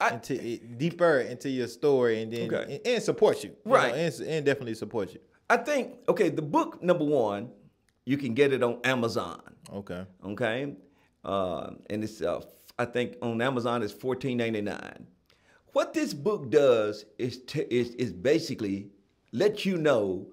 I- 0.00 0.14
into 0.14 0.34
it, 0.34 0.78
deeper 0.78 1.20
into 1.20 1.48
your 1.50 1.66
story 1.68 2.22
and 2.22 2.32
then 2.32 2.52
Okay. 2.54 2.74
and, 2.76 2.86
and 2.86 3.02
support 3.02 3.42
you, 3.44 3.50
you 3.50 3.56
know, 3.70 3.76
Right. 3.76 3.94
and, 3.94 4.20
and 4.20 4.46
definitely 4.46 4.74
support 4.74 5.12
you. 5.12 5.20
I 5.50 5.56
think 5.58 5.94
okay, 6.08 6.28
the 6.30 6.42
book 6.42 6.82
number 6.82 7.04
one, 7.04 7.50
you 8.04 8.16
can 8.16 8.34
get 8.34 8.52
it 8.52 8.62
on 8.62 8.80
Amazon. 8.84 9.40
Okay. 9.72 10.04
Okay, 10.24 10.74
uh, 11.24 11.70
and 11.90 12.02
it's 12.04 12.20
uh, 12.22 12.40
I 12.78 12.84
think 12.86 13.16
on 13.22 13.40
Amazon 13.42 13.82
it's 13.82 13.92
fourteen 13.92 14.36
ninety 14.38 14.60
nine. 14.62 15.06
What 15.72 15.92
this 15.92 16.14
book 16.14 16.50
does 16.50 17.04
is, 17.18 17.38
t- 17.46 17.66
is 17.70 17.90
is 17.96 18.12
basically 18.12 18.90
let 19.32 19.64
you 19.66 19.76
know 19.76 20.28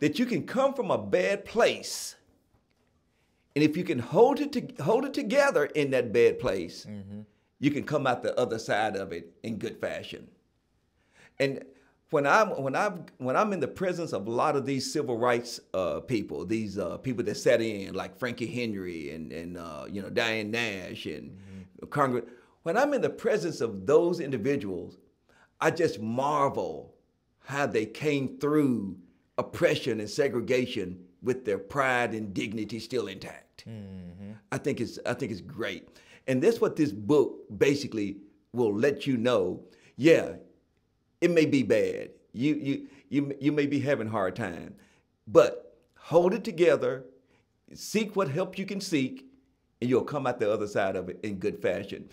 that 0.00 0.18
you 0.18 0.26
can 0.26 0.44
come 0.46 0.74
from 0.74 0.90
a 0.90 0.98
bad 0.98 1.44
place, 1.44 2.16
and 3.56 3.64
if 3.64 3.76
you 3.76 3.84
can 3.84 3.98
hold 3.98 4.40
it 4.40 4.52
to, 4.52 4.82
hold 4.82 5.04
it 5.04 5.14
together 5.14 5.64
in 5.64 5.90
that 5.90 6.12
bad 6.12 6.38
place, 6.38 6.86
you 7.58 7.70
can 7.70 7.84
come 7.84 8.06
out 8.06 8.22
the 8.22 8.38
other 8.38 8.58
side 8.58 8.96
of 8.96 9.12
it 9.12 9.32
in 9.42 9.58
good 9.58 9.80
fashion. 9.80 10.28
And 11.38 11.64
when 12.10 12.26
I'm 12.26 12.48
when 12.50 12.74
I'm 12.76 13.06
when 13.18 13.36
I'm 13.36 13.52
in 13.52 13.60
the 13.60 13.68
presence 13.68 14.12
of 14.12 14.26
a 14.26 14.30
lot 14.30 14.56
of 14.56 14.66
these 14.66 14.92
civil 14.92 15.18
rights 15.18 15.60
uh, 15.74 16.00
people, 16.00 16.44
these 16.44 16.78
uh, 16.78 16.98
people 16.98 17.24
that 17.24 17.36
sat 17.36 17.60
in 17.60 17.94
like 17.94 18.18
Frankie 18.18 18.46
Henry 18.46 19.10
and 19.10 19.32
and 19.32 19.56
uh, 19.56 19.86
you 19.88 20.02
know 20.02 20.10
Diane 20.10 20.50
Nash 20.50 21.06
and 21.06 21.36
Congress, 21.90 22.24
when 22.62 22.76
I'm 22.76 22.94
in 22.94 23.00
the 23.00 23.10
presence 23.10 23.60
of 23.60 23.86
those 23.86 24.20
individuals, 24.20 24.98
I 25.60 25.70
just 25.70 26.00
marvel 26.00 26.94
how 27.40 27.66
they 27.66 27.86
came 27.86 28.38
through 28.38 28.96
oppression 29.38 30.00
and 30.00 30.08
segregation 30.10 31.04
with 31.22 31.44
their 31.44 31.58
pride 31.58 32.14
and 32.14 32.32
dignity 32.32 32.78
still 32.78 33.06
intact. 33.06 33.64
Mm-hmm. 33.68 34.32
I 34.52 34.58
think 34.58 34.80
it's 34.80 34.98
I 35.06 35.14
think 35.14 35.32
it's 35.32 35.40
great, 35.40 35.88
and 36.26 36.42
that's 36.42 36.60
what 36.60 36.76
this 36.76 36.92
book 36.92 37.40
basically 37.58 38.16
will 38.52 38.74
let 38.74 39.06
you 39.06 39.16
know. 39.16 39.62
Yeah, 39.96 40.34
it 41.20 41.30
may 41.30 41.46
be 41.46 41.62
bad. 41.62 42.10
You 42.32 42.54
you 42.54 42.86
you 43.08 43.36
you 43.40 43.52
may 43.52 43.66
be 43.66 43.80
having 43.80 44.08
a 44.08 44.10
hard 44.10 44.36
time, 44.36 44.74
but 45.26 45.76
hold 45.96 46.34
it 46.34 46.44
together. 46.44 47.04
Seek 47.74 48.16
what 48.16 48.28
help 48.28 48.58
you 48.58 48.66
can 48.66 48.80
seek, 48.80 49.26
and 49.80 49.88
you'll 49.88 50.02
come 50.04 50.26
out 50.26 50.40
the 50.40 50.52
other 50.52 50.66
side 50.66 50.96
of 50.96 51.08
it 51.08 51.20
in 51.22 51.36
good 51.36 51.60
fashion. 51.60 52.08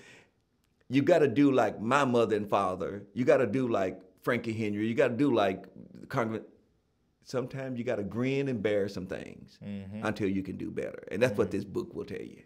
You 0.90 1.02
got 1.02 1.20
to 1.20 1.28
do 1.28 1.52
like 1.52 1.82
my 1.82 2.06
mother 2.06 2.36
and 2.36 2.50
father. 2.50 3.04
You 3.14 3.26
got 3.26 3.38
to 3.38 3.48
do 3.48 3.68
like 3.68 4.00
Frankie 4.22 4.54
Henry. 4.54 4.88
You 4.88 4.94
got 4.94 5.10
to 5.10 5.16
do 5.16 5.34
like 5.34 5.66
Congress. 6.10 6.44
Sometimes 7.28 7.78
you 7.78 7.84
got 7.84 7.98
to 7.98 8.04
grin 8.04 8.48
and 8.48 8.64
bear 8.64 8.88
some 8.88 9.06
things 9.06 9.60
until 10.02 10.30
you 10.30 10.42
can 10.42 10.56
do 10.56 10.72
better, 10.72 11.04
and 11.12 11.22
that's 11.22 11.38
what 11.38 11.52
this 11.52 11.66
book 11.66 11.94
will 11.94 12.06
tell 12.06 12.22
you. 12.22 12.44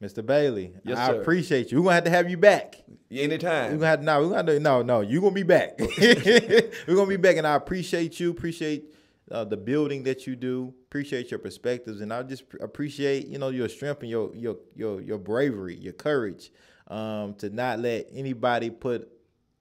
Mr. 0.00 0.24
Bailey, 0.24 0.72
Yes, 0.84 0.98
I 0.98 1.08
sir. 1.08 1.20
appreciate 1.20 1.72
you. 1.72 1.78
We're 1.78 1.84
gonna 1.86 1.94
have 1.96 2.04
to 2.04 2.10
have 2.10 2.30
you 2.30 2.36
back. 2.36 2.76
Anytime. 3.10 3.72
We're 3.72 3.78
gonna 3.78 3.86
have 3.86 4.02
no, 4.02 4.22
we're 4.22 4.34
gonna 4.34 4.60
no, 4.60 4.82
no. 4.82 5.00
You're 5.00 5.20
gonna 5.20 5.34
be 5.34 5.42
back. 5.42 5.80
we're 6.00 6.70
gonna 6.94 7.06
be 7.08 7.16
back, 7.16 7.38
and 7.38 7.46
I 7.46 7.56
appreciate 7.56 8.20
you. 8.20 8.30
Appreciate 8.30 8.94
uh, 9.32 9.44
the 9.44 9.56
building 9.56 10.04
that 10.04 10.28
you 10.28 10.36
do. 10.36 10.72
Appreciate 10.86 11.32
your 11.32 11.40
perspectives, 11.40 12.00
and 12.00 12.12
I 12.12 12.22
just 12.22 12.44
appreciate 12.60 13.26
you 13.26 13.38
know 13.38 13.48
your 13.48 13.68
strength 13.68 14.02
and 14.02 14.10
your 14.10 14.32
your 14.36 14.56
your 14.76 15.00
your 15.00 15.18
bravery, 15.18 15.74
your 15.76 15.92
courage, 15.92 16.52
um, 16.86 17.34
to 17.34 17.50
not 17.50 17.80
let 17.80 18.06
anybody 18.12 18.70
put 18.70 19.10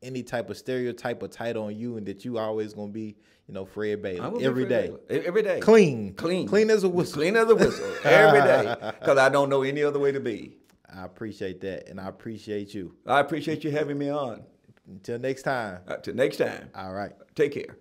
any 0.03 0.21
type 0.21 0.49
of 0.51 0.57
stereotype 0.57 1.23
or 1.23 1.27
title 1.27 1.63
on 1.65 1.75
you, 1.75 1.97
and 1.97 2.05
that 2.05 2.23
you 2.23 2.37
always 2.37 2.73
gonna 2.75 2.91
be 2.91 3.15
you 3.47 3.53
know 3.53 3.65
Fred 3.65 4.01
Bailey 4.01 4.19
I 4.19 4.27
will 4.27 4.39
be 4.39 4.45
every 4.45 4.65
day. 4.65 4.91
Bailey. 5.07 5.25
Every 5.25 5.43
day. 5.43 5.59
Clean, 5.59 6.13
Clean. 6.13 6.47
clean 6.47 6.69
as 6.69 6.83
a 6.83 6.89
whistle. 6.89 7.15
Clean 7.15 7.35
as 7.35 7.49
a 7.49 7.55
whistle. 7.55 7.85
Every 8.03 8.41
day. 8.41 8.75
Because 8.99 9.17
I 9.17 9.29
don't 9.29 9.49
know 9.49 9.63
any 9.63 9.83
other 9.83 9.99
way 9.99 10.11
to 10.11 10.19
be. 10.19 10.57
I 10.95 11.03
appreciate 11.05 11.59
that, 11.61 11.89
and 11.89 11.99
I 11.99 12.07
appreciate 12.07 12.73
you. 12.73 12.95
I 13.07 13.19
appreciate 13.19 13.63
you 13.63 13.71
having 13.71 13.97
me 13.97 14.09
on. 14.09 14.43
Until 14.87 15.17
next 15.19 15.43
time. 15.43 15.79
Till 16.03 16.13
next 16.13 16.37
time. 16.37 16.69
All 16.75 16.93
right. 16.93 17.13
Take 17.35 17.53
care. 17.53 17.77